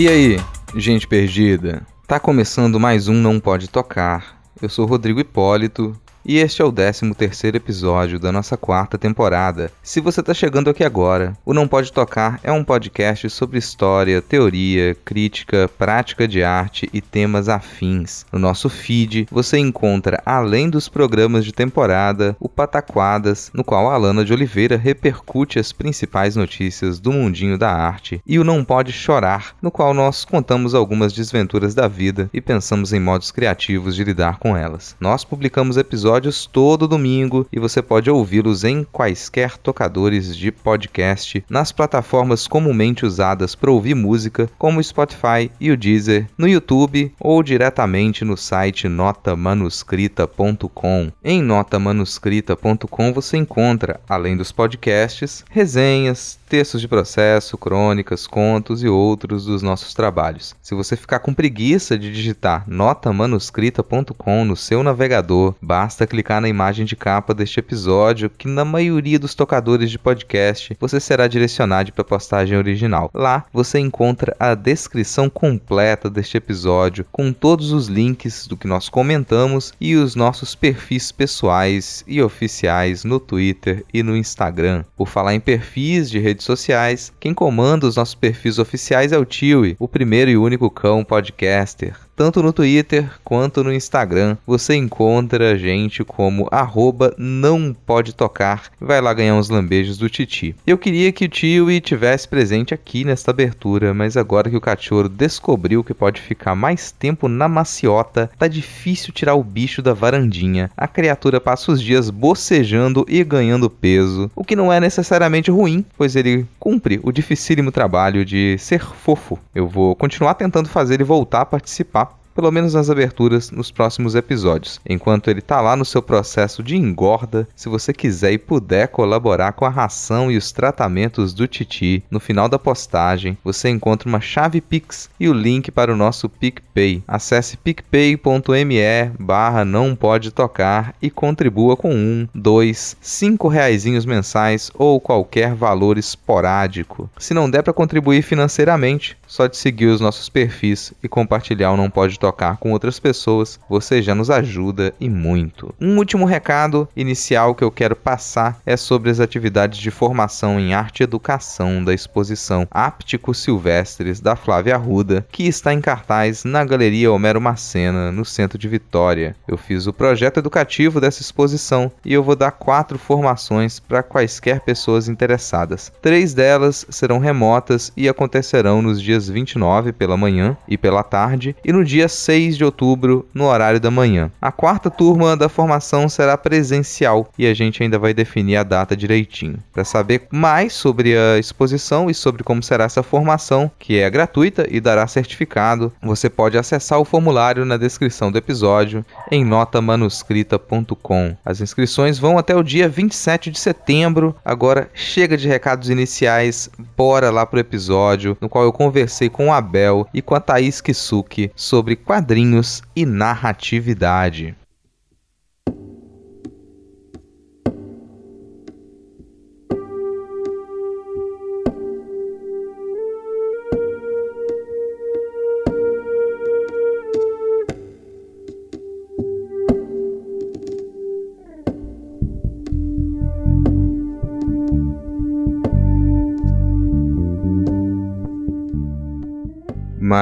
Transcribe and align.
E 0.00 0.08
aí, 0.08 0.38
gente 0.74 1.06
perdida? 1.06 1.86
Tá 2.06 2.18
começando 2.18 2.80
mais 2.80 3.06
um 3.06 3.12
Não 3.12 3.38
Pode 3.38 3.68
Tocar. 3.68 4.40
Eu 4.62 4.66
sou 4.66 4.86
Rodrigo 4.86 5.20
Hipólito 5.20 5.94
e 6.24 6.38
este 6.38 6.60
é 6.60 6.64
o 6.64 6.72
13 6.72 7.14
terceiro 7.14 7.56
episódio 7.56 8.18
da 8.18 8.30
nossa 8.30 8.56
quarta 8.56 8.98
temporada. 8.98 9.72
Se 9.82 10.00
você 10.00 10.20
está 10.20 10.34
chegando 10.34 10.68
aqui 10.68 10.84
agora, 10.84 11.36
o 11.44 11.54
Não 11.54 11.66
Pode 11.66 11.92
Tocar 11.92 12.38
é 12.42 12.52
um 12.52 12.62
podcast 12.62 13.28
sobre 13.30 13.58
história, 13.58 14.20
teoria, 14.20 14.94
crítica, 15.04 15.68
prática 15.78 16.28
de 16.28 16.42
arte 16.42 16.88
e 16.92 17.00
temas 17.00 17.48
afins. 17.48 18.26
No 18.32 18.38
nosso 18.38 18.68
feed, 18.68 19.28
você 19.30 19.58
encontra, 19.58 20.22
além 20.24 20.68
dos 20.68 20.88
programas 20.88 21.44
de 21.44 21.52
temporada, 21.52 22.36
o 22.38 22.48
Pataquadas, 22.48 23.50
no 23.54 23.64
qual 23.64 23.88
a 23.88 23.94
Alana 23.94 24.24
de 24.24 24.32
Oliveira 24.32 24.76
repercute 24.76 25.58
as 25.58 25.72
principais 25.72 26.36
notícias 26.36 27.00
do 27.00 27.12
mundinho 27.12 27.56
da 27.56 27.72
arte, 27.72 28.20
e 28.26 28.38
o 28.38 28.44
Não 28.44 28.64
Pode 28.64 28.92
Chorar, 28.92 29.54
no 29.62 29.70
qual 29.70 29.94
nós 29.94 30.24
contamos 30.24 30.74
algumas 30.74 31.12
desventuras 31.12 31.74
da 31.74 31.88
vida 31.88 32.28
e 32.32 32.40
pensamos 32.40 32.92
em 32.92 33.00
modos 33.00 33.30
criativos 33.30 33.96
de 33.96 34.04
lidar 34.04 34.38
com 34.38 34.56
elas. 34.56 34.96
Nós 35.00 35.24
publicamos 35.24 35.76
episódios 35.76 36.09
episódios 36.10 36.44
todo 36.44 36.88
domingo 36.88 37.46
e 37.52 37.60
você 37.60 37.80
pode 37.80 38.10
ouvi-los 38.10 38.64
em 38.64 38.82
quaisquer 38.82 39.56
tocadores 39.56 40.36
de 40.36 40.50
podcast 40.50 41.44
nas 41.48 41.70
plataformas 41.70 42.48
comumente 42.48 43.06
usadas 43.06 43.54
para 43.54 43.70
ouvir 43.70 43.94
música, 43.94 44.50
como 44.58 44.80
o 44.80 44.82
Spotify 44.82 45.48
e 45.60 45.70
o 45.70 45.76
Deezer, 45.76 46.26
no 46.36 46.48
YouTube 46.48 47.14
ou 47.20 47.44
diretamente 47.44 48.24
no 48.24 48.36
site 48.36 48.88
notamanuscrita.com. 48.88 51.12
Em 51.22 51.40
notamanuscrita.com 51.40 53.12
você 53.12 53.36
encontra, 53.36 54.00
além 54.08 54.36
dos 54.36 54.50
podcasts, 54.50 55.44
resenhas, 55.48 56.39
textos 56.50 56.80
de 56.80 56.88
processo, 56.88 57.56
crônicas, 57.56 58.26
contos 58.26 58.82
e 58.82 58.88
outros 58.88 59.44
dos 59.44 59.62
nossos 59.62 59.94
trabalhos. 59.94 60.56
Se 60.60 60.74
você 60.74 60.96
ficar 60.96 61.20
com 61.20 61.32
preguiça 61.32 61.96
de 61.96 62.12
digitar 62.12 62.64
notamanuscrita.com 62.66 64.44
no 64.44 64.56
seu 64.56 64.82
navegador, 64.82 65.54
basta 65.62 66.08
clicar 66.08 66.40
na 66.40 66.48
imagem 66.48 66.84
de 66.84 66.96
capa 66.96 67.32
deste 67.32 67.60
episódio, 67.60 68.28
que 68.28 68.48
na 68.48 68.64
maioria 68.64 69.16
dos 69.16 69.32
tocadores 69.32 69.92
de 69.92 69.98
podcast 69.98 70.76
você 70.80 70.98
será 70.98 71.28
direcionado 71.28 71.92
para 71.92 72.02
a 72.02 72.04
postagem 72.04 72.58
original. 72.58 73.12
Lá 73.14 73.46
você 73.52 73.78
encontra 73.78 74.34
a 74.36 74.56
descrição 74.56 75.30
completa 75.30 76.10
deste 76.10 76.36
episódio, 76.36 77.06
com 77.12 77.32
todos 77.32 77.70
os 77.70 77.86
links 77.86 78.48
do 78.48 78.56
que 78.56 78.66
nós 78.66 78.88
comentamos 78.88 79.72
e 79.80 79.94
os 79.94 80.16
nossos 80.16 80.56
perfis 80.56 81.12
pessoais 81.12 82.02
e 82.08 82.20
oficiais 82.20 83.04
no 83.04 83.20
Twitter 83.20 83.84
e 83.94 84.02
no 84.02 84.16
Instagram. 84.16 84.84
Por 84.96 85.06
falar 85.06 85.32
em 85.32 85.40
perfis 85.40 86.10
de 86.10 86.18
redes 86.18 86.39
sociais, 86.44 87.12
quem 87.20 87.32
comanda 87.34 87.86
os 87.86 87.96
nossos 87.96 88.14
perfis 88.14 88.58
oficiais 88.58 89.12
é 89.12 89.18
o 89.18 89.24
Tiwi, 89.24 89.76
o 89.78 89.88
primeiro 89.88 90.30
e 90.30 90.36
único 90.36 90.70
cão 90.70 91.04
podcaster 91.04 91.94
tanto 92.20 92.42
no 92.42 92.52
Twitter 92.52 93.10
quanto 93.24 93.64
no 93.64 93.72
Instagram. 93.72 94.36
Você 94.46 94.74
encontra 94.74 95.52
a 95.52 95.56
gente 95.56 96.04
como 96.04 96.48
arroba 96.50 97.14
não 97.16 97.74
pode 97.74 98.14
tocar. 98.14 98.64
Vai 98.78 99.00
lá 99.00 99.14
ganhar 99.14 99.36
uns 99.36 99.48
lambejos 99.48 99.96
do 99.96 100.10
Titi. 100.10 100.54
Eu 100.66 100.76
queria 100.76 101.12
que 101.12 101.24
o 101.24 101.28
tio 101.30 101.80
tivesse 101.80 102.28
presente 102.28 102.74
aqui 102.74 103.06
nesta 103.06 103.30
abertura, 103.30 103.94
mas 103.94 104.18
agora 104.18 104.50
que 104.50 104.56
o 104.56 104.60
cachorro 104.60 105.08
descobriu 105.08 105.82
que 105.82 105.94
pode 105.94 106.20
ficar 106.20 106.54
mais 106.54 106.92
tempo 106.92 107.26
na 107.26 107.48
maciota, 107.48 108.30
tá 108.38 108.46
difícil 108.46 109.14
tirar 109.14 109.34
o 109.34 109.42
bicho 109.42 109.80
da 109.80 109.94
varandinha. 109.94 110.70
A 110.76 110.86
criatura 110.86 111.40
passa 111.40 111.72
os 111.72 111.80
dias 111.80 112.10
bocejando 112.10 113.06
e 113.08 113.24
ganhando 113.24 113.70
peso, 113.70 114.30
o 114.36 114.44
que 114.44 114.54
não 114.54 114.70
é 114.70 114.78
necessariamente 114.78 115.50
ruim, 115.50 115.82
pois 115.96 116.14
ele 116.14 116.44
cumpre 116.58 117.00
o 117.02 117.10
dificílimo 117.10 117.72
trabalho 117.72 118.26
de 118.26 118.58
ser 118.58 118.84
fofo. 118.84 119.38
Eu 119.54 119.66
vou 119.66 119.96
continuar 119.96 120.34
tentando 120.34 120.68
fazer 120.68 120.92
ele 120.96 121.04
voltar 121.04 121.40
a 121.40 121.46
participar 121.46 122.09
pelo 122.34 122.50
menos 122.50 122.74
nas 122.74 122.90
aberturas, 122.90 123.50
nos 123.50 123.70
próximos 123.70 124.14
episódios. 124.14 124.80
Enquanto 124.88 125.28
ele 125.28 125.40
tá 125.40 125.60
lá 125.60 125.76
no 125.76 125.84
seu 125.84 126.02
processo 126.02 126.62
de 126.62 126.76
engorda, 126.76 127.48
se 127.54 127.68
você 127.68 127.92
quiser 127.92 128.32
e 128.32 128.38
puder 128.38 128.88
colaborar 128.88 129.52
com 129.52 129.64
a 129.64 129.70
ração 129.70 130.30
e 130.30 130.36
os 130.36 130.52
tratamentos 130.52 131.32
do 131.34 131.46
Titi, 131.46 132.02
no 132.10 132.20
final 132.20 132.48
da 132.48 132.58
postagem 132.58 133.36
você 133.44 133.68
encontra 133.68 134.08
uma 134.08 134.20
chave 134.20 134.60
Pix 134.60 135.10
e 135.18 135.28
o 135.28 135.32
link 135.32 135.70
para 135.70 135.92
o 135.92 135.96
nosso 135.96 136.28
PicPay. 136.28 137.02
Acesse 137.06 137.56
picpay.me 137.56 138.80
barra 139.18 139.64
não 139.64 139.94
pode 139.94 140.30
tocar 140.30 140.94
e 141.00 141.10
contribua 141.10 141.76
com 141.76 141.92
um, 141.92 142.28
dois, 142.34 142.96
cinco 143.00 143.48
reaisinhos 143.48 144.04
mensais 144.04 144.70
ou 144.74 145.00
qualquer 145.00 145.54
valor 145.54 145.98
esporádico. 145.98 147.10
Se 147.18 147.34
não 147.34 147.50
der 147.50 147.62
para 147.62 147.72
contribuir 147.72 148.22
financeiramente, 148.22 149.16
só 149.30 149.46
de 149.46 149.56
seguir 149.56 149.86
os 149.86 150.00
nossos 150.00 150.28
perfis 150.28 150.92
e 151.00 151.08
compartilhar 151.08 151.70
o 151.70 151.76
Não 151.76 151.88
Pode 151.88 152.18
Tocar 152.18 152.56
com 152.56 152.72
outras 152.72 152.98
pessoas, 152.98 153.60
você 153.68 154.02
já 154.02 154.12
nos 154.12 154.28
ajuda 154.28 154.92
e 154.98 155.08
muito. 155.08 155.72
Um 155.80 155.98
último 155.98 156.24
recado 156.24 156.88
inicial 156.96 157.54
que 157.54 157.62
eu 157.62 157.70
quero 157.70 157.94
passar 157.94 158.60
é 158.66 158.76
sobre 158.76 159.08
as 159.08 159.20
atividades 159.20 159.78
de 159.78 159.90
formação 159.90 160.58
em 160.58 160.74
arte 160.74 161.00
e 161.00 161.04
educação 161.04 161.84
da 161.84 161.94
exposição 161.94 162.66
Ápticos 162.72 163.38
Silvestres 163.38 164.18
da 164.18 164.34
Flávia 164.34 164.74
Arruda, 164.74 165.24
que 165.30 165.46
está 165.46 165.72
em 165.72 165.80
cartaz 165.80 166.42
na 166.42 166.64
Galeria 166.64 167.12
Homero 167.12 167.40
Macena, 167.40 168.10
no 168.10 168.24
centro 168.24 168.58
de 168.58 168.66
Vitória. 168.66 169.36
Eu 169.46 169.56
fiz 169.56 169.86
o 169.86 169.92
projeto 169.92 170.38
educativo 170.38 171.00
dessa 171.00 171.22
exposição 171.22 171.92
e 172.04 172.12
eu 172.12 172.24
vou 172.24 172.34
dar 172.34 172.50
quatro 172.50 172.98
formações 172.98 173.78
para 173.78 174.02
quaisquer 174.02 174.60
pessoas 174.60 175.08
interessadas. 175.08 175.92
Três 176.02 176.34
delas 176.34 176.84
serão 176.90 177.20
remotas 177.20 177.92
e 177.96 178.08
acontecerão 178.08 178.82
nos 178.82 179.00
dias 179.00 179.19
dias 179.20 179.28
29 179.28 179.92
pela 179.92 180.16
manhã 180.16 180.56
e 180.66 180.78
pela 180.78 181.02
tarde 181.02 181.54
e 181.64 181.72
no 181.72 181.84
dia 181.84 182.08
6 182.08 182.56
de 182.56 182.64
outubro 182.64 183.28
no 183.34 183.44
horário 183.44 183.78
da 183.78 183.90
manhã. 183.90 184.30
A 184.40 184.50
quarta 184.50 184.90
turma 184.90 185.36
da 185.36 185.48
formação 185.48 186.08
será 186.08 186.38
presencial 186.38 187.28
e 187.38 187.46
a 187.46 187.54
gente 187.54 187.82
ainda 187.82 187.98
vai 187.98 188.14
definir 188.14 188.56
a 188.56 188.62
data 188.62 188.96
direitinho. 188.96 189.58
Para 189.72 189.84
saber 189.84 190.22
mais 190.30 190.72
sobre 190.72 191.16
a 191.16 191.38
exposição 191.38 192.08
e 192.08 192.14
sobre 192.14 192.42
como 192.42 192.62
será 192.62 192.84
essa 192.84 193.02
formação, 193.02 193.70
que 193.78 193.98
é 193.98 194.08
gratuita 194.08 194.66
e 194.70 194.80
dará 194.80 195.06
certificado, 195.06 195.92
você 196.02 196.30
pode 196.30 196.56
acessar 196.56 196.98
o 196.98 197.04
formulário 197.04 197.64
na 197.64 197.76
descrição 197.76 198.32
do 198.32 198.38
episódio 198.38 199.04
em 199.30 199.44
notamanuscrita.com. 199.44 201.36
As 201.44 201.60
inscrições 201.60 202.18
vão 202.18 202.38
até 202.38 202.54
o 202.54 202.62
dia 202.62 202.88
27 202.88 203.50
de 203.50 203.58
setembro. 203.58 204.34
Agora 204.44 204.88
chega 204.94 205.36
de 205.36 205.48
recados 205.48 205.90
iniciais, 205.90 206.70
bora 206.96 207.30
lá 207.30 207.44
pro 207.44 207.58
episódio 207.58 208.36
no 208.40 208.48
qual 208.48 208.64
eu 208.64 208.72
conversei 208.72 209.09
conversei 209.10 209.28
com 209.28 209.48
o 209.48 209.52
Abel 209.52 210.06
e 210.14 210.22
com 210.22 210.36
a 210.36 210.40
Thaís 210.40 210.80
Kisuki 210.80 211.50
sobre 211.56 211.96
quadrinhos 211.96 212.80
e 212.94 213.04
narratividade. 213.04 214.54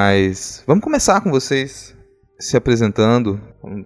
Mas 0.08 0.64
vamos 0.66 0.82
começar 0.82 1.20
com 1.20 1.31
vocês 1.31 1.94
se 2.40 2.56
apresentando, 2.56 3.38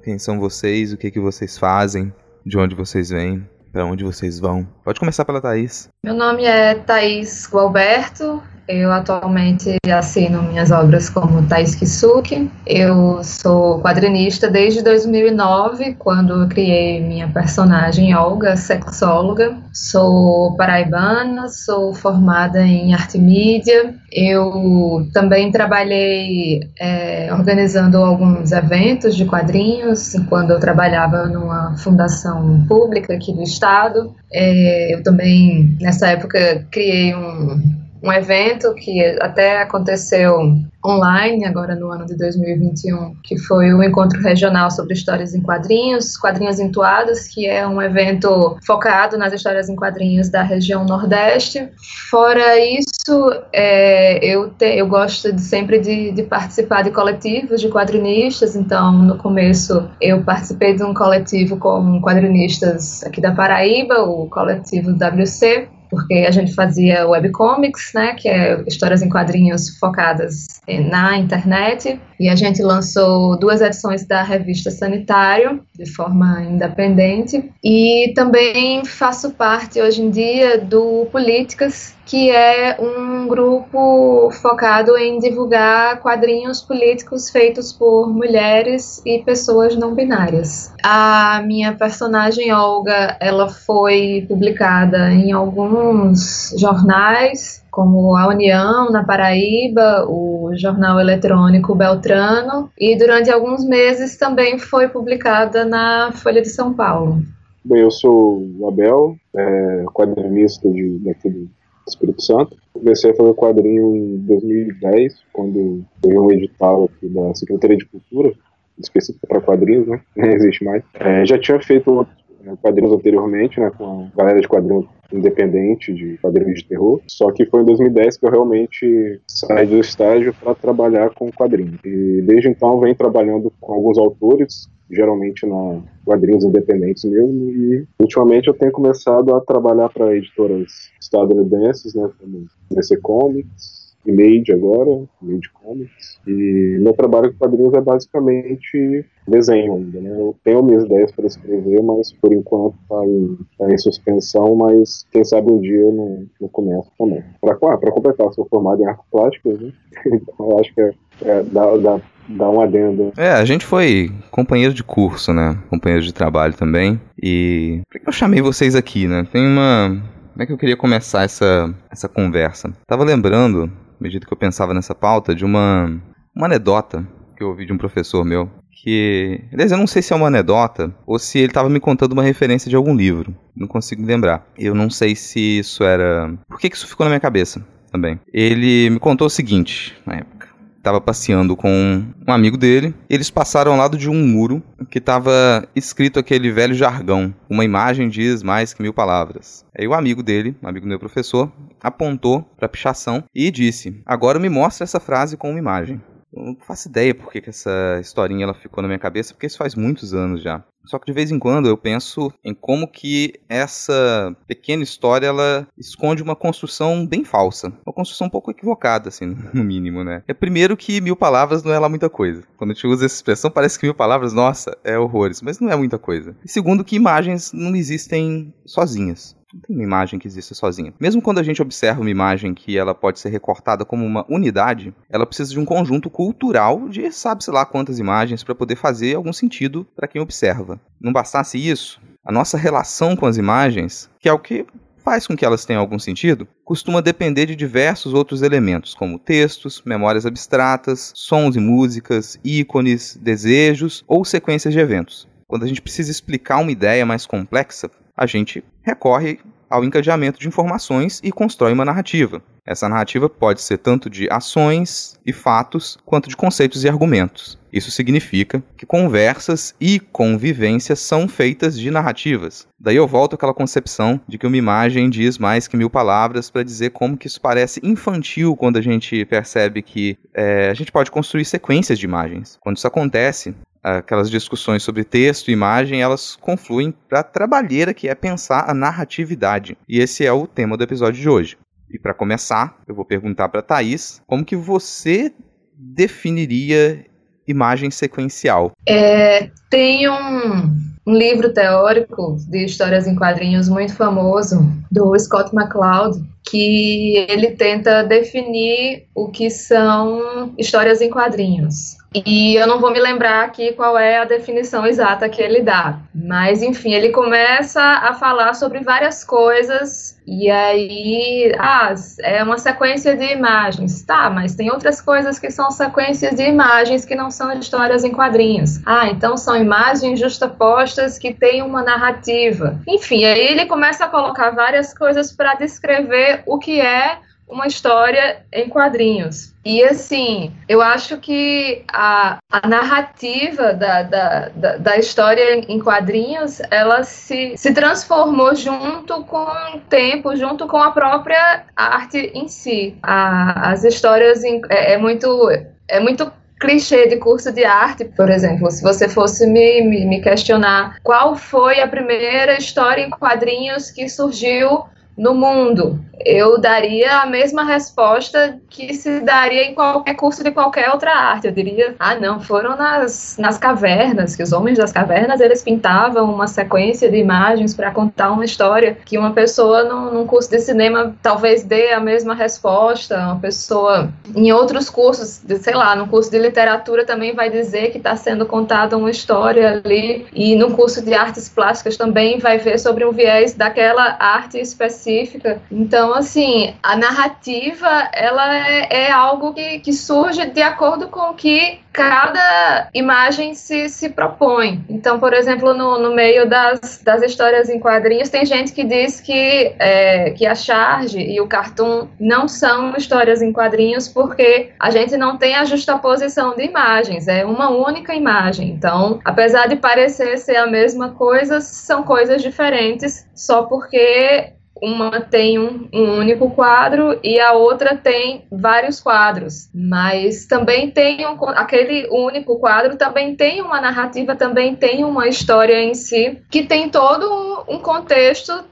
quem 0.05 0.21
são 0.21 0.39
vocês, 0.39 0.93
o 0.93 0.97
que 0.97 1.11
que 1.11 1.19
vocês 1.19 1.59
fazem, 1.59 2.15
de 2.47 2.57
onde 2.57 2.77
vocês 2.77 3.11
vêm, 3.11 3.45
para 3.73 3.85
onde 3.85 4.05
vocês 4.05 4.39
vão. 4.39 4.65
Pode 4.85 5.01
começar 5.01 5.25
pela 5.25 5.41
Thaís. 5.41 5.89
Meu 6.05 6.15
nome 6.15 6.45
é 6.45 6.77
Thaís 6.77 7.49
Gualberto, 7.51 8.41
Eu 8.75 8.91
atualmente 8.91 9.77
assino 9.87 10.43
minhas 10.45 10.71
obras 10.71 11.11
como 11.11 11.47
Thais 11.47 11.75
Kisuki. 11.75 12.51
Eu 12.67 13.23
sou 13.23 13.83
quadrinista 13.83 14.49
desde 14.49 14.81
2009, 14.83 15.97
quando 15.99 16.49
criei 16.49 16.99
minha 16.99 17.29
personagem 17.29 18.15
Olga, 18.15 18.57
sexóloga. 18.57 19.59
Sou 19.75 20.57
paraibana, 20.57 21.49
sou 21.49 21.93
formada 21.93 22.63
em 22.63 22.95
arte 22.95 23.19
mídia. 23.19 23.95
Eu 24.11 25.07
também 25.13 25.53
trabalhei 25.53 26.61
é, 26.81 27.29
organizando 27.31 27.99
alguns 27.99 28.53
eventos 28.53 29.15
de 29.15 29.27
quadrinhos 29.27 30.15
quando 30.31 30.53
eu 30.53 30.59
trabalhava 30.59 31.27
numa 31.27 31.77
fundação 31.77 32.65
pública 32.67 33.13
aqui 33.13 33.35
do 33.35 33.43
estado. 33.43 34.15
É, 34.33 34.95
eu 34.95 35.03
também, 35.03 35.77
nessa 35.79 36.09
época, 36.09 36.67
criei 36.71 37.15
um 37.15 37.82
um 38.03 38.13
evento 38.13 38.75
que 38.75 39.01
até 39.21 39.63
aconteceu 39.63 40.37
online 40.85 41.45
agora 41.45 41.77
no 41.77 41.91
ano 41.93 42.05
de 42.05 42.17
2021, 42.17 43.15
que 43.23 43.39
foi 43.39 43.73
o 43.73 43.83
encontro 43.83 44.21
regional 44.21 44.71
sobre 44.71 44.95
histórias 44.95 45.33
em 45.35 45.41
quadrinhos, 45.41 46.17
quadrinhos 46.17 46.59
entoados, 46.59 47.29
que 47.29 47.47
é 47.47 47.67
um 47.67 47.81
evento 47.81 48.57
focado 48.67 49.17
nas 49.17 49.33
histórias 49.33 49.69
em 49.69 49.77
quadrinhos 49.77 50.29
da 50.29 50.43
região 50.43 50.85
Nordeste. 50.85 51.69
Fora 52.11 52.59
isso, 52.59 53.33
é, 53.53 54.25
eu, 54.25 54.51
te, 54.51 54.67
eu 54.77 54.89
gosto 54.89 55.33
de, 55.33 55.41
sempre 55.41 55.79
de, 55.79 56.11
de 56.11 56.25
participar 56.25 56.83
de 56.83 56.91
coletivos 56.91 57.61
de 57.61 57.69
quadrinistas, 57.69 58.57
então 58.57 58.93
no 58.93 59.19
começo 59.19 59.89
eu 60.01 60.25
participei 60.25 60.75
de 60.75 60.83
um 60.83 60.93
coletivo 60.93 61.57
com 61.57 62.01
quadrinistas 62.03 63.05
aqui 63.05 63.21
da 63.21 63.33
Paraíba, 63.33 64.03
o 64.03 64.29
coletivo 64.29 64.91
WC, 64.91 65.69
porque 65.93 66.25
a 66.27 66.31
gente 66.31 66.55
fazia 66.55 67.07
webcomics, 67.07 67.93
né, 67.95 68.15
que 68.15 68.27
é 68.27 68.65
histórias 68.67 69.03
em 69.03 69.11
quadrinhos 69.11 69.77
focadas 69.79 70.47
na 70.67 71.19
internet, 71.19 72.01
e 72.19 72.31
a 72.31 72.35
gente 72.35 72.63
lançou 72.63 73.39
duas 73.39 73.61
edições 73.61 74.07
da 74.07 74.23
revista 74.23 74.71
Sanitário 74.71 75.61
de 75.79 75.85
forma 75.85 76.43
independente, 76.45 77.53
e 77.63 78.11
também 78.15 78.83
faço 78.87 79.33
parte 79.33 79.83
hoje 79.83 80.01
em 80.01 80.11
dia 80.11 80.59
do 80.59 81.07
Políticas, 81.13 81.95
que 82.07 82.31
é 82.31 82.79
um 82.81 83.12
grupo 83.29 84.31
focado 84.31 84.97
em 84.97 85.19
divulgar 85.19 86.01
quadrinhos 86.01 86.61
políticos 86.61 87.31
feitos 87.31 87.73
por 87.73 88.09
mulheres 88.09 89.03
e 89.05 89.23
pessoas 89.23 89.77
não 89.77 89.95
binárias. 89.95 90.73
A 90.83 91.43
minha 91.47 91.75
personagem 91.75 92.53
Olga, 92.53 93.17
ela 93.21 93.49
foi 93.49 94.25
publicada 94.29 95.11
em 95.13 95.33
alguns 95.33 96.55
jornais, 96.59 97.65
como 97.71 98.17
a 98.17 98.29
União 98.29 98.91
na 98.91 99.03
Paraíba, 99.03 100.05
o 100.09 100.51
jornal 100.55 101.01
eletrônico 101.01 101.75
Beltrano, 101.75 102.71
e 102.79 102.97
durante 102.97 103.31
alguns 103.31 103.65
meses 103.65 104.17
também 104.17 104.59
foi 104.59 104.89
publicada 104.89 105.65
na 105.65 106.13
Folha 106.13 106.43
de 106.43 106.49
São 106.49 106.75
Paulo. 106.75 107.23
Bem, 107.65 107.81
eu 107.81 107.91
sou 107.91 108.43
o 108.59 108.69
Abel, 108.69 109.17
é, 109.37 109.85
quadrinista 109.95 110.69
de, 110.69 110.99
daqui 110.99 111.31
do 111.31 111.49
Espírito 111.93 112.23
Santo. 112.23 112.57
Comecei 112.73 113.11
a 113.11 113.15
fazer 113.15 113.35
quadrinho 113.35 113.97
em 113.97 114.17
2010, 114.19 115.23
quando 115.33 115.85
teve 116.01 116.19
um 116.19 116.31
edital 116.33 116.85
aqui 116.85 117.09
da 117.09 117.35
Secretaria 117.35 117.77
de 117.77 117.85
Cultura, 117.87 118.33
específico 118.79 119.27
para 119.27 119.41
quadrinhos, 119.41 119.87
né? 119.87 120.01
Não 120.17 120.29
existe 120.29 120.65
mais. 120.65 120.83
É, 120.95 121.25
já 121.25 121.39
tinha 121.39 121.61
feito 121.61 122.07
é, 122.47 122.57
quadrinhos 122.57 122.93
anteriormente, 122.93 123.61
né? 123.61 123.71
Com 123.77 124.09
a 124.13 124.17
galera 124.17 124.41
de 124.41 124.49
quadrinhos 124.49 124.87
independente 125.13 125.93
de 125.93 126.17
quadrinhos 126.19 126.61
de 126.61 126.69
terror. 126.69 127.01
Só 127.07 127.31
que 127.31 127.45
foi 127.47 127.63
em 127.63 127.67
2010 127.67 128.17
que 128.17 128.27
eu 128.27 128.31
realmente 128.31 129.21
saí 129.27 129.67
do 129.67 129.79
estágio 129.79 130.35
para 130.35 130.55
trabalhar 130.55 131.11
com 131.11 131.31
quadrinhos. 131.31 131.79
E 131.85 132.23
desde 132.23 132.49
então 132.49 132.81
venho 132.81 132.95
trabalhando 132.95 133.53
com 133.61 133.75
alguns 133.75 133.99
autores 133.99 134.71
geralmente 134.93 135.47
na 135.47 135.81
quadrinhos 136.05 136.45
independentes 136.45 137.05
mesmo, 137.05 137.51
e 137.51 137.87
ultimamente 137.99 138.49
eu 138.49 138.55
tenho 138.55 138.71
começado 138.71 139.35
a 139.35 139.41
trabalhar 139.41 139.89
para 139.89 140.15
editoras 140.15 140.91
estadunidenses, 141.01 141.95
né, 141.95 142.11
como 142.21 142.47
DC 142.71 142.99
Comics, 142.99 143.82
Image 144.07 144.53
agora, 144.53 145.05
Image 145.23 145.51
Comics, 145.53 146.21
e 146.27 146.79
meu 146.81 146.93
trabalho 146.93 147.33
com 147.33 147.39
quadrinhos 147.39 147.75
é 147.75 147.81
basicamente 147.81 149.05
desenho 149.27 149.75
ainda, 149.75 150.01
né? 150.01 150.11
Eu 150.11 150.35
tenho 150.45 150.63
minhas 150.63 150.85
ideias 150.85 151.13
para 151.13 151.27
escrever, 151.27 151.83
mas 151.83 152.13
por 152.13 152.33
enquanto 152.33 152.75
está 152.83 153.05
em, 153.07 153.39
tá 153.59 153.73
em, 153.73 153.79
suspensão, 153.79 154.57
mas 154.57 155.07
quem 155.13 155.25
sabe 155.25 155.51
um 155.51 155.61
dia 155.61 155.81
eu 155.81 155.93
não, 155.93 156.27
não 156.41 156.49
começo 156.49 156.91
também. 156.99 157.23
Para 157.41 157.55
ah, 157.55 157.91
completar, 157.93 158.33
sou 158.33 158.47
formado 158.47 158.83
em 158.83 158.87
artes 158.87 159.05
plásticas, 159.11 159.61
né? 159.61 159.73
então 160.07 160.51
eu 160.51 160.59
acho 160.59 160.75
que 160.75 160.81
é, 160.81 160.95
é, 161.25 161.43
dá, 161.45 161.77
dá 161.77 162.01
dar 162.29 162.51
um 162.51 162.61
adendo. 162.61 163.13
É, 163.17 163.31
a 163.31 163.45
gente 163.45 163.65
foi 163.65 164.11
companheiro 164.31 164.73
de 164.73 164.83
curso, 164.83 165.33
né? 165.33 165.59
Companheiro 165.69 166.05
de 166.05 166.13
trabalho 166.13 166.55
também. 166.55 167.01
E 167.21 167.81
por 167.91 168.01
que 168.01 168.09
eu 168.09 168.13
chamei 168.13 168.41
vocês 168.41 168.75
aqui, 168.75 169.07
né? 169.07 169.27
Tem 169.31 169.45
uma. 169.47 170.01
Como 170.33 170.43
é 170.43 170.47
que 170.47 170.53
eu 170.53 170.59
queria 170.59 170.77
começar 170.77 171.25
essa, 171.25 171.75
essa 171.91 172.09
conversa? 172.09 172.73
Tava 172.87 173.05
lembrando, 173.05 173.71
medida 174.03 174.27
que 174.27 174.33
eu 174.33 174.37
pensava 174.37 174.75
nessa 174.75 174.95
pauta, 174.95 175.35
de 175.35 175.45
uma, 175.45 176.01
uma 176.35 176.47
anedota 176.47 177.07
que 177.37 177.43
eu 177.43 177.49
ouvi 177.49 177.65
de 177.65 177.73
um 177.73 177.79
professor 177.79 178.25
meu. 178.25 178.51
Que. 178.71 179.41
Aliás, 179.53 179.71
eu 179.71 179.79
não 179.79 179.87
sei 179.87 180.03
se 180.03 180.13
é 180.13 180.17
uma 180.17 180.27
anedota 180.27 180.93
ou 181.07 181.19
se 181.19 181.39
ele 181.39 181.49
estava 181.49 181.69
me 181.69 181.79
contando 181.79 182.13
uma 182.13 182.23
referência 182.23 182.69
de 182.69 182.77
algum 182.77 182.95
livro. 182.95 183.35
Não 183.55 183.69
consigo 183.69 184.05
lembrar. 184.05 184.45
Eu 184.59 184.75
não 184.75 184.91
sei 184.91 185.15
se 185.15 185.59
isso 185.59 185.85
era. 185.85 186.35
Por 186.49 186.59
que, 186.59 186.69
que 186.69 186.77
isso 186.77 186.89
ficou 186.89 187.05
na 187.05 187.11
minha 187.11 187.21
cabeça 187.21 187.65
também? 187.91 188.19
Ele 188.33 188.91
me 188.91 188.99
contou 188.99 189.29
o 189.29 189.31
seguinte, 189.31 189.97
na 190.05 190.17
época 190.17 190.42
estava 190.83 191.01
passeando 191.01 191.57
com 191.57 192.05
um 192.27 192.33
amigo 192.33 192.57
dele. 192.57 192.93
Eles 193.09 193.31
passaram 193.31 193.73
ao 193.73 193.79
lado 193.79 193.97
de 193.97 194.11
um 194.11 194.27
muro 194.27 194.61
que 194.91 194.99
estava 194.99 195.67
escrito 195.75 196.19
aquele 196.19 196.51
velho 196.51 196.75
jargão: 196.75 197.33
Uma 197.49 197.65
imagem 197.65 198.09
diz 198.09 198.43
mais 198.43 198.75
que 198.75 198.83
mil 198.83 198.93
palavras. 198.93 199.65
Aí 199.79 199.87
o 199.87 199.95
amigo 199.95 200.23
dele, 200.23 200.57
um 200.61 200.69
amigo 200.69 200.87
meu 200.87 200.99
professor, 200.99 201.51
apontou 201.81 202.43
para 202.57 202.67
a 202.67 202.69
pichação 202.69 203.23
e 203.35 203.51
disse: 203.51 204.03
Agora 204.05 204.41
me 204.41 204.49
mostra 204.49 204.83
essa 204.83 204.99
frase 204.99 205.37
com 205.37 205.51
uma 205.51 205.59
imagem. 205.59 206.01
Eu 206.35 206.45
não 206.47 206.57
faço 206.57 206.89
ideia 206.89 207.15
por 207.15 207.31
que, 207.31 207.43
que 207.43 207.51
essa 207.51 207.99
historinha 208.01 208.45
ela 208.45 208.55
ficou 208.55 208.83
na 208.83 208.89
minha 208.89 208.99
cabeça, 208.99 209.35
porque 209.35 209.47
isso 209.47 209.59
faz 209.59 209.75
muitos 209.75 210.15
anos 210.15 210.43
já. 210.43 210.65
Só 210.85 210.99
que 210.99 211.07
de 211.07 211.13
vez 211.13 211.31
em 211.31 211.39
quando 211.39 211.69
eu 211.69 211.77
penso 211.77 212.33
em 212.45 212.55
como 212.55 212.89
que 212.89 213.35
essa 213.49 214.37
pequena 214.47 214.83
história 214.83 215.27
ela 215.27 215.67
esconde 215.79 216.23
uma 216.23 216.37
construção 216.37 217.07
bem 217.07 217.25
falsa. 217.25 217.73
Uma 217.87 217.93
construção 217.93 218.27
um 218.27 218.31
pouco 218.31 218.51
equivocada, 218.51 219.09
assim, 219.09 219.37
no 219.53 219.65
mínimo, 219.65 220.05
né? 220.05 220.23
É 220.27 220.35
primeiro 220.35 220.77
que 220.77 221.01
mil 221.01 221.17
palavras 221.17 221.63
não 221.63 221.73
é 221.73 221.79
lá 221.79 221.89
muita 221.89 222.11
coisa. 222.11 222.43
Quando 222.57 222.73
a 222.73 222.75
gente 222.75 222.87
usa 222.87 223.07
essa 223.07 223.15
expressão, 223.15 223.51
parece 223.53 223.79
que 223.79 223.87
mil 223.87 223.95
palavras, 223.95 224.33
nossa, 224.33 224.77
é 224.85 224.99
horrores. 224.99 225.41
Mas 225.43 225.61
não 225.61 225.71
é 225.71 225.77
muita 225.77 225.99
coisa. 225.99 226.37
E 226.45 226.49
segundo 226.49 226.85
que 226.85 226.97
imagens 226.97 227.53
não 227.53 227.75
existem 227.75 228.53
sozinhas. 228.67 229.37
Não 229.53 229.61
tem 229.61 229.77
uma 229.77 229.85
imagem 229.85 230.19
que 230.19 230.27
exista 230.27 230.55
sozinha. 230.55 230.95
Mesmo 230.99 231.21
quando 231.21 231.39
a 231.39 231.43
gente 231.43 231.61
observa 231.61 232.01
uma 232.01 232.11
imagem 232.11 232.55
que 232.55 232.79
ela 232.79 232.95
pode 232.95 233.21
ser 233.21 233.29
recortada 233.29 233.85
como 233.85 234.05
uma 234.05 234.25
unidade, 234.29 234.95
ela 235.11 235.27
precisa 235.27 235.53
de 235.53 235.61
um 235.61 235.65
conjunto 235.65 236.09
cultural 236.09 236.89
de 236.89 237.13
sabe-se 237.13 237.51
lá 237.51 237.67
quantas 237.67 237.99
imagens 237.99 238.43
para 238.43 238.55
poder 238.55 238.77
fazer 238.77 239.15
algum 239.15 239.33
sentido 239.33 239.87
para 239.95 240.09
quem 240.09 240.21
observa. 240.21 240.81
Não 241.01 241.13
bastasse 241.13 241.59
isso, 241.59 242.01
a 242.25 242.33
nossa 242.33 242.57
relação 242.57 243.17
com 243.17 243.27
as 243.27 243.37
imagens, 243.37 244.09
que 244.21 244.29
é 244.29 244.33
o 244.33 244.39
que 244.39 244.65
faz 245.03 245.27
com 245.27 245.37
que 245.37 245.45
elas 245.45 245.65
tenham 245.65 245.81
algum 245.81 245.99
sentido, 245.99 246.47
costuma 246.65 247.01
depender 247.01 247.47
de 247.47 247.57
diversos 247.57 248.15
outros 248.15 248.43
elementos, 248.43 248.95
como 248.95 249.19
textos, 249.19 249.83
memórias 249.85 250.25
abstratas, 250.25 251.13
sons 251.15 251.57
e 251.57 251.61
músicas, 251.61 252.39
ícones, 252.45 253.19
desejos 253.21 254.05
ou 254.07 254.25
sequências 254.25 254.73
de 254.73 254.81
eventos. 254.81 255.29
Quando 255.49 255.65
a 255.65 255.67
gente 255.67 255.83
precisa 255.83 256.11
explicar 256.11 256.59
uma 256.59 256.71
ideia 256.71 257.05
mais 257.05 257.27
complexa, 257.27 257.91
a 258.17 258.27
gente 258.27 258.63
recorre 258.83 259.39
ao 259.73 259.83
encadeamento 259.83 260.39
de 260.39 260.47
informações 260.47 261.19
e 261.25 261.33
constrói 261.33 261.73
uma 261.73 261.85
narrativa. 261.85 262.43
Essa 262.65 262.89
narrativa 262.89 263.29
pode 263.29 263.63
ser 263.63 263.79
tanto 263.79 264.11
de 264.11 264.29
ações 264.31 265.19
e 265.25 265.33
fatos, 265.33 265.99
quanto 266.05 266.29
de 266.29 266.37
conceitos 266.37 266.85
e 266.85 266.89
argumentos. 266.89 267.59
Isso 267.73 267.91
significa 267.91 268.63
que 268.77 268.85
conversas 268.85 269.75
e 269.81 269.99
convivências 269.99 271.01
são 271.01 271.27
feitas 271.27 271.77
de 271.79 271.91
narrativas. 271.91 272.69
Daí 272.79 272.97
eu 272.97 273.09
volto 273.09 273.35
àquela 273.35 273.55
concepção 273.55 274.21
de 274.29 274.37
que 274.37 274.47
uma 274.47 274.59
imagem 274.59 275.09
diz 275.09 275.39
mais 275.39 275.67
que 275.67 275.77
mil 275.77 275.89
palavras 275.89 276.51
para 276.51 276.63
dizer 276.63 276.91
como 276.91 277.17
que 277.17 277.27
isso 277.27 277.41
parece 277.41 277.81
infantil 277.83 278.55
quando 278.55 278.77
a 278.77 278.83
gente 278.83 279.25
percebe 279.25 279.81
que 279.81 280.19
é, 280.35 280.69
a 280.69 280.75
gente 280.75 280.93
pode 280.93 281.11
construir 281.11 281.47
sequências 281.47 281.99
de 281.99 282.05
imagens. 282.05 282.59
Quando 282.61 282.77
isso 282.77 282.87
acontece, 282.87 283.55
aquelas 283.83 284.31
discussões 284.31 284.83
sobre 284.83 285.05
texto 285.05 285.49
e 285.49 285.53
imagem, 285.53 286.01
elas 286.01 286.37
confluem 286.37 286.95
para 287.09 287.21
a 287.21 287.25
trabalheira 287.25 287.93
que 287.93 288.09
é 288.09 288.15
pensar 288.15 288.71
a 288.71 288.75
narratividade. 288.75 289.77
E 289.89 289.99
esse 289.99 290.25
é 290.25 290.33
o 290.33 290.47
tema 290.47 290.77
do 290.77 290.85
episódio 290.85 291.21
de 291.21 291.29
hoje. 291.29 291.59
E 291.91 291.99
para 291.99 292.15
começar, 292.15 292.79
eu 292.87 292.95
vou 292.95 293.05
perguntar 293.05 293.49
para 293.49 293.61
Thaís 293.61 294.23
como 294.27 294.45
que 294.45 294.57
você 294.57 295.33
definiria 295.77 297.05
imagem 297.47 297.91
sequencial? 297.91 298.73
É, 298.87 299.51
tem 299.69 300.09
um, 300.09 300.75
um 301.07 301.15
livro 301.15 301.53
teórico 301.53 302.37
de 302.49 302.65
histórias 302.65 303.07
em 303.07 303.17
quadrinhos 303.17 303.69
muito 303.69 303.95
famoso 303.95 304.61
do 304.91 305.19
Scott 305.19 305.55
McCloud, 305.55 306.19
que 306.49 307.27
ele 307.29 307.51
tenta 307.53 308.03
definir 308.05 309.07
o 309.15 309.29
que 309.29 309.51
são 309.51 310.55
histórias 310.57 311.01
em 311.01 311.11
quadrinhos. 311.11 311.97
E 312.15 312.55
eu 312.57 312.67
não 312.67 312.81
vou 312.81 312.91
me 312.91 313.01
lembrar 313.01 313.45
aqui 313.45 313.73
qual 313.73 313.99
é 313.99 314.19
a 314.19 314.25
definição 314.25 314.87
exata 314.87 315.29
que 315.29 315.41
ele 315.41 315.63
dá. 315.63 315.99
Mas, 316.15 316.63
enfim, 316.63 316.93
ele 316.93 317.11
começa 317.11 317.81
a 317.81 318.15
falar 318.15 318.55
sobre 318.55 318.81
várias 318.81 319.25
coisas. 319.25 320.21
E 320.27 320.51
aí, 320.51 321.53
ah, 321.59 321.95
é 322.21 322.43
uma 322.43 322.59
sequência 322.59 323.17
de 323.17 323.25
imagens. 323.33 324.03
Tá, 324.03 324.29
mas 324.29 324.55
tem 324.55 324.71
outras 324.71 325.01
coisas 325.01 325.39
que 325.39 325.51
são 325.51 325.71
sequências 325.71 326.37
de 326.37 326.43
imagens 326.43 327.05
que 327.05 327.15
não 327.15 327.31
são 327.31 327.53
histórias 327.53 328.05
em 328.05 328.13
quadrinhos. 328.13 328.81
Ah, 328.85 329.09
então 329.09 329.37
são 329.37 329.57
imagens 329.57 330.21
justapostas 330.21 331.19
que 331.19 331.33
têm 331.33 331.63
uma 331.63 331.83
narrativa. 331.83 332.79
Enfim, 332.87 333.25
aí 333.25 333.41
ele 333.41 333.67
começa 333.67 334.05
a 334.05 334.09
colocar 334.09 334.51
várias 334.51 334.97
coisas 334.97 335.33
para 335.33 335.55
descrever 335.55 336.43
o 336.47 336.59
que 336.59 336.81
é 336.81 337.19
uma 337.49 337.67
história 337.67 338.45
em 338.53 338.69
quadrinhos. 338.69 339.53
E 339.65 339.83
assim, 339.85 340.53
eu 340.69 340.81
acho 340.81 341.19
que 341.19 341.85
a, 341.93 342.39
a 342.51 342.67
narrativa 342.67 343.73
da, 343.73 344.03
da, 344.03 344.49
da, 344.49 344.77
da, 344.79 344.97
história 344.97 345.55
em 345.69 345.79
quadrinhos, 345.79 346.61
ela 346.71 347.05
se, 347.05 347.57
se 347.57 347.73
transformou 347.73 348.55
junto 348.55 349.23
com 349.25 349.45
o 349.77 349.81
tempo, 349.89 350.35
junto 350.35 350.67
com 350.67 350.79
a 350.79 350.91
própria 350.91 351.65
arte 351.77 352.33
em 352.35 352.49
si. 352.49 352.97
A, 353.03 353.71
as 353.71 353.85
histórias 353.85 354.43
em, 354.43 354.61
é, 354.69 354.95
é 354.95 354.99
muito 354.99 355.49
é 355.89 356.01
muito 356.01 356.33
clichê 356.59 357.09
de 357.09 357.17
curso 357.17 357.53
de 357.53 357.65
arte, 357.65 358.05
por 358.05 358.31
exemplo, 358.31 358.71
se 358.71 358.83
você 358.83 359.09
fosse 359.09 359.47
me, 359.49 359.83
me, 359.83 360.07
me, 360.07 360.21
questionar 360.21 360.97
qual 361.03 361.35
foi 361.35 361.81
a 361.81 361.89
primeira 361.89 362.57
história 362.57 363.03
em 363.03 363.11
quadrinhos 363.11 363.91
que 363.91 364.09
surgiu 364.09 364.85
no 365.17 365.35
mundo, 365.35 366.01
eu 366.25 366.59
daria 366.59 367.21
a 367.21 367.27
mesma 367.27 367.65
resposta 367.65 368.59
que 368.71 368.95
se 368.95 369.21
daria 369.21 369.65
em 369.65 369.75
qualquer 369.75 370.15
curso 370.15 370.43
de 370.43 370.51
qualquer 370.51 370.91
outra 370.91 371.13
arte. 371.13 371.47
Eu 371.47 371.53
diria, 371.53 371.95
ah, 371.99 372.15
não, 372.15 372.41
foram 372.41 372.77
nas, 372.77 373.37
nas 373.39 373.59
cavernas, 373.59 374.37
que 374.37 374.43
os 374.43 374.53
homens 374.53 374.79
das 374.79 374.93
cavernas, 374.93 375.41
eles 375.41 375.63
pintavam 375.63 376.33
uma 376.33 376.47
sequência 376.47 377.11
de 377.11 377.17
imagens 377.17 377.75
para 377.75 377.91
contar 377.91 378.31
uma 378.31 378.45
história 378.45 378.97
que 379.05 379.19
uma 379.19 379.33
pessoa 379.33 379.85
num, 379.85 380.13
num, 380.13 380.27
curso 380.27 380.51
de 380.51 380.61
cinema 380.61 381.15
talvez 381.23 381.65
dê 381.65 381.93
a 381.93 382.01
mesma 382.01 382.35
resposta, 382.35 383.19
uma 383.19 383.41
pessoa 383.41 384.13
em 384.35 384.53
outros 384.53 384.89
cursos, 384.89 385.43
sei 385.61 385.75
lá, 385.75 385.95
no 385.97 386.07
curso 386.07 386.31
de 386.31 386.39
literatura 386.39 387.05
também 387.05 387.35
vai 387.35 387.51
dizer 387.51 387.91
que 387.91 387.99
está 387.99 388.17
sendo 388.17 388.47
contada 388.47 388.97
uma 388.97 389.11
história 389.11 389.83
ali, 389.85 390.27
e 390.33 390.55
no 390.57 390.73
curso 390.73 391.03
de 391.03 391.15
artes 391.15 391.49
plásticas 391.49 391.97
também 391.97 392.39
vai 392.39 392.59
ver 392.59 392.79
sobre 392.79 393.05
um 393.05 393.13
viés 393.13 393.55
daquela 393.55 394.17
arte 394.19 394.59
específica. 394.59 395.02
Então, 395.11 395.61
então, 395.71 396.15
assim, 396.15 396.75
a 396.83 396.97
narrativa, 396.97 397.89
ela 398.13 398.57
é, 398.57 399.07
é 399.07 399.11
algo 399.13 399.53
que, 399.53 399.81
que 399.81 399.93
surge 399.93 400.47
de 400.47 400.63
acordo 400.63 401.09
com 401.09 401.31
o 401.31 401.35
que 401.35 401.81
cada 401.93 402.89
imagem 402.95 403.55
se, 403.55 403.89
se 403.89 404.09
propõe. 404.09 404.83
Então, 404.89 405.21
por 405.21 405.35
exemplo, 405.35 405.75
no, 405.75 405.99
no 405.99 406.15
meio 406.15 406.49
das, 406.49 407.03
das 407.05 407.23
histórias 407.23 407.69
em 407.69 407.79
quadrinhos, 407.79 408.31
tem 408.31 408.47
gente 408.47 408.73
que 408.73 408.83
diz 408.83 409.21
que, 409.21 409.75
é, 409.79 410.31
que 410.31 410.47
a 410.47 410.55
charge 410.55 411.21
e 411.21 411.41
o 411.41 411.47
cartoon 411.47 412.09
não 412.19 412.49
são 412.49 412.97
histórias 412.97 413.43
em 413.43 413.53
quadrinhos 413.53 414.09
porque 414.09 414.71
a 414.79 414.91
gente 414.91 415.17
não 415.17 415.37
tem 415.37 415.55
a 415.55 415.65
justaposição 415.65 416.57
de 416.57 416.65
imagens, 416.65 417.29
é 417.29 417.45
uma 417.45 417.69
única 417.69 418.15
imagem. 418.15 418.71
Então, 418.71 419.21
apesar 419.25 419.69
de 419.69 419.77
parecer 419.77 420.39
ser 420.39 420.57
a 420.57 420.67
mesma 420.67 421.11
coisa, 421.11 421.61
são 421.61 422.03
coisas 422.03 422.41
diferentes 422.43 423.29
só 423.35 423.65
porque 423.65 424.53
uma 424.83 425.21
tem 425.21 425.61
um, 425.61 425.89
um, 425.93 426.19
único 426.19 426.51
quadro 426.51 427.21
e 427.23 427.39
a 427.39 427.53
outra 427.53 427.97
tem 427.97 428.45
vários 428.51 428.99
quadros, 429.01 429.71
mas 429.73 430.45
também 430.47 430.91
tem 430.91 431.25
um, 431.25 431.37
aquele 431.51 432.09
único 432.11 432.59
quadro 432.59 432.97
também 432.97 433.37
tem 433.37 433.63
uma 433.63 433.81
narrativa, 433.81 434.35
também 434.35 434.75
tem 434.75 435.05
uma 435.05 435.29
história 435.29 435.81
em 435.81 435.95
si 435.95 436.43
que 436.51 436.65
tem 436.65 436.89
todo 436.89 437.65
um 437.69 437.79
contexto 437.79 438.72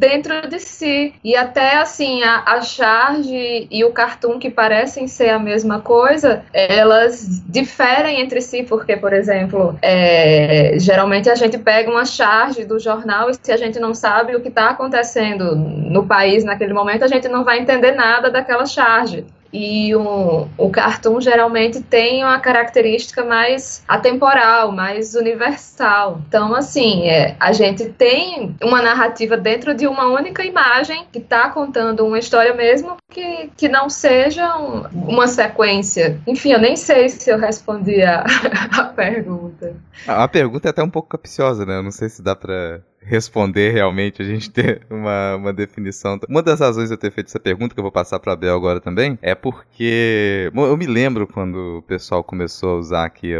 dentro 0.00 0.48
de 0.48 0.58
si. 0.58 1.12
E 1.22 1.36
até 1.36 1.76
assim, 1.76 2.22
a, 2.22 2.42
a 2.46 2.62
charge 2.62 3.68
e 3.70 3.84
o 3.84 3.92
cartoon, 3.92 4.38
que 4.38 4.50
parecem 4.50 5.06
ser 5.06 5.28
a 5.28 5.38
mesma 5.38 5.80
coisa, 5.80 6.42
elas 6.54 7.42
diferem 7.46 8.20
entre 8.20 8.40
si, 8.40 8.62
porque, 8.62 8.96
por 8.96 9.12
exemplo, 9.12 9.78
é, 9.82 10.74
geralmente 10.78 11.28
a 11.28 11.34
gente 11.34 11.58
pega 11.58 11.90
uma 11.90 12.06
charge 12.06 12.64
do 12.64 12.78
jornal 12.78 13.28
e 13.28 13.34
se 13.34 13.52
a 13.52 13.56
gente 13.58 13.78
não 13.78 13.92
sabe 13.92 14.34
o 14.34 14.40
que 14.40 14.48
está 14.48 14.70
acontecendo 14.70 15.54
no 15.54 16.06
país 16.06 16.42
naquele 16.44 16.72
momento, 16.72 17.04
a 17.04 17.08
gente 17.08 17.28
não 17.28 17.44
vai 17.44 17.58
entender 17.58 17.92
nada 17.92 18.30
daquela 18.30 18.64
charge 18.64 19.26
e 19.52 19.94
o, 19.94 20.70
cartoon 20.70 21.20
geralmente 21.20 21.80
tem 21.80 22.22
uma 22.22 22.38
característica 22.38 23.24
mais 23.24 23.82
atemporal, 23.86 24.72
mais 24.72 25.14
universal. 25.14 26.20
Então, 26.28 26.54
assim, 26.54 27.08
é, 27.08 27.36
a 27.38 27.52
gente 27.52 27.86
tem 27.86 28.54
uma 28.62 28.80
narrativa 28.80 29.36
dentro 29.36 29.74
de 29.74 29.86
uma 29.86 30.06
única 30.06 30.44
imagem 30.44 31.04
que 31.12 31.18
está 31.18 31.50
contando 31.50 32.06
uma 32.06 32.18
história 32.18 32.54
mesmo 32.54 32.96
que, 33.10 33.50
que 33.56 33.68
não 33.68 33.90
seja 33.90 34.56
um, 34.56 34.82
uma 35.08 35.26
sequência. 35.26 36.20
Enfim, 36.26 36.52
eu 36.52 36.60
nem 36.60 36.76
sei 36.76 37.08
se 37.08 37.30
eu 37.30 37.38
respondi 37.38 38.02
a, 38.02 38.24
a 38.78 38.84
pergunta. 38.84 39.74
A, 40.06 40.24
a 40.24 40.28
pergunta 40.28 40.68
é 40.68 40.70
até 40.70 40.82
um 40.82 40.90
pouco 40.90 41.08
capciosa, 41.08 41.66
né? 41.66 41.76
Eu 41.76 41.82
não 41.82 41.90
sei 41.90 42.08
se 42.08 42.22
dá 42.22 42.36
para 42.36 42.80
responder 43.02 43.72
realmente, 43.72 44.22
a 44.22 44.24
gente 44.24 44.50
ter 44.50 44.82
uma, 44.90 45.36
uma 45.36 45.52
definição. 45.52 46.18
Uma 46.28 46.42
das 46.42 46.60
razões 46.60 46.88
de 46.88 46.94
eu 46.94 46.98
ter 46.98 47.10
feito 47.10 47.28
essa 47.28 47.40
pergunta, 47.40 47.74
que 47.74 47.80
eu 47.80 47.84
vou 47.84 47.92
passar 47.92 48.18
para 48.18 48.36
Bel 48.36 48.56
agora 48.56 48.80
também, 48.80 49.18
é 49.22 49.34
porque 49.34 50.50
eu 50.54 50.76
me 50.76 50.86
lembro 50.86 51.26
quando 51.26 51.78
o 51.78 51.82
pessoal 51.82 52.22
começou 52.22 52.76
a 52.76 52.78
usar 52.78 53.04
aqui 53.04 53.32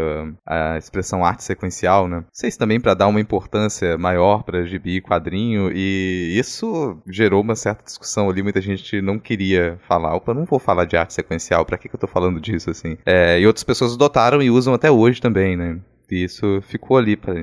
a, 0.45 0.73
a 0.73 0.77
expressão 0.77 1.23
arte 1.23 1.43
sequencial, 1.43 2.07
né? 2.07 2.23
Se 2.31 2.51
também 2.57 2.79
para 2.79 2.93
dar 2.93 3.07
uma 3.07 3.21
importância 3.21 3.97
maior 3.97 4.43
para 4.43 4.65
gibi 4.65 4.97
e 4.97 5.01
quadrinho, 5.01 5.71
e 5.73 6.37
isso 6.37 6.97
gerou 7.07 7.41
uma 7.41 7.55
certa 7.55 7.83
discussão 7.83 8.29
ali, 8.29 8.43
muita 8.43 8.59
gente 8.61 9.01
não 9.01 9.17
queria 9.17 9.79
falar. 9.87 10.15
Opa, 10.15 10.33
não 10.33 10.45
vou 10.45 10.59
falar 10.59 10.85
de 10.85 10.97
arte 10.97 11.13
sequencial, 11.13 11.65
para 11.65 11.77
que, 11.77 11.87
que 11.87 11.95
eu 11.95 11.99
tô 11.99 12.07
falando 12.07 12.39
disso, 12.41 12.69
assim? 12.69 12.97
É, 13.05 13.39
e 13.39 13.47
outras 13.47 13.63
pessoas 13.63 13.93
adotaram 13.93 14.41
e 14.41 14.51
usam 14.51 14.73
até 14.73 14.91
hoje 14.91 15.21
também, 15.21 15.55
né? 15.55 15.79
E 16.11 16.23
isso 16.23 16.61
ficou 16.61 16.97
ali 16.97 17.15
para 17.15 17.33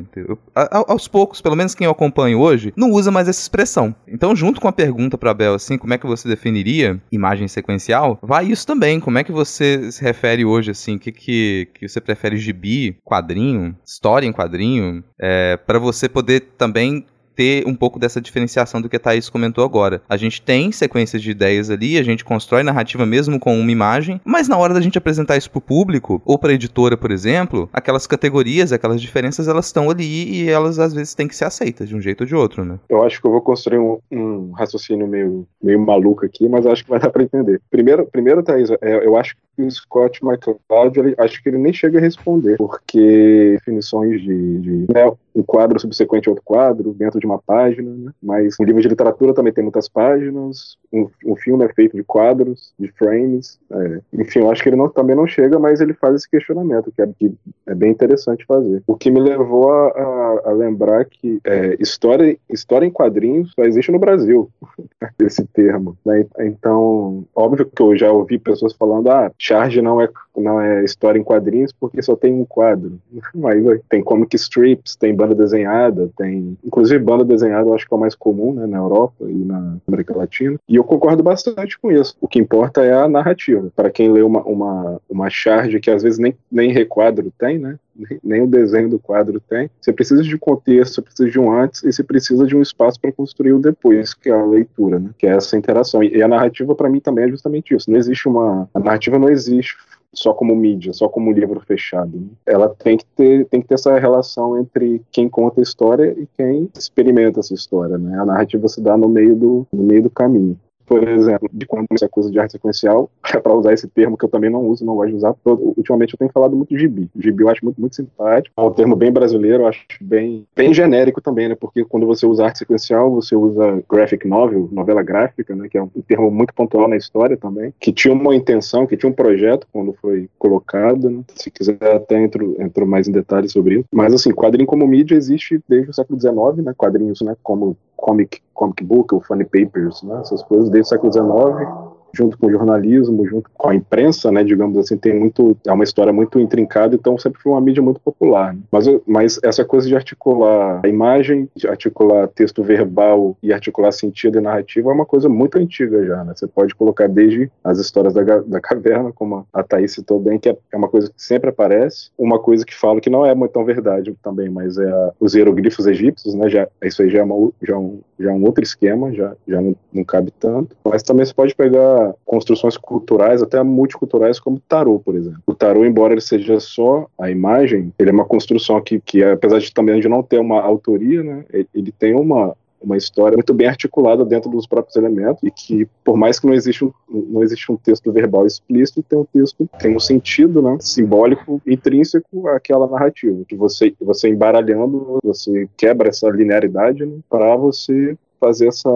aos 0.86 1.08
poucos, 1.08 1.40
pelo 1.40 1.56
menos 1.56 1.74
quem 1.74 1.86
eu 1.86 1.90
acompanho 1.90 2.38
hoje, 2.38 2.72
não 2.76 2.90
usa 2.90 3.10
mais 3.10 3.28
essa 3.28 3.40
expressão. 3.40 3.94
Então, 4.06 4.36
junto 4.36 4.60
com 4.60 4.68
a 4.68 4.72
pergunta 4.72 5.16
para 5.16 5.34
Bel 5.34 5.54
assim, 5.54 5.78
como 5.78 5.94
é 5.94 5.98
que 5.98 6.06
você 6.06 6.28
definiria 6.28 7.00
imagem 7.10 7.48
sequencial? 7.48 8.18
Vai 8.22 8.46
isso 8.46 8.66
também, 8.66 9.00
como 9.00 9.18
é 9.18 9.24
que 9.24 9.32
você 9.32 9.90
se 9.90 10.02
refere 10.02 10.44
hoje 10.44 10.70
assim, 10.70 10.96
o 10.96 10.98
que, 10.98 11.12
que 11.12 11.68
que 11.74 11.88
você 11.88 12.00
prefere 12.00 12.36
gibi, 12.36 12.98
quadrinho, 13.04 13.76
história 13.84 14.26
em 14.26 14.32
quadrinho, 14.32 15.02
é, 15.18 15.56
para 15.56 15.78
você 15.78 16.08
poder 16.08 16.40
também 16.58 17.06
ter 17.38 17.64
um 17.68 17.74
pouco 17.74 18.00
dessa 18.00 18.20
diferenciação 18.20 18.82
do 18.82 18.88
que 18.88 18.96
a 18.96 18.98
Thaís 18.98 19.30
comentou 19.30 19.64
agora. 19.64 20.02
A 20.08 20.16
gente 20.16 20.42
tem 20.42 20.72
sequências 20.72 21.22
de 21.22 21.30
ideias 21.30 21.70
ali, 21.70 21.96
a 21.96 22.02
gente 22.02 22.24
constrói 22.24 22.64
narrativa 22.64 23.06
mesmo 23.06 23.38
com 23.38 23.56
uma 23.56 23.70
imagem, 23.70 24.20
mas 24.24 24.48
na 24.48 24.58
hora 24.58 24.74
da 24.74 24.80
gente 24.80 24.98
apresentar 24.98 25.36
isso 25.36 25.48
pro 25.48 25.60
público, 25.60 26.20
ou 26.24 26.36
pra 26.36 26.52
editora, 26.52 26.96
por 26.96 27.12
exemplo, 27.12 27.70
aquelas 27.72 28.08
categorias, 28.08 28.72
aquelas 28.72 29.00
diferenças, 29.00 29.46
elas 29.46 29.66
estão 29.66 29.88
ali 29.88 30.42
e 30.42 30.50
elas 30.50 30.80
às 30.80 30.92
vezes 30.92 31.14
têm 31.14 31.28
que 31.28 31.36
ser 31.36 31.44
aceitas 31.44 31.88
de 31.88 31.94
um 31.94 32.00
jeito 32.00 32.22
ou 32.22 32.26
de 32.26 32.34
outro, 32.34 32.64
né? 32.64 32.76
Eu 32.88 33.04
acho 33.04 33.20
que 33.20 33.28
eu 33.28 33.30
vou 33.30 33.40
construir 33.40 33.78
um, 33.78 34.00
um 34.10 34.50
raciocínio 34.50 35.06
meio, 35.06 35.46
meio 35.62 35.78
maluco 35.78 36.26
aqui, 36.26 36.48
mas 36.48 36.66
acho 36.66 36.82
que 36.82 36.90
vai 36.90 36.98
dar 36.98 37.10
pra 37.10 37.22
entender. 37.22 37.60
Primeiro, 37.70 38.04
primeiro 38.06 38.42
Thaís, 38.42 38.68
é, 38.82 39.06
eu 39.06 39.16
acho 39.16 39.36
que 39.36 39.40
o 39.62 39.70
Scott 39.70 40.20
McCloud, 40.24 40.98
ele, 40.98 41.14
acho 41.18 41.42
que 41.42 41.48
ele 41.48 41.58
nem 41.58 41.72
chega 41.72 41.98
a 41.98 42.00
responder, 42.00 42.56
porque 42.56 43.56
definições 43.58 44.20
de, 44.20 44.58
de 44.58 44.86
né, 44.92 45.10
um 45.34 45.42
quadro 45.42 45.78
subsequente 45.78 46.28
a 46.28 46.32
outro 46.32 46.44
quadro, 46.44 46.92
dentro 46.92 47.20
de 47.20 47.26
uma 47.26 47.38
página, 47.38 47.90
né? 47.90 48.12
mas 48.22 48.56
um 48.60 48.64
livro 48.64 48.80
de 48.80 48.88
literatura 48.88 49.32
também 49.32 49.52
tem 49.52 49.62
muitas 49.62 49.88
páginas, 49.88 50.76
um, 50.92 51.08
um 51.24 51.36
filme 51.36 51.64
é 51.64 51.72
feito 51.72 51.96
de 51.96 52.02
quadros, 52.02 52.72
de 52.78 52.88
frames, 52.92 53.58
é. 53.70 54.00
enfim, 54.12 54.40
eu 54.40 54.50
acho 54.50 54.62
que 54.62 54.68
ele 54.68 54.76
não, 54.76 54.88
também 54.88 55.14
não 55.14 55.26
chega, 55.26 55.58
mas 55.58 55.80
ele 55.80 55.94
faz 55.94 56.16
esse 56.16 56.30
questionamento, 56.30 56.92
que 56.92 57.02
é, 57.02 57.08
que 57.18 57.32
é 57.66 57.74
bem 57.74 57.90
interessante 57.90 58.44
fazer. 58.46 58.82
O 58.86 58.96
que 58.96 59.10
me 59.10 59.20
levou 59.20 59.70
a, 59.70 59.88
a, 59.88 60.40
a 60.46 60.52
lembrar 60.52 61.04
que 61.04 61.40
é, 61.44 61.76
história, 61.80 62.36
história 62.50 62.86
em 62.86 62.90
quadrinhos 62.90 63.52
só 63.52 63.62
existe 63.62 63.92
no 63.92 63.98
Brasil, 63.98 64.50
esse 65.20 65.44
termo. 65.46 65.96
Né? 66.04 66.26
Então, 66.40 67.24
óbvio 67.34 67.66
que 67.66 67.82
eu 67.82 67.96
já 67.96 68.10
ouvi 68.10 68.38
pessoas 68.38 68.72
falando, 68.72 69.08
ah, 69.10 69.30
charge 69.48 69.80
não 69.80 70.00
é, 70.00 70.08
não 70.36 70.60
é 70.60 70.84
história 70.84 71.18
em 71.18 71.24
quadrinhos 71.24 71.72
porque 71.72 72.02
só 72.02 72.14
tem 72.14 72.32
um 72.32 72.44
quadro, 72.44 72.98
mas 73.34 73.62
tem 73.88 74.02
comic 74.02 74.36
strips, 74.36 74.94
tem 74.94 75.14
banda 75.14 75.34
desenhada, 75.34 76.10
tem, 76.16 76.56
inclusive 76.64 77.02
banda 77.02 77.24
desenhada 77.24 77.68
eu 77.68 77.74
acho 77.74 77.86
que 77.86 77.94
é 77.94 77.96
o 77.96 78.00
mais 78.00 78.14
comum, 78.14 78.52
né, 78.52 78.66
na 78.66 78.76
Europa 78.76 79.24
e 79.28 79.44
na 79.44 79.76
América 79.86 80.16
Latina, 80.16 80.58
e 80.68 80.76
eu 80.76 80.84
concordo 80.84 81.22
bastante 81.22 81.78
com 81.78 81.90
isso. 81.90 82.16
O 82.20 82.28
que 82.28 82.38
importa 82.38 82.84
é 82.84 82.92
a 82.92 83.08
narrativa. 83.08 83.70
Para 83.74 83.90
quem 83.90 84.12
lê 84.12 84.22
uma, 84.22 84.42
uma, 84.42 85.00
uma 85.08 85.30
charge 85.30 85.80
que 85.80 85.90
às 85.90 86.02
vezes 86.02 86.18
nem, 86.18 86.34
nem 86.50 86.72
requadro 86.72 87.32
tem, 87.38 87.58
né? 87.58 87.78
Nem 88.22 88.42
o 88.42 88.46
desenho 88.46 88.88
do 88.88 88.98
quadro 88.98 89.40
tem. 89.40 89.70
Você 89.80 89.92
precisa 89.92 90.22
de 90.22 90.38
contexto, 90.38 90.94
você 90.94 91.02
precisa 91.02 91.30
de 91.30 91.38
um 91.38 91.52
antes 91.52 91.82
e 91.82 91.92
você 91.92 92.02
precisa 92.02 92.46
de 92.46 92.56
um 92.56 92.62
espaço 92.62 93.00
para 93.00 93.12
construir 93.12 93.52
o 93.52 93.58
depois, 93.58 94.14
que 94.14 94.30
é 94.30 94.32
a 94.32 94.44
leitura, 94.44 94.98
né? 94.98 95.10
que 95.18 95.26
é 95.26 95.30
essa 95.30 95.56
interação. 95.56 96.02
E 96.02 96.22
a 96.22 96.28
narrativa, 96.28 96.74
para 96.74 96.88
mim, 96.88 97.00
também 97.00 97.24
é 97.24 97.28
justamente 97.28 97.74
isso. 97.74 97.90
Não 97.90 97.98
existe 97.98 98.28
uma. 98.28 98.68
A 98.74 98.80
narrativa 98.80 99.18
não 99.18 99.28
existe 99.28 99.76
só 100.14 100.32
como 100.32 100.56
mídia, 100.56 100.92
só 100.92 101.08
como 101.08 101.32
livro 101.32 101.60
fechado. 101.60 102.16
Né? 102.16 102.28
Ela 102.46 102.68
tem 102.68 102.96
que 102.96 103.04
ter 103.04 103.44
tem 103.46 103.60
que 103.60 103.68
ter 103.68 103.74
essa 103.74 103.98
relação 103.98 104.58
entre 104.58 105.02
quem 105.10 105.28
conta 105.28 105.60
a 105.60 105.62
história 105.62 106.14
e 106.18 106.26
quem 106.36 106.70
experimenta 106.76 107.40
essa 107.40 107.54
história, 107.54 107.98
né? 107.98 108.18
A 108.18 108.24
narrativa 108.24 108.66
se 108.68 108.80
dá 108.80 108.96
no 108.96 109.08
meio 109.08 109.36
do 109.36 109.66
no 109.72 109.82
meio 109.82 110.02
do 110.02 110.10
caminho 110.10 110.58
por 110.88 111.06
exemplo, 111.06 111.48
de 111.52 111.66
quando 111.66 111.86
se 111.96 112.04
acusa 112.04 112.30
de 112.30 112.38
arte 112.38 112.52
sequencial, 112.52 113.10
para 113.42 113.54
usar 113.54 113.74
esse 113.74 113.86
termo 113.86 114.16
que 114.16 114.24
eu 114.24 114.28
também 114.28 114.50
não 114.50 114.66
uso, 114.66 114.84
não 114.84 114.96
gosto 114.96 115.10
de 115.10 115.16
usar, 115.16 115.34
ultimamente 115.44 116.14
eu 116.14 116.18
tenho 116.18 116.32
falado 116.32 116.56
muito 116.56 116.70
de 116.70 116.78
gibi. 116.78 117.10
Gibi 117.16 117.42
eu 117.42 117.48
acho 117.48 117.64
muito, 117.64 117.80
muito 117.80 117.94
simpático, 117.94 118.54
é 118.56 118.60
um 118.62 118.72
termo 118.72 118.96
bem 118.96 119.12
brasileiro, 119.12 119.64
eu 119.64 119.66
acho 119.66 119.84
bem, 120.00 120.46
bem 120.56 120.72
genérico 120.72 121.20
também, 121.20 121.48
né, 121.48 121.54
porque 121.54 121.84
quando 121.84 122.06
você 122.06 122.26
usa 122.26 122.44
arte 122.44 122.58
sequencial, 122.58 123.10
você 123.10 123.36
usa 123.36 123.82
graphic 123.88 124.26
novel, 124.26 124.68
novela 124.72 125.02
gráfica, 125.02 125.54
né, 125.54 125.68
que 125.68 125.76
é 125.76 125.82
um 125.82 125.88
termo 126.06 126.30
muito 126.30 126.54
pontual 126.54 126.88
na 126.88 126.96
história 126.96 127.36
também, 127.36 127.72
que 127.78 127.92
tinha 127.92 128.14
uma 128.14 128.34
intenção, 128.34 128.86
que 128.86 128.96
tinha 128.96 129.10
um 129.10 129.14
projeto 129.14 129.66
quando 129.72 129.92
foi 130.00 130.28
colocado, 130.38 131.10
né, 131.10 131.22
se 131.34 131.50
quiser 131.50 131.76
até 131.82 132.22
entro, 132.22 132.56
entro 132.58 132.86
mais 132.86 133.06
em 133.06 133.12
detalhes 133.12 133.52
sobre 133.52 133.76
isso, 133.76 133.84
mas 133.92 134.14
assim, 134.14 134.32
quadrinho 134.32 134.66
como 134.66 134.86
mídia 134.86 135.14
existe 135.14 135.60
desde 135.68 135.90
o 135.90 135.94
século 135.94 136.18
XIX, 136.18 136.64
né, 136.64 136.74
quadrinhos, 136.76 137.20
né, 137.20 137.36
como 137.42 137.76
comic, 137.98 138.42
comic 138.54 138.82
book 138.82 139.14
ou 139.14 139.20
funny 139.20 139.44
papers, 139.44 140.02
né, 140.02 140.20
essas 140.20 140.42
coisas 140.42 140.70
desde 140.70 140.86
o 140.86 140.88
século 140.88 141.12
XIX 141.12 141.97
junto 142.12 142.38
com 142.38 142.46
o 142.46 142.50
jornalismo, 142.50 143.26
junto 143.26 143.50
com 143.54 143.68
a 143.68 143.74
imprensa, 143.74 144.30
né, 144.30 144.42
digamos 144.42 144.76
assim, 144.78 144.96
tem 144.96 145.18
muito, 145.18 145.56
é 145.66 145.72
uma 145.72 145.84
história 145.84 146.12
muito 146.12 146.38
intrincada, 146.40 146.94
então 146.94 147.18
sempre 147.18 147.40
foi 147.40 147.52
uma 147.52 147.60
mídia 147.60 147.82
muito 147.82 148.00
popular. 148.00 148.54
Né? 148.54 148.60
Mas, 148.70 148.86
mas 149.06 149.40
essa 149.42 149.64
coisa 149.64 149.88
de 149.88 149.94
articular 149.94 150.80
a 150.84 150.88
imagem, 150.88 151.48
de 151.54 151.66
articular 151.68 152.28
texto 152.28 152.62
verbal 152.62 153.36
e 153.42 153.52
articular 153.52 153.92
sentido 153.92 154.38
e 154.38 154.40
narrativa 154.40 154.90
é 154.90 154.94
uma 154.94 155.06
coisa 155.06 155.28
muito 155.28 155.58
antiga 155.58 156.04
já, 156.04 156.24
né? 156.24 156.32
Você 156.34 156.46
pode 156.46 156.74
colocar 156.74 157.08
desde 157.08 157.50
as 157.62 157.78
histórias 157.78 158.14
da, 158.14 158.22
da 158.22 158.60
caverna, 158.60 159.12
como 159.12 159.46
a 159.52 159.62
Thaís 159.62 159.92
citou 159.92 160.18
bem, 160.18 160.38
que 160.38 160.48
é, 160.48 160.56
é 160.72 160.76
uma 160.76 160.88
coisa 160.88 161.08
que 161.08 161.22
sempre 161.22 161.50
aparece, 161.50 162.10
uma 162.18 162.38
coisa 162.38 162.64
que 162.64 162.74
fala 162.74 163.00
que 163.00 163.10
não 163.10 163.24
é 163.24 163.34
muito 163.34 163.52
tão 163.52 163.64
verdade 163.64 164.14
também, 164.22 164.48
mas 164.48 164.78
é 164.78 164.88
a, 164.88 165.12
os 165.20 165.34
hieroglifos 165.34 165.86
egípcios, 165.86 166.34
né, 166.34 166.48
já, 166.48 166.68
isso 166.82 167.02
aí 167.02 167.10
já 167.10 167.20
é, 167.20 167.22
uma, 167.22 167.50
já 167.62 167.74
é 167.74 167.76
um, 167.76 168.00
já 168.18 168.30
é 168.30 168.34
um 168.34 168.44
outro 168.44 168.62
esquema, 168.62 169.12
já, 169.12 169.34
já 169.46 169.60
não, 169.60 169.74
não 169.92 170.04
cabe 170.04 170.32
tanto, 170.38 170.76
mas 170.84 171.02
também 171.02 171.24
você 171.24 171.34
pode 171.34 171.54
pegar 171.54 171.97
construções 172.24 172.76
culturais, 172.76 173.42
até 173.42 173.62
multiculturais, 173.62 174.40
como 174.40 174.56
o 174.56 174.62
tarô, 174.68 174.98
por 174.98 175.14
exemplo. 175.14 175.42
O 175.46 175.54
tarô, 175.54 175.84
embora 175.84 176.14
ele 176.14 176.20
seja 176.20 176.58
só 176.60 177.06
a 177.18 177.30
imagem, 177.30 177.92
ele 177.98 178.10
é 178.10 178.12
uma 178.12 178.24
construção 178.24 178.80
que, 178.80 179.00
que 179.00 179.22
apesar 179.22 179.58
de 179.58 179.72
também 179.72 180.00
de 180.00 180.08
não 180.08 180.22
ter 180.22 180.38
uma 180.38 180.60
autoria, 180.60 181.22
né, 181.22 181.44
ele 181.74 181.92
tem 181.92 182.14
uma, 182.14 182.54
uma 182.80 182.96
história 182.96 183.36
muito 183.36 183.52
bem 183.52 183.68
articulada 183.68 184.24
dentro 184.24 184.50
dos 184.50 184.66
próprios 184.66 184.96
elementos 184.96 185.42
e 185.42 185.50
que 185.50 185.86
por 186.04 186.16
mais 186.16 186.38
que 186.38 186.46
não 186.46 186.54
exista 186.54 186.84
um, 186.84 186.92
não 187.08 187.42
existe 187.42 187.70
um 187.70 187.76
texto 187.76 188.12
verbal 188.12 188.46
explícito 188.46 189.02
tem 189.02 189.18
um 189.18 189.24
texto 189.24 189.68
tem 189.78 189.96
um 189.96 190.00
sentido 190.00 190.62
né, 190.62 190.76
simbólico 190.80 191.60
intrínseco 191.66 192.48
àquela 192.48 192.86
narrativa 192.86 193.44
que 193.48 193.56
você 193.56 193.94
você 194.00 194.28
embaralhando 194.28 195.18
você 195.22 195.68
quebra 195.76 196.08
essa 196.08 196.28
linearidade 196.30 197.04
né, 197.04 197.18
para 197.28 197.56
você 197.56 198.16
fazer 198.40 198.68
essa 198.68 198.88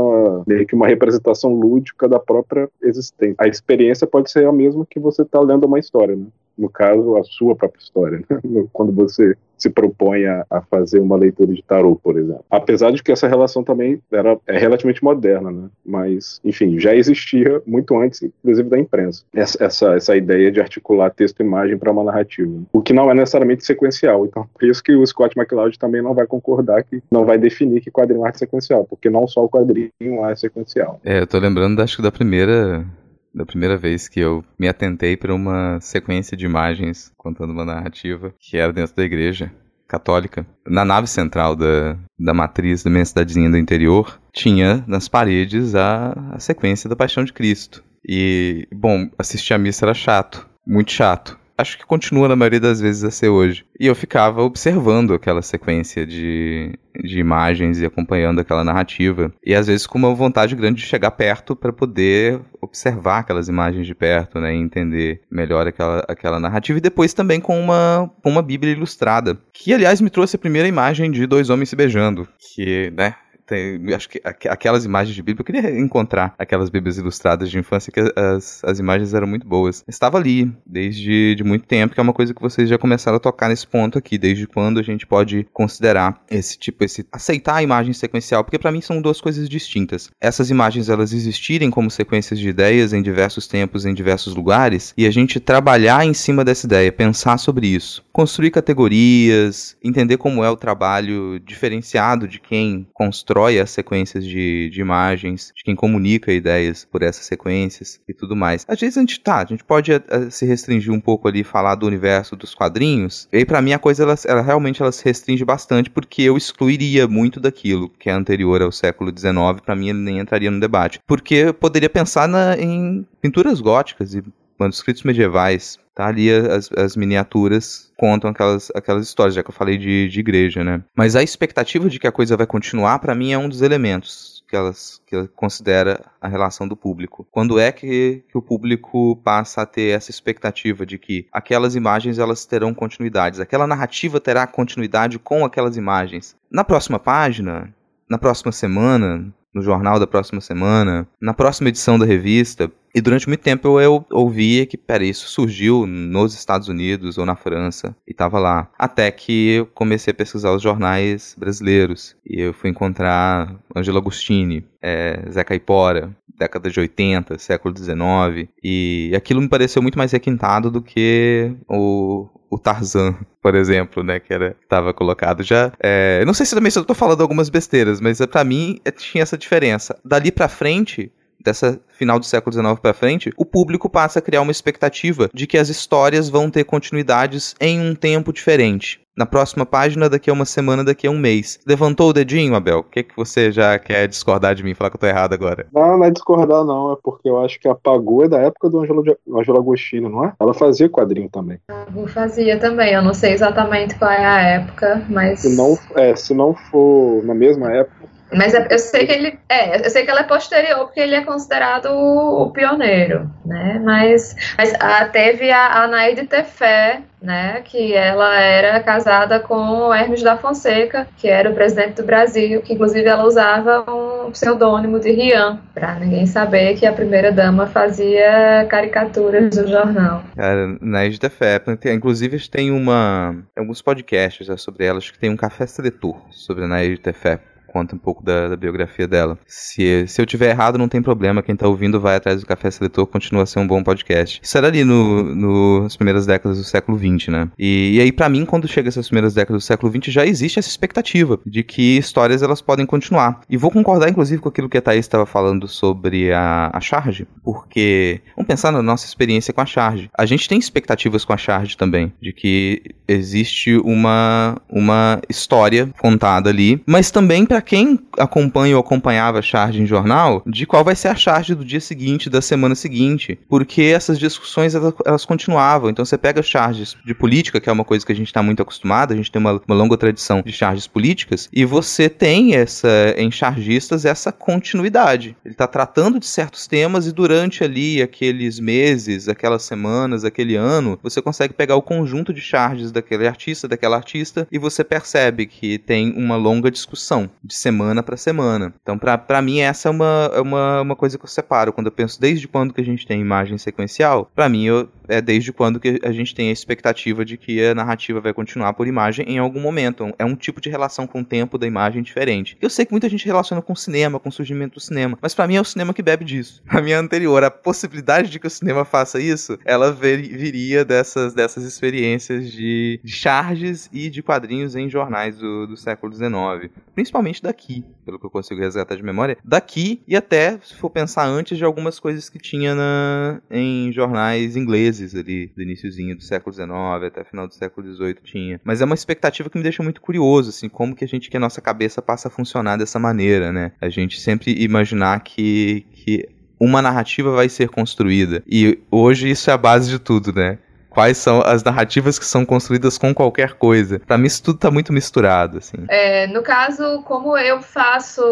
meio 0.47 0.67
que 0.67 0.75
uma 0.75 0.87
representação 0.87 1.53
lúdica 1.55 2.09
da 2.09 2.19
própria 2.19 2.69
existência. 2.83 3.37
A 3.39 3.49
experiência 3.49 4.07
pode 4.07 4.31
ser 4.31 4.47
a 4.47 4.53
mesma 4.53 4.87
que 4.89 5.01
você 5.01 5.23
está 5.23 5.41
lendo 5.41 5.67
uma 5.67 5.79
história, 5.79 6.17
né? 6.17 6.27
No 6.57 6.69
caso, 6.69 7.17
a 7.17 7.25
sua 7.25 7.55
própria 7.55 7.81
história, 7.81 8.19
né? 8.29 8.41
quando 8.73 8.93
você 8.93 9.37
se 9.63 9.71
propõe 9.71 10.27
a, 10.27 10.45
a, 10.51 10.61
fazer 10.63 10.99
uma 10.99 11.17
leitura 11.17 11.55
de 11.55 11.63
tarô, 11.63 11.95
por 11.95 12.19
exemplo. 12.19 12.45
Apesar 12.51 12.91
de 12.91 13.01
que 13.01 13.13
essa 13.13 13.29
relação 13.29 13.63
também 13.63 14.01
era, 14.11 14.37
é 14.47 14.59
relativamente 14.59 15.05
moderna, 15.05 15.53
né? 15.53 15.69
mas, 15.87 16.41
enfim, 16.45 16.81
já 16.81 16.95
existia 16.95 17.63
muito 17.65 17.97
antes, 17.97 18.23
inclusive, 18.23 18.69
da 18.69 18.79
imprensa, 18.79 19.23
essa, 19.33 19.65
essa, 19.65 19.95
essa 19.95 20.17
ideia 20.17 20.51
de 20.51 20.61
articular 20.61 21.11
texto 21.11 21.41
e 21.41 21.45
imagem 21.45 21.79
para 21.79 21.93
uma 21.93 22.03
narrativa, 22.03 22.53
o 22.73 22.83
que 22.83 22.93
não 22.93 23.09
é 23.09 23.15
necessariamente 23.15 23.65
sequencial. 23.65 24.27
Então, 24.27 24.49
por 24.53 24.69
isso 24.69 24.83
que 24.83 24.97
o 24.97 25.07
Scott 25.07 25.39
McCloud 25.39 25.79
também 25.79 26.03
não 26.03 26.13
vai 26.13 26.27
concordar 26.27 26.83
que 26.83 27.01
não 27.09 27.25
vai 27.25 27.39
definir 27.39 27.81
que 27.81 27.91
quadrinho 27.91 28.27
é 28.27 28.33
sequencial, 28.33 28.85
porque 28.85 29.09
não 29.09 29.29
só 29.29 29.45
o 29.45 29.49
quadrinho 29.49 29.93
é 30.27 30.35
sequencial. 30.35 31.01
É, 31.05 31.21
eu 31.21 31.27
tô 31.27 31.39
lembrando, 31.39 31.81
acho 31.81 31.97
que 31.97 32.03
da 32.03 32.11
primeira 32.11 32.85
da 33.35 33.47
primeira 33.47 33.77
vez 33.77 34.09
que 34.09 34.21
eu 34.21 34.45
me 34.59 34.69
atentei 34.69 35.17
para 35.17 35.35
uma 35.35 35.81
sequência 35.81 36.37
de 36.37 36.45
imagens 36.45 37.13
contando 37.17 37.53
uma 37.53 37.65
narrativa 37.65 38.35
que 38.39 38.57
era 38.57 38.73
dentro 38.73 38.95
da 38.95 39.05
igreja 39.05 39.53
católica. 39.89 40.47
Na 40.67 40.85
nave 40.85 41.07
central 41.07 41.55
da, 41.55 41.99
da 42.19 42.33
matriz 42.33 42.83
da 42.83 42.91
minha 42.91 43.05
cidadezinha 43.05 43.51
do 43.51 43.59
interior, 43.59 44.19
tinha 44.33 44.83
nas 44.87 45.09
paredes 45.09 45.75
a, 45.75 46.13
a 46.33 46.39
sequência 46.39 46.89
da 46.89 46.97
Paixão 46.97 47.25
de 47.25 47.33
Cristo. 47.33 47.85
E, 48.09 48.67
bom, 48.73 49.11
assistir 49.19 49.53
a 49.53 49.59
missa 49.59 49.85
era 49.85 49.95
chato, 49.95 50.49
muito 50.67 50.91
chato 50.91 51.39
acho 51.63 51.79
que 51.79 51.87
continua 51.87 52.29
na 52.29 52.37
maioria 52.37 52.61
das 52.61 52.81
vezes 52.81 53.05
a 53.05 53.11
ser 53.11 53.29
hoje. 53.29 53.65
E 53.79 53.87
eu 53.87 53.95
ficava 53.95 54.43
observando 54.43 55.15
aquela 55.15 55.41
sequência 55.41 56.07
de, 56.07 56.79
de 57.03 57.19
imagens 57.19 57.81
e 57.81 57.87
acompanhando 57.87 58.41
aquela 58.41 58.65
narrativa. 58.65 59.33
E 59.45 59.55
às 59.55 59.67
vezes 59.67 59.87
com 59.87 59.99
uma 59.99 60.15
vontade 60.15 60.55
grande 60.55 60.83
de 60.83 60.87
chegar 60.87 61.13
perto 61.13 61.57
para 61.57 61.73
poder 61.73 62.41
observar 62.61 63.21
aquelas 63.21 63.49
imagens 63.49 63.87
de 63.87 63.95
perto, 63.95 64.39
né? 64.39 64.55
E 64.55 64.59
entender 64.59 65.23
melhor 65.31 65.67
aquela, 65.67 66.05
aquela 66.09 66.39
narrativa. 66.39 66.79
E 66.79 66.83
depois 66.83 67.15
também 67.15 67.41
com 67.41 67.59
uma, 67.59 68.11
com 68.23 68.31
uma 68.31 68.43
Bíblia 68.43 68.73
ilustrada. 68.73 69.39
Que, 69.53 69.73
aliás, 69.73 70.01
me 70.01 70.11
trouxe 70.11 70.37
a 70.37 70.39
primeira 70.39 70.69
imagem 70.69 71.11
de 71.11 71.27
dois 71.27 71.49
homens 71.51 71.69
se 71.69 71.77
beijando. 71.77 72.29
Que, 72.55 72.93
né? 72.97 73.15
Tem, 73.47 73.81
acho 73.95 74.09
que 74.09 74.21
aquelas 74.25 74.85
imagens 74.85 75.15
de 75.15 75.23
Bíblia, 75.23 75.41
eu 75.41 75.45
queria 75.45 75.81
encontrar 75.81 76.35
aquelas 76.39 76.71
Bíblias 76.71 76.97
ilustradas 76.97 77.51
de 77.51 77.59
infância, 77.59 77.93
que 77.93 78.01
as, 78.17 78.63
as 78.65 78.79
imagens 78.79 79.13
eram 79.15 79.27
muito 79.27 79.47
boas. 79.47 79.85
Estava 79.89 80.17
ali, 80.17 80.53
desde 80.65 81.35
de 81.35 81.45
muito 81.45 81.67
tempo, 81.67 81.95
que 81.95 82.01
é 82.01 82.03
uma 82.03 82.13
coisa 82.13 82.33
que 82.33 82.41
vocês 82.41 82.69
já 82.69 82.79
começaram 82.79 83.17
a 83.17 83.21
tocar 83.21 83.49
nesse 83.49 83.67
ponto 83.67 83.99
aqui, 83.99 84.17
desde 84.17 84.47
quando 84.47 84.79
a 84.79 84.83
gente 84.83 85.07
pode 85.07 85.47
considerar 85.53 86.23
esse 86.31 86.59
tipo, 86.59 86.85
esse 86.85 87.07
aceitar 87.11 87.57
a 87.57 87.63
imagem 87.63 87.93
sequencial, 87.93 88.45
porque 88.45 88.59
para 88.59 88.73
mim 88.73 88.81
são 88.81 89.03
duas 89.03 89.21
coisas 89.21 89.49
distintas. 89.49 90.11
Essas 90.21 90.51
imagens, 90.51 90.89
elas 90.89 91.13
existirem 91.13 91.71
como 91.71 91.91
sequências 91.91 92.39
de 92.39 92.49
ideias 92.49 92.93
em 92.93 93.03
diversos 93.03 93.47
tempos, 93.47 93.85
em 93.85 93.95
diversos 93.95 94.35
lugares, 94.35 94.95
e 94.97 95.07
a 95.07 95.11
gente 95.11 95.41
trabalhar 95.41 96.07
em 96.07 96.15
cima 96.15 96.45
dessa 96.45 96.67
ideia, 96.67 96.93
pensar 96.93 97.39
sobre 97.39 97.67
isso, 97.67 98.05
construir 98.13 98.51
categorias, 98.51 99.77
entender 99.83 100.17
como 100.17 100.45
é 100.45 100.51
o 100.51 100.57
trabalho 100.57 101.41
diferenciado 101.41 102.29
de 102.29 102.39
quem 102.39 102.87
constrói 102.93 103.32
constrói 103.33 103.59
as 103.59 103.71
sequências 103.71 104.25
de, 104.25 104.69
de 104.71 104.81
imagens, 104.81 105.53
de 105.57 105.65
quem 105.65 105.75
comunica 105.75 106.33
ideias 106.33 106.85
por 106.85 107.03
essas 107.03 107.25
sequências 107.25 107.99
e 108.07 108.13
tudo 108.13 108.37
mais. 108.37 108.65
Às 108.69 108.79
vezes 108.79 108.99
a 108.99 109.01
gente 109.01 109.19
tá, 109.21 109.39
a 109.39 109.45
gente 109.47 109.65
pode 109.65 109.93
a, 109.93 109.97
eh, 109.97 110.03
a, 110.27 110.31
se 110.31 110.45
restringir 110.45 110.93
um 110.93 111.01
pouco 111.01 111.27
ali, 111.27 111.43
falar 111.43 111.75
do 111.75 111.87
universo 111.87 112.37
dos 112.37 112.55
quadrinhos, 112.55 113.27
e 113.33 113.45
para 113.45 113.63
mim 113.63 113.73
a 113.73 113.79
coisa 113.79 114.03
ela, 114.03 114.15
ela, 114.27 114.43
realmente 114.43 114.83
ela 114.83 114.93
se 114.93 115.05
restringe 115.05 115.45
bastante 115.45 115.89
porque 115.89 116.23
eu 116.23 116.37
excluiria 116.37 117.09
muito 117.09 117.41
daquilo 117.41 117.89
que 117.89 118.11
é 118.11 118.13
anterior 118.13 118.61
ao 118.61 118.71
século 118.71 119.11
XIX, 119.11 119.61
para 119.65 119.75
mim 119.75 119.89
ele 119.89 120.01
nem 120.01 120.19
entraria 120.19 120.51
no 120.51 120.61
debate. 120.61 121.01
Porque 121.07 121.35
eu 121.35 121.55
poderia 121.55 121.89
pensar 121.89 122.29
na, 122.29 122.57
em 122.59 123.07
pinturas 123.21 123.61
góticas 123.61 124.15
e 124.15 124.23
manuscritos 124.59 125.03
medievais, 125.03 125.79
tá 125.95 126.07
ali 126.07 126.31
as, 126.33 126.71
as 126.73 126.97
miniaturas 126.97 127.93
contam 127.97 128.31
aquelas, 128.31 128.71
aquelas 128.75 129.07
histórias, 129.07 129.35
já 129.35 129.43
que 129.43 129.51
eu 129.51 129.55
falei 129.55 129.79
de, 129.79 130.09
de 130.09 130.21
igreja, 130.21 130.65
né? 130.65 130.83
Mas 130.97 131.15
a 131.15 131.23
expectativa 131.23 131.89
de 131.89 131.99
que 131.99 132.07
a 132.07 132.13
coisa 132.13 132.37
vai 132.37 132.47
continuar, 132.47 132.99
para 132.99 133.15
mim, 133.15 133.33
é 133.33 133.39
um 133.39 133.49
dos 133.49 133.63
elementos 133.63 134.43
que 134.49 134.57
elas 134.57 135.01
que 135.07 135.17
ela 135.17 135.29
considera 135.29 136.05
a 136.21 136.29
relação 136.29 136.69
do 136.69 136.77
público. 136.77 137.27
Quando 137.31 137.59
é 137.59 137.73
que, 137.73 138.23
que 138.29 138.37
o 138.37 138.43
público 138.43 139.17
passa 139.25 139.63
a 139.63 139.67
ter 139.67 139.95
essa 139.97 140.11
expectativa 140.11 140.85
de 140.85 140.99
que 140.99 141.27
aquelas 141.33 141.75
imagens 141.75 142.19
elas 142.19 142.45
terão 142.45 142.75
continuidades, 142.75 143.41
aquela 143.41 143.67
narrativa 143.67 144.21
terá 144.21 144.47
continuidade 144.47 145.19
com 145.19 145.45
aquelas 145.45 145.77
imagens? 145.77 146.37
Na 146.51 146.65
próxima 146.65 146.99
página, 146.99 147.75
na 148.09 148.19
próxima 148.19 148.53
semana, 148.53 149.33
no 149.55 149.63
jornal 149.63 149.99
da 149.99 150.07
próxima 150.07 150.41
semana, 150.41 151.07
na 151.21 151.35
próxima 151.35 151.69
edição 151.69 151.99
da 151.99 152.07
revista. 152.07 152.71
E 152.95 153.01
durante 153.01 153.27
muito 153.27 153.41
tempo 153.41 153.81
eu 153.81 154.05
ouvia 154.11 154.67
que, 154.67 154.77
pera, 154.77 155.05
isso 155.05 155.29
surgiu 155.29 155.87
nos 155.87 156.35
Estados 156.35 156.69
Unidos 156.69 157.17
ou 157.17 157.25
na 157.25 157.35
França 157.35 157.97
e 158.07 158.13
estava 158.13 158.39
lá. 158.39 158.71
Até 158.79 159.11
que 159.11 159.53
eu 159.55 159.67
comecei 159.67 160.11
a 160.11 160.15
pesquisar 160.15 160.53
os 160.53 160.63
jornais 160.63 161.35
brasileiros 161.39 162.15
e 162.27 162.41
eu 162.41 162.53
fui 162.53 162.69
encontrar 162.69 163.57
Angelo 163.75 163.99
Agostini, 163.99 164.65
é, 164.83 165.25
Zé 165.31 165.43
Caipora, 165.43 166.15
década 166.37 166.71
de 166.71 166.81
80, 166.81 167.39
século 167.39 167.73
19, 167.73 168.49
e 168.63 169.13
aquilo 169.17 169.41
me 169.41 169.49
pareceu 169.49 169.81
muito 169.81 169.97
mais 169.97 170.13
requintado 170.13 170.71
do 170.71 170.83
que 170.83 171.55
o, 171.69 172.29
o 172.53 172.59
Tarzan, 172.59 173.17
por 173.41 173.55
exemplo, 173.55 174.03
né, 174.03 174.21
que 174.21 174.31
era 174.31 174.55
estava 174.63 174.93
colocado 174.93 175.43
já. 175.43 175.73
É, 175.81 176.23
não 176.27 176.35
sei 176.35 176.45
se 176.45 176.55
também 176.55 176.71
se 176.71 176.79
eu 176.79 176.85
tô 176.85 176.93
falando 176.93 177.23
algumas 177.23 177.49
besteiras, 177.49 177.99
mas 177.99 178.19
para 178.27 178.45
mim 178.45 178.79
é, 178.85 178.91
tinha 178.91 179.23
essa 179.23 179.39
diferença. 179.39 179.99
Dali 180.05 180.31
para 180.31 180.49
frente 180.49 181.11
dessa 181.43 181.81
final 181.89 182.19
do 182.19 182.27
século 182.27 182.53
XIX 182.53 182.81
para 182.81 182.95
frente, 182.95 183.31
o 183.37 183.45
público 183.45 183.89
passa 183.89 184.19
a 184.19 184.23
criar 184.23 184.43
uma 184.43 184.53
expectativa 184.53 185.29
de 185.33 185.47
que 185.47 185.59
as 185.59 185.69
histórias 185.69 186.29
vão 186.29 186.51
ter 186.51 186.65
continuidades 186.65 187.55
em 187.61 187.81
um 187.81 187.95
tempo 187.95 188.33
diferente 188.33 189.03
na 189.17 189.27
próxima 189.27 189.67
página, 189.67 190.09
daqui 190.09 190.31
a 190.31 190.33
uma 190.33 190.45
semana, 190.45 190.85
daqui 190.85 191.07
a 191.07 191.11
um 191.11 191.19
mês. 191.19 191.61
Levantou 191.67 192.11
o 192.11 192.13
dedinho, 192.13 192.55
Abel? 192.55 192.79
O 192.79 192.83
que, 192.83 193.03
que 193.03 193.17
você 193.17 193.53
já 193.53 193.79
quer 193.79 194.09
discordar 194.09 194.55
de 194.55 194.63
mim, 194.63 194.75
falar 194.75 194.91
que 194.91 194.97
eu 194.97 195.01
tô 195.01 195.07
errado 195.07 195.35
agora? 195.35 195.67
Não, 195.73 195.99
não 195.99 196.05
é 196.05 196.11
discordar, 196.11 196.65
não. 196.65 196.93
É 196.93 196.97
porque 197.03 197.29
eu 197.29 197.41
acho 197.43 197.61
que 197.61 197.69
a 197.69 197.75
Pagu 197.75 198.25
é 198.25 198.29
da 198.29 198.39
época 198.39 198.71
do 198.71 198.81
Angelo, 198.81 199.05
Angelo 199.37 199.59
Agostino, 199.59 200.09
não 200.09 200.25
é? 200.25 200.33
Ela 200.41 200.55
fazia 200.55 200.89
quadrinho 200.89 201.29
também. 201.29 201.59
Pagu 201.67 202.07
fazia 202.09 202.59
também. 202.59 202.93
Eu 202.93 203.03
não 203.03 203.13
sei 203.13 203.33
exatamente 203.33 203.95
qual 203.97 204.11
é 204.11 204.25
a 204.25 204.41
época, 204.41 205.05
mas. 205.09 205.41
Se 205.41 205.55
não, 205.55 205.79
é, 205.95 206.17
se 206.17 206.33
não 206.33 206.55
for 206.55 207.23
na 207.25 207.35
mesma 207.35 207.71
época, 207.71 208.09
mas 208.35 208.55
é, 208.55 208.67
eu 208.71 208.79
sei 208.79 209.07
que 209.07 209.13
ele 209.13 209.39
é, 209.49 209.85
eu 209.85 209.91
sei 209.91 210.05
que 210.05 210.11
ela 210.11 210.21
é 210.21 210.25
posterior 210.25 210.87
porque 210.87 211.01
ele 211.01 211.15
é 211.15 211.25
considerado 211.25 211.87
o, 211.87 212.51
pioneiro, 212.51 213.31
né? 213.45 213.81
Mas, 213.83 214.35
mas 214.57 214.73
a, 214.81 215.05
teve 215.07 215.51
a, 215.51 215.83
a 215.83 215.89
Naide 215.89 216.27
Tefé, 216.27 217.03
né? 217.21 217.63
Que 217.65 217.95
ela 217.95 218.41
era 218.41 218.81
casada 218.81 219.39
com 219.39 219.93
Hermes 219.93 220.23
da 220.23 220.37
Fonseca, 220.37 221.07
que 221.17 221.29
era 221.29 221.51
o 221.51 221.55
presidente 221.55 221.95
do 221.95 222.05
Brasil, 222.05 222.63
que 222.63 222.75
inclusive 222.75 223.07
ela 223.07 223.25
usava 223.25 223.85
um 223.91 224.31
pseudônimo 224.31 224.99
de 224.99 225.11
Rian, 225.11 225.61
para 225.75 225.95
ninguém 225.97 226.27
saber 226.27 226.77
que 226.77 226.87
a 226.87 226.93
primeira 226.93 227.31
dama 227.31 227.67
fazia 227.67 228.67
caricaturas 228.69 229.57
no 229.57 229.69
jornal. 229.69 230.23
Cara, 230.35 230.77
Naide 230.81 231.21
Tefé, 231.21 231.61
inclusive 231.93 232.49
tem 232.49 232.71
uma 232.71 233.37
alguns 233.57 233.83
podcasts 233.83 234.49
sobre 234.61 234.87
ela, 234.87 234.99
acho 234.99 235.13
que 235.13 235.19
tem 235.19 235.31
um 235.31 235.37
café 235.37 235.67
seletor 235.67 236.17
sobre 236.31 236.65
a 236.65 236.69
Naide 236.69 236.99
Tefé 236.99 237.41
conta 237.73 237.97
um 237.97 237.99
pouco 237.99 238.23
da, 238.23 238.49
da, 238.49 238.57
biografia 238.57 239.09
dela. 239.09 239.39
Se, 239.47 240.07
se 240.07 240.21
eu 240.21 240.27
tiver 240.27 240.51
errado, 240.51 240.79
não 240.79 240.89
tem 240.89 241.03
problema. 241.03 241.43
Quem 241.43 241.57
tá 241.57 241.67
ouvindo 241.67 242.01
vai 242.01 242.17
atrás 242.17 242.41
do 242.41 242.47
Café 242.47 242.71
Seletor, 242.71 243.07
continua 243.07 243.45
a 243.45 243.47
ser 243.47 243.59
um 243.59 243.67
bom 243.67 243.83
podcast. 243.83 244.41
Isso 244.43 244.59
era 244.59 244.67
ali 244.67 244.85
no, 244.85 245.35
no, 245.35 245.83
nas 245.83 245.97
primeiras 245.97 246.27
décadas 246.27 246.59
do 246.59 246.65
século 246.65 246.99
XX, 246.99 247.29
né? 247.29 247.49
E, 247.59 247.97
e 247.97 248.01
aí, 248.01 248.13
para 248.13 248.29
mim, 248.29 248.45
quando 248.45 248.69
chega 248.69 248.89
essas 248.89 249.07
primeiras 249.07 249.35
décadas 249.35 249.63
do 249.63 249.67
século 249.67 249.91
XX, 249.91 250.13
já 250.13 250.27
existe 250.27 250.59
essa 250.59 250.69
expectativa 250.69 251.41
de 251.47 251.63
que 251.63 251.97
histórias 251.97 252.43
elas 252.43 252.61
podem 252.61 252.85
continuar. 252.85 253.41
E 253.49 253.57
vou 253.57 253.71
concordar, 253.71 254.09
inclusive, 254.09 254.43
com 254.43 254.49
aquilo 254.49 254.69
que 254.69 254.79
a 254.79 254.83
Thaís 254.83 255.01
estava 255.01 255.25
falando 255.25 255.67
sobre 255.67 256.33
a, 256.33 256.71
a 256.73 256.81
Charge, 256.81 257.27
porque 257.43 258.21
vamos 258.37 258.49
pensar 258.49 258.71
na 258.71 258.83
nossa 258.83 259.07
experiência 259.07 259.53
com 259.55 259.61
a 259.61 259.67
Charge. 259.67 260.11
A 260.17 260.27
gente 260.27 260.49
tem 260.49 260.59
expectativas 260.59 261.25
com 261.25 261.33
a 261.33 261.37
Charge 261.37 261.77
também, 261.77 262.13
de 262.21 262.33
que 262.33 262.83
existe 263.09 263.77
uma, 263.79 264.57
uma 264.69 265.21
história 265.29 265.89
contada 265.99 266.51
ali, 266.51 266.83
mas 266.87 267.11
também 267.11 267.47
para 267.47 267.62
quem 267.63 267.99
acompanha 268.19 268.77
ou 268.77 268.81
acompanhava 268.81 269.39
a 269.39 269.43
charge 269.43 269.81
em 269.81 269.87
jornal, 269.87 270.43
de 270.47 270.67
qual 270.67 270.85
vai 270.85 270.95
ser 270.95 271.09
a 271.09 271.15
charge 271.15 271.55
do 271.55 271.65
dia 271.65 271.81
seguinte, 271.81 272.29
da 272.29 272.43
semana 272.43 272.75
seguinte, 272.75 273.39
porque 273.49 273.83
essas 273.83 274.19
discussões 274.19 274.75
elas, 274.75 274.95
elas 275.07 275.25
continuavam. 275.25 275.91
Então 275.91 276.05
você 276.05 276.19
pega 276.19 276.43
charges 276.43 276.97
de 277.05 277.15
política, 277.15 277.61
que 277.61 277.69
é 277.69 277.73
uma 277.73 277.85
coisa 277.85 278.05
que 278.05 278.13
a 278.13 278.15
gente 278.15 278.27
está 278.27 278.43
muito 278.43 278.63
acostumado, 278.63 279.13
a 279.13 279.17
gente 279.17 279.31
tem 279.31 279.41
uma, 279.41 279.61
uma, 279.67 279.75
longa 279.75 279.97
tradição 279.97 280.43
de 280.45 280.53
charges 280.53 280.87
políticas, 280.87 281.49
e 281.53 281.65
você 281.65 282.09
tem 282.09 282.55
essa 282.55 283.15
em 283.17 283.31
chargistas 283.31 284.05
essa 284.05 284.33
continuidade. 284.33 285.37
Ele 285.45 285.55
está 285.55 285.67
tratando 285.67 286.19
de 286.19 286.27
certos 286.27 286.67
temas 286.67 287.07
e 287.07 287.13
durante 287.13 287.65
ali 287.65 288.03
aqueles 288.03 288.59
meses, 288.59 289.29
aquelas 289.29 289.63
semanas, 289.63 290.25
aquele 290.25 290.57
ano, 290.57 290.99
você 291.03 291.23
consegue 291.23 291.55
pegar 291.55 291.77
o 291.77 291.83
conjunto 291.83 292.33
de 292.33 292.41
charges 292.41 292.91
daquele 292.91 293.27
artista, 293.27 293.69
daquela 293.69 293.97
artista, 293.97 294.47
e 294.51 294.59
você 294.59 294.83
percebe 294.83 295.47
que 295.47 295.79
tem 295.79 296.13
uma 296.17 296.37
longa 296.37 296.71
discussão 296.71 297.31
de 297.53 297.59
semana 297.59 298.03
para 298.03 298.17
semana. 298.17 298.73
Então, 298.83 298.99
para 298.99 299.43
mim, 299.43 299.61
essa 299.61 299.89
é 299.89 299.91
uma, 299.91 300.31
é 300.35 300.41
uma, 300.41 300.81
uma 300.81 300.97
coisa 300.97 301.19
que 301.19 301.25
eu 301.25 301.29
separo. 301.29 301.73
Quando 301.73 301.89
eu 301.89 301.93
penso 301.93 302.19
desde 302.19 302.49
quando 302.49 302.73
que 302.73 302.81
a 302.81 302.85
gente 302.85 303.07
tem 303.07 303.21
imagem 303.21 303.59
sequencial, 303.59 304.31
para 304.35 304.49
mim 304.49 304.65
eu, 304.65 304.89
é 305.07 305.21
desde 305.21 305.53
quando 305.53 305.79
que 305.79 306.01
a 306.03 306.13
gente 306.13 306.35
tem 306.35 306.49
a 306.49 306.53
expectativa 306.53 307.25
de 307.25 307.37
que 307.37 307.63
a 307.63 307.75
narrativa 307.75 308.21
vai 308.21 308.33
continuar 308.33 308.73
por 308.73 308.87
imagem 308.87 309.27
em 309.29 309.39
algum 309.39 309.61
momento. 309.61 310.13
É 310.19 310.25
um 310.25 310.35
tipo 310.35 310.61
de 310.61 310.71
relação 310.71 311.07
com 311.07 311.21
o 311.21 311.25
tempo 311.25 311.59
da 311.59 311.67
imagem 311.67 312.03
diferente. 312.03 312.57
Eu 312.61 312.71
sei 312.71 312.87
que 312.87 312.93
muita 312.93 313.09
gente 313.09 313.27
relaciona 313.27 313.61
com 313.61 313.75
o 313.75 313.77
cinema, 313.77 314.19
com 314.19 314.31
o 314.31 314.33
surgimento 314.33 314.75
do 314.75 314.81
cinema, 314.81 315.19
mas 315.21 315.35
para 315.35 315.47
mim 315.47 315.57
é 315.57 315.61
o 315.61 315.65
cinema 315.65 315.93
que 315.93 316.03
bebe 316.03 316.25
disso. 316.25 316.63
A 316.73 316.81
minha 316.81 316.99
anterior, 316.99 317.45
a 317.45 317.51
possibilidade 317.51 318.31
de 318.31 318.39
que 318.41 318.47
o 318.47 318.51
cinema 318.51 318.85
faça 318.85 319.21
isso, 319.21 319.59
ela 319.65 319.93
viria 319.93 320.85
dessas, 320.85 321.35
dessas 321.35 321.65
experiências 321.65 322.51
de, 322.51 322.99
de 323.05 323.13
charges 323.13 323.91
e 323.93 324.09
de 324.09 324.23
quadrinhos 324.23 324.75
em 324.75 324.89
jornais 324.89 325.37
do, 325.37 325.67
do 325.67 325.77
século 325.77 326.13
XIX. 326.13 326.73
Principalmente 326.95 327.42
daqui, 327.43 327.85
pelo 328.05 328.19
que 328.19 328.27
eu 328.27 328.31
consigo 328.31 328.61
resgatar 328.61 328.95
de 328.95 329.03
memória, 329.03 329.37
daqui 329.45 330.03
e 330.07 330.17
até, 330.17 330.59
se 330.63 330.75
for 330.75 330.89
pensar 330.89 331.27
antes 331.27 331.59
de 331.59 331.65
algumas 331.65 331.99
coisas 331.99 332.29
que 332.29 332.39
tinha 332.39 332.75
na, 332.75 333.41
em 333.51 333.93
jornais 333.93 334.57
ingleses 334.57 335.15
ali, 335.15 335.53
do 335.55 335.63
iníciozinho 335.63 336.17
do 336.17 336.23
século 336.23 336.55
XIX 336.55 336.71
até 337.07 337.25
final 337.25 337.49
do 337.49 337.55
século 337.55 337.93
XVIII 337.95 338.17
tinha. 338.23 338.61
Mas 338.65 338.81
é 338.81 338.85
uma 338.85 338.95
expectativa 338.95 339.51
que 339.51 339.59
me 339.59 339.65
deixa 339.65 339.83
muito 339.83 340.01
curioso, 340.01 340.51
assim, 340.51 340.69
como 340.69 340.95
que 340.95 341.05
a 341.05 341.09
gente, 341.09 341.29
que 341.29 341.37
a 341.37 341.41
nossa 341.41 341.61
cabeça 341.61 342.01
passa 342.01 342.29
a 342.29 342.31
funcionar 342.31 342.77
dessa 342.77 342.99
maneira, 342.99 343.53
né? 343.53 343.73
A 343.81 343.89
gente 343.89 344.21
sempre 344.21 344.55
imaginar 344.63 345.21
que, 345.21 345.87
que 345.93 346.29
uma 346.61 346.81
narrativa 346.81 347.33
vai 347.33 347.49
ser 347.49 347.69
construída. 347.69 348.43
E 348.47 348.79
hoje 348.91 349.29
isso 349.29 349.51
é 349.51 349.53
a 349.53 349.59
base 349.59 349.91
de 349.91 349.99
tudo, 349.99 350.33
né? 350.33 350.59
Quais 350.93 351.17
são 351.17 351.41
as 351.41 351.63
narrativas 351.63 352.19
que 352.19 352.25
são 352.25 352.45
construídas 352.45 352.99
com 352.99 353.15
qualquer 353.15 353.55
coisa. 353.55 353.99
Para 353.99 354.19
mim 354.19 354.27
isso 354.27 354.43
tudo 354.43 354.59
tá 354.59 354.71
muito 354.71 354.93
misturado, 354.93 355.59
assim. 355.59 355.79
É, 355.89 356.27
no 356.27 356.43
caso, 356.43 357.03
como 357.05 357.37
eu 357.37 357.63
faço 357.63 358.23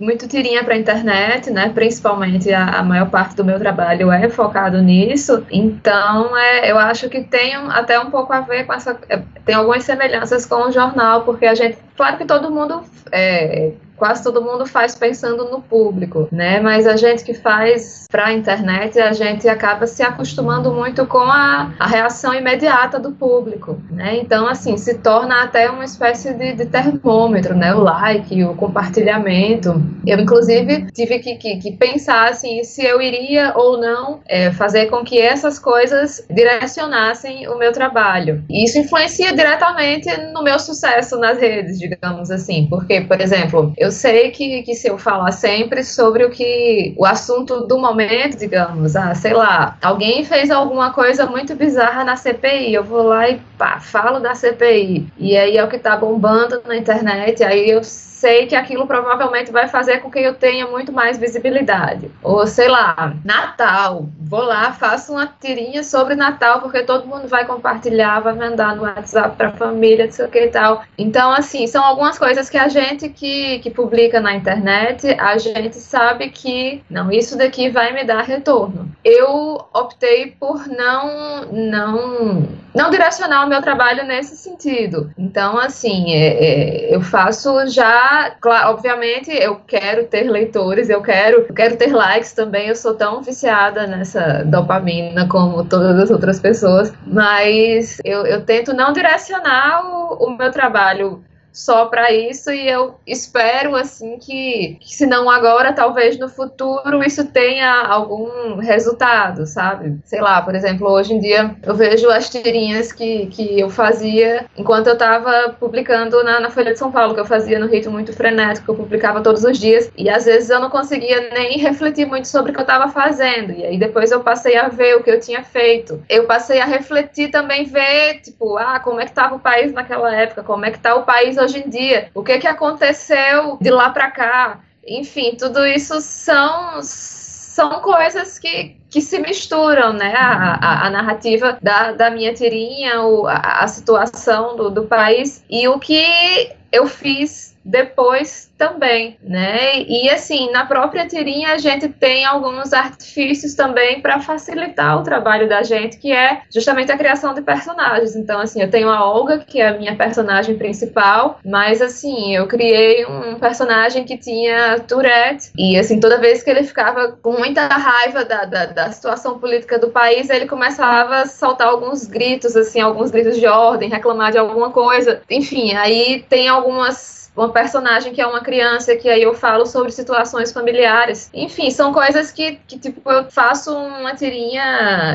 muito 0.00 0.26
tirinha 0.26 0.64
para 0.64 0.76
internet, 0.76 1.50
né, 1.50 1.70
principalmente 1.70 2.52
a, 2.52 2.80
a, 2.80 2.82
maior 2.82 3.08
parte 3.08 3.36
do 3.36 3.44
meu 3.44 3.58
trabalho 3.58 4.10
é 4.10 4.28
focado 4.28 4.82
nisso, 4.82 5.44
então 5.50 6.36
é, 6.36 6.70
eu 6.70 6.78
acho 6.78 7.08
que 7.08 7.22
tem 7.22 7.54
até 7.54 7.98
um 8.00 8.10
pouco 8.10 8.32
a 8.32 8.40
ver 8.40 8.64
com 8.64 8.72
essa, 8.72 8.98
é, 9.08 9.22
tem 9.44 9.54
algumas 9.54 9.84
semelhanças 9.84 10.44
com 10.44 10.68
o 10.68 10.72
jornal, 10.72 11.22
porque 11.22 11.46
a 11.46 11.54
gente, 11.54 11.78
claro 11.96 12.16
que 12.16 12.24
todo 12.24 12.50
mundo 12.50 12.82
é, 13.12 13.72
quase 13.98 14.22
todo 14.22 14.40
mundo 14.40 14.64
faz 14.66 14.94
pensando 14.94 15.44
no 15.50 15.60
público, 15.60 16.28
né? 16.30 16.60
Mas 16.60 16.86
a 16.86 16.96
gente 16.96 17.24
que 17.24 17.34
faz 17.34 18.06
para 18.10 18.26
a 18.26 18.32
internet, 18.32 18.98
a 18.98 19.12
gente 19.12 19.48
acaba 19.48 19.86
se 19.86 20.02
acostumando 20.02 20.72
muito 20.72 21.06
com 21.06 21.18
a, 21.18 21.72
a 21.78 21.86
reação 21.86 22.32
imediata 22.32 22.98
do 22.98 23.12
público, 23.12 23.78
né? 23.90 24.16
Então, 24.16 24.46
assim, 24.46 24.76
se 24.76 24.94
torna 24.98 25.42
até 25.42 25.70
uma 25.70 25.84
espécie 25.84 26.32
de, 26.32 26.54
de 26.54 26.66
termômetro, 26.66 27.54
né? 27.54 27.74
O 27.74 27.80
like, 27.80 28.42
o 28.44 28.54
compartilhamento. 28.54 29.82
Eu, 30.06 30.18
inclusive, 30.18 30.86
tive 30.92 31.18
que, 31.18 31.34
que, 31.36 31.56
que 31.56 31.72
pensar, 31.72 32.28
assim, 32.28 32.64
se 32.64 32.84
eu 32.84 33.00
iria 33.02 33.52
ou 33.54 33.78
não 33.78 34.20
é, 34.26 34.50
fazer 34.52 34.86
com 34.86 35.04
que 35.04 35.20
essas 35.20 35.58
coisas 35.58 36.24
direcionassem 36.30 37.48
o 37.48 37.58
meu 37.58 37.72
trabalho. 37.72 38.44
E 38.48 38.64
isso 38.64 38.78
influencia 38.78 39.34
diretamente 39.34 40.08
no 40.32 40.42
meu 40.42 40.58
sucesso 40.58 41.18
nas 41.18 41.38
redes, 41.38 41.78
digamos 41.78 42.30
assim, 42.30 42.66
porque, 42.70 43.00
por 43.00 43.20
exemplo, 43.20 43.72
eu 43.76 43.87
eu 43.88 43.92
sei 43.92 44.30
que, 44.30 44.62
que 44.62 44.74
se 44.74 44.88
eu 44.88 44.98
falar 44.98 45.32
sempre 45.32 45.82
sobre 45.82 46.24
o 46.24 46.30
que 46.30 46.94
o 46.96 47.06
assunto 47.06 47.66
do 47.66 47.78
momento, 47.78 48.36
digamos, 48.38 48.94
ah, 48.94 49.14
sei 49.14 49.32
lá, 49.32 49.76
alguém 49.82 50.24
fez 50.24 50.50
alguma 50.50 50.92
coisa 50.92 51.26
muito 51.26 51.54
bizarra 51.56 52.04
na 52.04 52.16
CPI, 52.16 52.74
eu 52.74 52.84
vou 52.84 53.02
lá 53.02 53.30
e 53.30 53.40
pá, 53.56 53.80
falo 53.80 54.20
da 54.20 54.34
CPI. 54.34 55.06
E 55.18 55.36
aí 55.36 55.56
é 55.56 55.64
o 55.64 55.68
que 55.68 55.78
tá 55.78 55.96
bombando 55.96 56.62
na 56.66 56.76
internet, 56.76 57.42
aí 57.42 57.70
eu 57.70 57.80
sei 58.18 58.46
que 58.46 58.56
aquilo 58.56 58.86
provavelmente 58.86 59.52
vai 59.52 59.68
fazer 59.68 59.98
com 59.98 60.10
que 60.10 60.18
eu 60.18 60.34
tenha 60.34 60.66
muito 60.66 60.92
mais 60.92 61.16
visibilidade. 61.16 62.10
Ou 62.22 62.46
sei 62.46 62.68
lá, 62.68 63.14
Natal. 63.24 64.08
Vou 64.20 64.42
lá, 64.42 64.72
faço 64.72 65.12
uma 65.12 65.26
tirinha 65.26 65.84
sobre 65.84 66.14
Natal, 66.14 66.60
porque 66.60 66.82
todo 66.82 67.06
mundo 67.06 67.28
vai 67.28 67.46
compartilhar, 67.46 68.20
vai 68.20 68.34
mandar 68.34 68.74
no 68.74 68.82
WhatsApp 68.82 69.36
para 69.36 69.48
a 69.48 69.52
família, 69.52 70.06
não 70.06 70.12
sei 70.12 70.26
o 70.26 70.28
que 70.28 70.44
e 70.44 70.48
tal. 70.48 70.82
Então, 70.98 71.32
assim, 71.32 71.66
são 71.66 71.82
algumas 71.84 72.18
coisas 72.18 72.50
que 72.50 72.58
a 72.58 72.68
gente 72.68 73.08
que, 73.08 73.60
que 73.60 73.70
publica 73.70 74.20
na 74.20 74.34
internet, 74.34 75.06
a 75.18 75.38
gente 75.38 75.76
sabe 75.76 76.28
que, 76.30 76.82
não, 76.90 77.10
isso 77.12 77.38
daqui 77.38 77.70
vai 77.70 77.92
me 77.92 78.04
dar 78.04 78.24
retorno. 78.24 78.90
Eu 79.04 79.64
optei 79.72 80.34
por 80.38 80.66
não, 80.66 81.46
não, 81.52 82.48
não 82.74 82.90
direcionar 82.90 83.46
o 83.46 83.48
meu 83.48 83.62
trabalho 83.62 84.04
nesse 84.04 84.36
sentido. 84.36 85.10
Então, 85.16 85.56
assim, 85.56 86.12
é, 86.12 86.26
é, 86.26 86.94
eu 86.94 87.00
faço 87.00 87.66
já 87.68 88.07
claro, 88.40 88.70
obviamente, 88.70 89.30
eu 89.30 89.56
quero 89.66 90.06
ter 90.06 90.30
leitores, 90.30 90.88
eu 90.88 91.02
quero, 91.02 91.46
eu 91.48 91.54
quero 91.54 91.76
ter 91.76 91.92
likes 91.92 92.32
também. 92.32 92.68
Eu 92.68 92.76
sou 92.76 92.94
tão 92.94 93.22
viciada 93.22 93.86
nessa 93.86 94.44
dopamina 94.44 95.28
como 95.28 95.64
todas 95.64 95.98
as 95.98 96.10
outras 96.10 96.40
pessoas, 96.40 96.92
mas 97.06 97.98
eu, 98.04 98.26
eu 98.26 98.44
tento 98.44 98.72
não 98.72 98.92
direcionar 98.92 99.84
o, 99.84 100.26
o 100.26 100.36
meu 100.36 100.50
trabalho 100.50 101.22
só 101.58 101.86
para 101.86 102.12
isso 102.12 102.52
e 102.52 102.68
eu 102.68 102.94
espero 103.04 103.74
assim 103.74 104.16
que, 104.16 104.78
que 104.80 104.94
se 104.94 105.04
não 105.04 105.28
agora, 105.28 105.72
talvez 105.72 106.16
no 106.16 106.28
futuro 106.28 107.02
isso 107.02 107.26
tenha 107.26 107.82
algum 107.82 108.58
resultado, 108.58 109.44
sabe? 109.44 109.98
Sei 110.04 110.20
lá, 110.20 110.40
por 110.40 110.54
exemplo, 110.54 110.88
hoje 110.88 111.14
em 111.14 111.18
dia 111.18 111.56
eu 111.64 111.74
vejo 111.74 112.08
as 112.10 112.30
tirinhas 112.30 112.92
que, 112.92 113.26
que 113.26 113.58
eu 113.58 113.68
fazia 113.68 114.46
enquanto 114.56 114.86
eu 114.86 114.92
estava 114.92 115.48
publicando 115.58 116.22
na, 116.22 116.38
na 116.38 116.48
Folha 116.48 116.72
de 116.72 116.78
São 116.78 116.92
Paulo, 116.92 117.12
que 117.12 117.20
eu 117.20 117.26
fazia 117.26 117.58
no 117.58 117.66
ritmo 117.66 117.92
muito 117.92 118.12
frenético, 118.12 118.70
eu 118.70 118.76
publicava 118.76 119.20
todos 119.20 119.42
os 119.42 119.58
dias 119.58 119.90
e 119.98 120.08
às 120.08 120.26
vezes 120.26 120.50
eu 120.50 120.60
não 120.60 120.70
conseguia 120.70 121.28
nem 121.30 121.58
refletir 121.58 122.06
muito 122.06 122.28
sobre 122.28 122.52
o 122.52 122.54
que 122.54 122.60
eu 122.60 122.62
estava 122.62 122.88
fazendo. 122.88 123.50
E 123.50 123.64
aí 123.64 123.76
depois 123.76 124.12
eu 124.12 124.20
passei 124.20 124.56
a 124.56 124.68
ver 124.68 124.94
o 124.94 125.02
que 125.02 125.10
eu 125.10 125.18
tinha 125.18 125.42
feito. 125.42 126.00
Eu 126.08 126.24
passei 126.24 126.60
a 126.60 126.64
refletir 126.64 127.32
também 127.32 127.64
ver, 127.64 128.20
tipo, 128.20 128.56
ah, 128.56 128.78
como 128.78 129.00
é 129.00 129.04
que 129.04 129.10
estava 129.10 129.34
o 129.34 129.40
país 129.40 129.72
naquela 129.72 130.14
época, 130.14 130.44
como 130.44 130.64
é 130.64 130.70
que 130.70 130.76
está 130.76 130.94
o 130.94 131.02
país 131.02 131.36
hoje 131.36 131.47
em 131.56 131.68
dia, 131.68 132.10
o 132.14 132.22
que 132.22 132.38
que 132.38 132.46
aconteceu 132.46 133.56
de 133.60 133.70
lá 133.70 133.90
para 133.90 134.10
cá. 134.10 134.60
Enfim, 134.86 135.36
tudo 135.38 135.66
isso 135.66 136.00
são 136.00 136.80
são 136.82 137.80
coisas 137.80 138.38
que, 138.38 138.76
que 138.88 139.00
se 139.00 139.18
misturam, 139.18 139.92
né? 139.92 140.14
A, 140.14 140.54
a, 140.54 140.86
a 140.86 140.90
narrativa 140.90 141.58
da, 141.60 141.90
da 141.90 142.08
minha 142.08 142.32
tirinha, 142.32 143.02
o, 143.02 143.26
a, 143.26 143.64
a 143.64 143.66
situação 143.66 144.56
do, 144.56 144.70
do 144.70 144.84
país 144.84 145.44
e 145.50 145.66
o 145.66 145.76
que 145.80 146.52
eu 146.70 146.86
fiz 146.86 147.57
depois 147.68 148.50
também, 148.56 149.18
né? 149.22 149.82
E 149.82 150.08
assim, 150.08 150.50
na 150.50 150.64
própria 150.64 151.06
tirinha 151.06 151.52
a 151.52 151.58
gente 151.58 151.88
tem 151.88 152.24
alguns 152.24 152.72
artifícios 152.72 153.54
também 153.54 154.00
para 154.00 154.20
facilitar 154.20 154.98
o 154.98 155.02
trabalho 155.02 155.48
da 155.48 155.62
gente, 155.62 155.98
que 155.98 156.10
é 156.10 156.40
justamente 156.52 156.90
a 156.90 156.96
criação 156.96 157.34
de 157.34 157.42
personagens. 157.42 158.16
Então, 158.16 158.40
assim, 158.40 158.62
eu 158.62 158.70
tenho 158.70 158.88
a 158.88 159.06
Olga, 159.06 159.38
que 159.38 159.60
é 159.60 159.68
a 159.68 159.78
minha 159.78 159.94
personagem 159.94 160.56
principal, 160.56 161.38
mas 161.44 161.82
assim, 161.82 162.34
eu 162.34 162.46
criei 162.46 163.04
um 163.04 163.34
personagem 163.38 164.04
que 164.04 164.16
tinha 164.16 164.80
Tourette, 164.80 165.50
e 165.56 165.78
assim, 165.78 166.00
toda 166.00 166.18
vez 166.18 166.42
que 166.42 166.48
ele 166.48 166.64
ficava 166.64 167.12
com 167.22 167.32
muita 167.32 167.66
raiva 167.66 168.24
da, 168.24 168.46
da, 168.46 168.66
da 168.66 168.90
situação 168.92 169.38
política 169.38 169.78
do 169.78 169.90
país, 169.90 170.30
ele 170.30 170.46
começava 170.46 171.16
a 171.16 171.26
soltar 171.26 171.68
alguns 171.68 172.06
gritos, 172.06 172.56
assim, 172.56 172.80
alguns 172.80 173.10
gritos 173.10 173.36
de 173.36 173.46
ordem, 173.46 173.90
reclamar 173.90 174.32
de 174.32 174.38
alguma 174.38 174.70
coisa. 174.70 175.20
Enfim, 175.28 175.74
aí 175.74 176.24
tem 176.30 176.48
algumas 176.48 177.17
uma 177.38 177.50
personagem 177.50 178.12
que 178.12 178.20
é 178.20 178.26
uma 178.26 178.40
criança, 178.40 178.96
que 178.96 179.08
aí 179.08 179.22
eu 179.22 179.34
falo 179.34 179.64
sobre 179.64 179.92
situações 179.92 180.52
familiares. 180.52 181.30
Enfim, 181.32 181.70
são 181.70 181.92
coisas 181.92 182.32
que, 182.32 182.58
que 182.66 182.78
tipo, 182.78 183.10
eu 183.10 183.30
faço 183.30 183.74
uma 183.76 184.14
tirinha, 184.14 184.64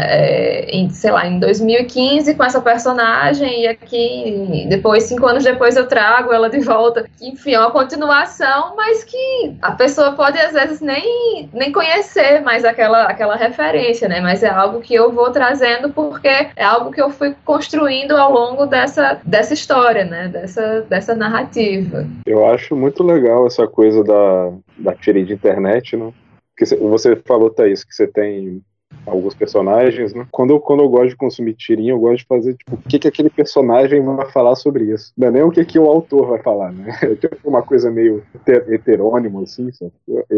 é, 0.03 0.69
em, 0.71 0.89
sei 0.89 1.11
lá, 1.11 1.27
em 1.27 1.39
2015 1.39 2.35
com 2.35 2.43
essa 2.43 2.61
personagem, 2.61 3.63
e 3.63 3.67
aqui, 3.67 4.65
depois, 4.69 5.03
cinco 5.03 5.25
anos 5.25 5.43
depois, 5.43 5.75
eu 5.75 5.87
trago 5.87 6.31
ela 6.31 6.49
de 6.49 6.59
volta. 6.61 7.05
Enfim, 7.21 7.53
é 7.53 7.59
uma 7.59 7.71
continuação, 7.71 8.75
mas 8.75 9.03
que 9.03 9.55
a 9.61 9.71
pessoa 9.71 10.13
pode, 10.13 10.39
às 10.39 10.53
vezes, 10.53 10.79
nem, 10.79 11.49
nem 11.53 11.71
conhecer 11.71 12.41
mais 12.41 12.63
aquela, 12.63 13.03
aquela 13.03 13.35
referência, 13.35 14.07
né? 14.07 14.21
Mas 14.21 14.43
é 14.43 14.49
algo 14.49 14.79
que 14.79 14.93
eu 14.93 15.11
vou 15.11 15.31
trazendo 15.31 15.89
porque 15.89 16.27
é 16.55 16.63
algo 16.63 16.91
que 16.91 17.01
eu 17.01 17.09
fui 17.09 17.35
construindo 17.43 18.15
ao 18.15 18.31
longo 18.31 18.65
dessa, 18.65 19.19
dessa 19.23 19.53
história, 19.53 20.05
né? 20.05 20.27
Dessa, 20.27 20.81
dessa 20.81 21.15
narrativa. 21.15 22.05
Eu 22.25 22.45
acho 22.45 22.75
muito 22.75 23.03
legal 23.03 23.45
essa 23.47 23.67
coisa 23.67 24.03
da, 24.03 24.53
da 24.77 24.95
tira 24.95 25.23
de 25.23 25.33
internet, 25.33 25.95
né? 25.97 26.13
Porque 26.55 26.75
você 26.75 27.15
falou, 27.15 27.49
Thaís, 27.49 27.83
que 27.83 27.93
você 27.93 28.07
tem 28.07 28.61
alguns 29.05 29.33
personagens, 29.35 30.13
né? 30.13 30.25
Quando 30.31 30.51
eu, 30.51 30.59
quando 30.59 30.81
eu 30.81 30.89
gosto 30.89 31.09
de 31.09 31.15
consumir 31.15 31.53
tirinha, 31.53 31.93
eu 31.93 31.99
gosto 31.99 32.19
de 32.19 32.25
fazer, 32.25 32.55
tipo, 32.55 32.75
o 32.75 32.77
que, 32.77 32.99
que 32.99 33.07
aquele 33.07 33.29
personagem 33.29 34.03
vai 34.03 34.29
falar 34.31 34.55
sobre 34.55 34.85
isso. 34.85 35.11
Não 35.17 35.27
é 35.27 35.31
nem 35.31 35.43
o 35.43 35.51
que, 35.51 35.63
que 35.65 35.79
o 35.79 35.89
autor 35.89 36.27
vai 36.27 36.41
falar, 36.41 36.71
né? 36.71 36.93
É 37.03 37.15
tipo 37.15 37.37
uma 37.47 37.61
coisa 37.61 37.91
meio 37.91 38.23
heterônimo, 38.47 39.41
assim, 39.41 39.71
sabe? 39.71 39.91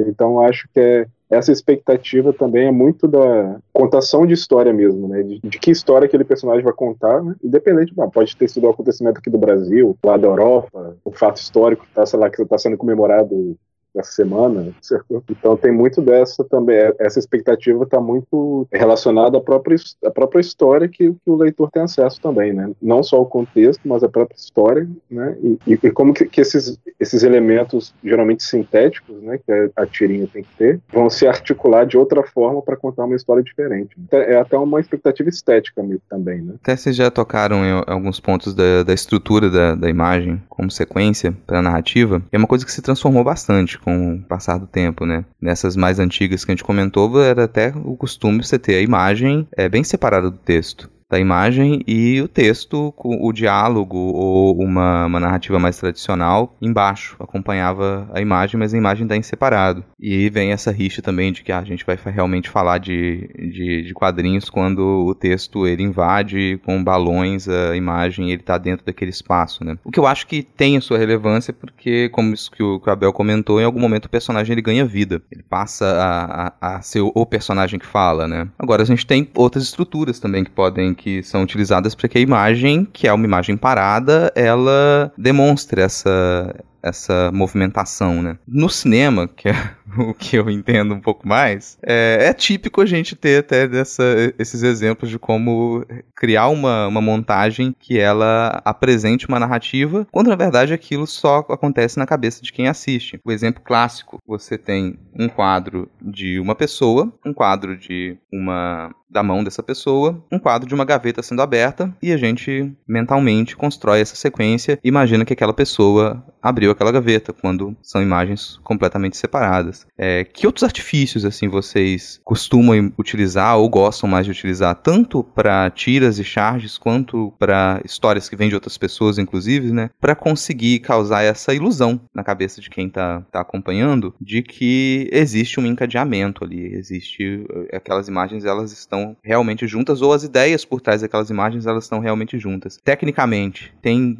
Então 0.08 0.40
acho 0.40 0.68
que 0.74 0.80
é, 0.80 1.08
essa 1.30 1.52
expectativa 1.52 2.34
também 2.34 2.68
é 2.68 2.72
muito 2.72 3.08
da 3.08 3.60
contação 3.72 4.26
de 4.26 4.34
história 4.34 4.74
mesmo, 4.74 5.08
né? 5.08 5.24
De, 5.24 5.40
de 5.40 5.60
que 5.60 5.72
história 5.72 6.06
aquele 6.06 6.24
personagem 6.24 6.64
vai 6.64 6.74
contar, 6.74 7.22
né? 7.24 7.36
Independente, 7.44 7.94
pode 8.14 8.36
ter 8.36 8.50
sido 8.50 8.66
o 8.66 8.68
um 8.68 8.72
acontecimento 8.72 9.20
aqui 9.20 9.30
do 9.30 9.38
Brasil, 9.38 9.98
lá 10.04 10.18
da 10.18 10.28
Europa, 10.28 10.98
um 11.06 11.12
fato 11.12 11.38
histórico 11.38 11.86
que 11.86 11.94
tá, 11.94 12.06
sei 12.06 12.20
lá, 12.20 12.30
que 12.30 12.42
está 12.42 12.58
sendo 12.58 12.78
comemorado 12.78 13.58
essa 13.96 14.12
semana, 14.12 14.74
certo? 14.82 15.24
Então 15.46 15.58
tem 15.58 15.72
muito 15.72 16.02
dessa 16.02 16.44
também, 16.44 16.78
essa 17.00 17.20
expectativa 17.20 17.84
está 17.84 18.00
muito 18.00 18.68
relacionada 18.72 19.38
à 19.38 19.42
própria, 19.42 19.76
à 20.04 20.10
própria 20.10 20.40
história 20.40 20.88
que, 20.88 21.12
que, 21.12 21.30
o 21.30 21.36
leitor 21.36 21.70
tem 21.70 21.84
acesso 21.84 22.20
também, 22.22 22.54
né? 22.54 22.72
Não 22.82 23.04
só 23.04 23.22
o 23.22 23.26
contexto, 23.26 23.82
mas 23.86 24.04
a 24.04 24.10
própria 24.10 24.38
história, 24.38 24.88
né? 25.10 25.38
E, 25.68 25.74
e 25.84 25.92
como 25.92 26.14
que, 26.14 26.26
que, 26.26 26.42
esses, 26.42 26.80
esses 27.00 27.24
elementos, 27.24 27.94
geralmente 28.04 28.44
sintéticos, 28.44 29.22
né, 29.22 29.38
que 29.38 29.72
a 29.76 29.86
tirinha 29.86 30.28
tem 30.32 30.44
que 30.44 30.56
ter, 30.58 30.80
vão 30.92 31.10
se 31.10 31.28
articular 31.28 31.86
de 31.86 31.98
outra 31.98 32.24
forma 32.24 32.62
para 32.62 32.76
contar 32.76 33.06
uma 33.06 33.16
história 33.16 33.44
diferente. 33.44 33.96
É 34.12 34.38
até 34.38 34.58
uma 34.58 34.80
expectativa 34.80 35.30
estética 35.30 35.84
também, 36.10 36.42
né? 36.42 36.54
Até 36.62 36.76
vocês 36.76 36.96
já 36.96 37.12
tocaram 37.12 37.64
em 37.66 37.84
alguns 37.86 38.20
pontos 38.20 38.54
da, 38.54 38.84
da 38.84 38.94
estrutura 38.94 39.50
da, 39.50 39.76
da 39.76 39.90
imagem 39.90 40.42
como 40.50 40.72
sequência 40.72 41.36
para 41.46 41.60
a 41.60 41.62
narrativa, 41.62 42.22
é 42.32 42.38
uma 42.38 42.48
coisa 42.48 42.66
que 42.66 42.72
se 42.72 42.82
transformou 42.82 43.24
bastante 43.24 43.78
com 43.86 44.16
o 44.16 44.22
passar 44.24 44.58
do 44.58 44.66
tempo, 44.66 45.06
né? 45.06 45.24
Nessas 45.40 45.76
mais 45.76 46.00
antigas 46.00 46.44
que 46.44 46.52
a 46.52 46.56
gente 46.56 46.64
comentou, 46.64 47.22
era 47.22 47.44
até 47.44 47.72
o 47.86 47.96
costume 47.96 48.44
você 48.44 48.58
ter 48.58 48.78
a 48.78 48.82
imagem 48.82 49.48
é, 49.56 49.70
bem 49.70 49.84
separada 49.84 50.32
do 50.32 50.38
texto 50.38 50.90
da 51.10 51.20
imagem 51.20 51.84
e 51.88 52.22
o 52.22 52.28
texto, 52.28 52.94
o 52.98 53.32
diálogo 53.32 53.98
ou 53.98 54.58
uma, 54.60 55.06
uma 55.06 55.20
narrativa 55.20 55.60
mais 55.60 55.78
tradicional 55.78 56.56
embaixo, 56.62 57.16
acompanhava 57.20 58.10
a 58.14 58.20
imagem, 58.22 58.60
mas 58.60 58.74
a 58.74 58.78
imagem 58.78 59.04
está 59.04 59.16
em 59.16 59.22
separado. 59.22 59.84
E 60.00 60.30
vem 60.30 60.52
essa 60.52 60.72
rixa 60.72 61.02
também 61.02 61.32
de 61.32 61.44
que 61.44 61.52
ah, 61.52 61.60
a 61.60 61.64
gente 61.64 61.86
vai 61.86 61.98
realmente 62.04 62.50
falar 62.50 62.80
de, 62.80 63.30
de, 63.38 63.84
de, 63.84 63.94
quadrinhos 63.94 64.50
quando 64.50 65.06
o 65.06 65.16
texto 65.16 65.68
ele 65.68 65.84
invade 65.84 66.60
com 66.66 66.84
balões 66.84 67.48
a 67.48 67.76
imagem 67.76 68.32
ele 68.32 68.42
está 68.42 68.58
dentro 68.58 68.86
daquele 68.86 69.12
espaço, 69.12 69.64
né? 69.64 69.78
O 69.84 69.92
que 69.92 70.00
eu 70.00 70.08
acho 70.08 70.26
que 70.28 70.42
tem 70.42 70.78
a 70.78 70.82
sua 70.82 70.98
relevância 70.98 71.54
porque, 71.54 72.10
como 72.10 72.34
isso 72.34 72.52
que 72.52 72.64
o, 72.64 72.80
que 72.80 72.90
o 72.90 72.92
Abel 72.92 73.14
comentou, 73.14 73.62
em 73.62 73.64
algum 73.64 73.80
momento 73.80 74.06
o 74.06 74.10
personagem 74.10 74.54
ele 74.54 74.62
ganha 74.62 74.86
vida. 74.86 75.22
Ele 75.32 75.44
passa 75.44 75.86
a, 75.86 76.48
a, 76.48 76.76
a 76.78 76.82
ser 76.82 77.02
o 77.02 77.26
personagem 77.26 77.80
que 77.80 77.86
fala, 77.86 78.28
né? 78.28 78.48
Agora 78.58 78.82
a 78.82 78.86
gente 78.86 79.06
tem 79.06 79.30
outras 79.36 79.64
estruturas 79.64 80.20
também 80.20 80.44
que 80.44 80.52
podem 80.52 80.95
que 80.96 81.22
são 81.22 81.44
utilizadas 81.44 81.94
para 81.94 82.08
que 82.08 82.18
a 82.18 82.22
imagem, 82.22 82.86
que 82.86 83.08
é 83.08 83.14
uma 83.14 83.26
imagem 83.26 83.58
parada, 83.58 84.32
ela 84.36 85.12
demonstre 85.18 85.82
essa 85.82 86.56
essa 86.86 87.32
movimentação, 87.34 88.22
né? 88.22 88.38
No 88.48 88.70
cinema, 88.70 89.28
que 89.36 89.50
é 89.50 89.56
o 89.98 90.14
que 90.14 90.36
eu 90.36 90.50
entendo 90.50 90.94
um 90.94 91.00
pouco 91.00 91.28
mais, 91.28 91.78
é, 91.82 92.28
é 92.28 92.34
típico 92.34 92.82
a 92.82 92.86
gente 92.86 93.16
ter 93.16 93.40
até 93.40 93.68
dessa, 93.68 94.04
esses 94.38 94.62
exemplos 94.62 95.10
de 95.10 95.18
como 95.18 95.84
criar 96.16 96.50
uma, 96.50 96.88
uma 96.88 97.02
montagem 97.02 97.74
que 97.80 97.98
ela 97.98 98.62
apresente 98.64 99.28
uma 99.28 99.40
narrativa, 99.40 100.06
quando 100.12 100.28
na 100.28 100.36
verdade 100.36 100.74
aquilo 100.74 101.08
só 101.08 101.40
acontece 101.50 101.98
na 101.98 102.06
cabeça 102.06 102.44
de 102.44 102.54
quem 102.54 102.68
assiste. 102.68 103.20
O 103.26 103.32
exemplo 103.32 103.64
clássico, 103.64 104.20
você 104.28 104.58
tem 104.58 105.00
um 105.18 105.28
quadro 105.28 105.90
de 106.00 106.40
uma 106.40 106.54
pessoa, 106.54 107.12
um 107.26 107.34
quadro 107.34 107.78
de 107.78 108.18
uma 108.32 108.94
da 109.10 109.24
mão 109.24 109.44
dessa 109.44 109.64
pessoa, 109.64 110.24
um 110.32 110.40
quadro 110.40 110.68
de 110.68 110.74
uma 110.74 110.86
gaveta 110.86 111.22
sendo 111.22 111.42
aberta 111.42 111.96
e 112.02 112.12
a 112.12 112.18
gente 112.18 112.74
mentalmente 112.88 113.56
constrói 113.56 114.02
essa 114.02 114.16
sequência. 114.16 114.80
E 114.84 114.88
imagina 114.88 115.26
que 115.26 115.34
aquela 115.34 115.54
pessoa 115.54 116.24
abriu 116.42 116.72
aquela 116.72 116.92
gaveta 116.92 117.34
quando 117.34 117.76
são 117.82 118.02
imagens 118.02 118.60
completamente 118.64 119.18
separadas. 119.18 119.86
É, 119.98 120.24
que 120.24 120.46
outros 120.46 120.64
artifícios 120.64 121.26
assim 121.26 121.48
vocês 121.48 122.20
costumam 122.24 122.94
utilizar 122.98 123.58
ou 123.58 123.70
gostam 123.70 124.10
mais 124.10 124.26
de 124.26 124.32
utilizar? 124.32 124.76
Tanto 124.76 125.24
para 125.24 125.70
tiras 125.70 126.20
e 126.20 126.24
charges 126.24 126.78
quanto 126.78 127.34
para 127.40 127.82
histórias 127.84 128.30
que 128.30 128.36
vêm 128.36 128.50
de 128.50 128.56
outras 128.56 128.78
pessoas, 128.78 129.18
inclusive, 129.18 129.72
né, 129.72 129.90
para 130.00 130.16
conseguir 130.16 130.80
causar 130.80 131.24
essa 131.24 131.54
ilusão 131.54 132.00
na 132.14 132.24
cabeça 132.24 132.62
de 132.62 132.70
quem 132.70 132.88
está 132.88 133.22
tá 133.32 133.42
acompanhando 133.42 134.14
de 134.22 134.42
que 134.42 135.10
existe 135.12 135.60
um 135.60 135.66
encadeamento 135.66 136.44
ali, 136.44 136.74
existe 136.74 137.46
eh, 137.50 137.78
aquelas 137.78 138.08
imagens 138.08 138.46
elas 138.46 138.72
estão 138.72 138.95
estão 138.96 139.18
realmente 139.24 139.68
juntas 139.68 140.02
ou 140.02 140.14
as 140.14 140.24
ideias 140.24 140.64
por 140.64 140.82
trás 140.82 141.02
daquelas 141.02 141.30
imagens 141.30 141.66
elas 141.66 141.84
estão 141.84 142.00
realmente 142.00 142.40
juntas. 142.40 142.80
Tecnicamente, 142.84 143.74
tem 143.82 144.18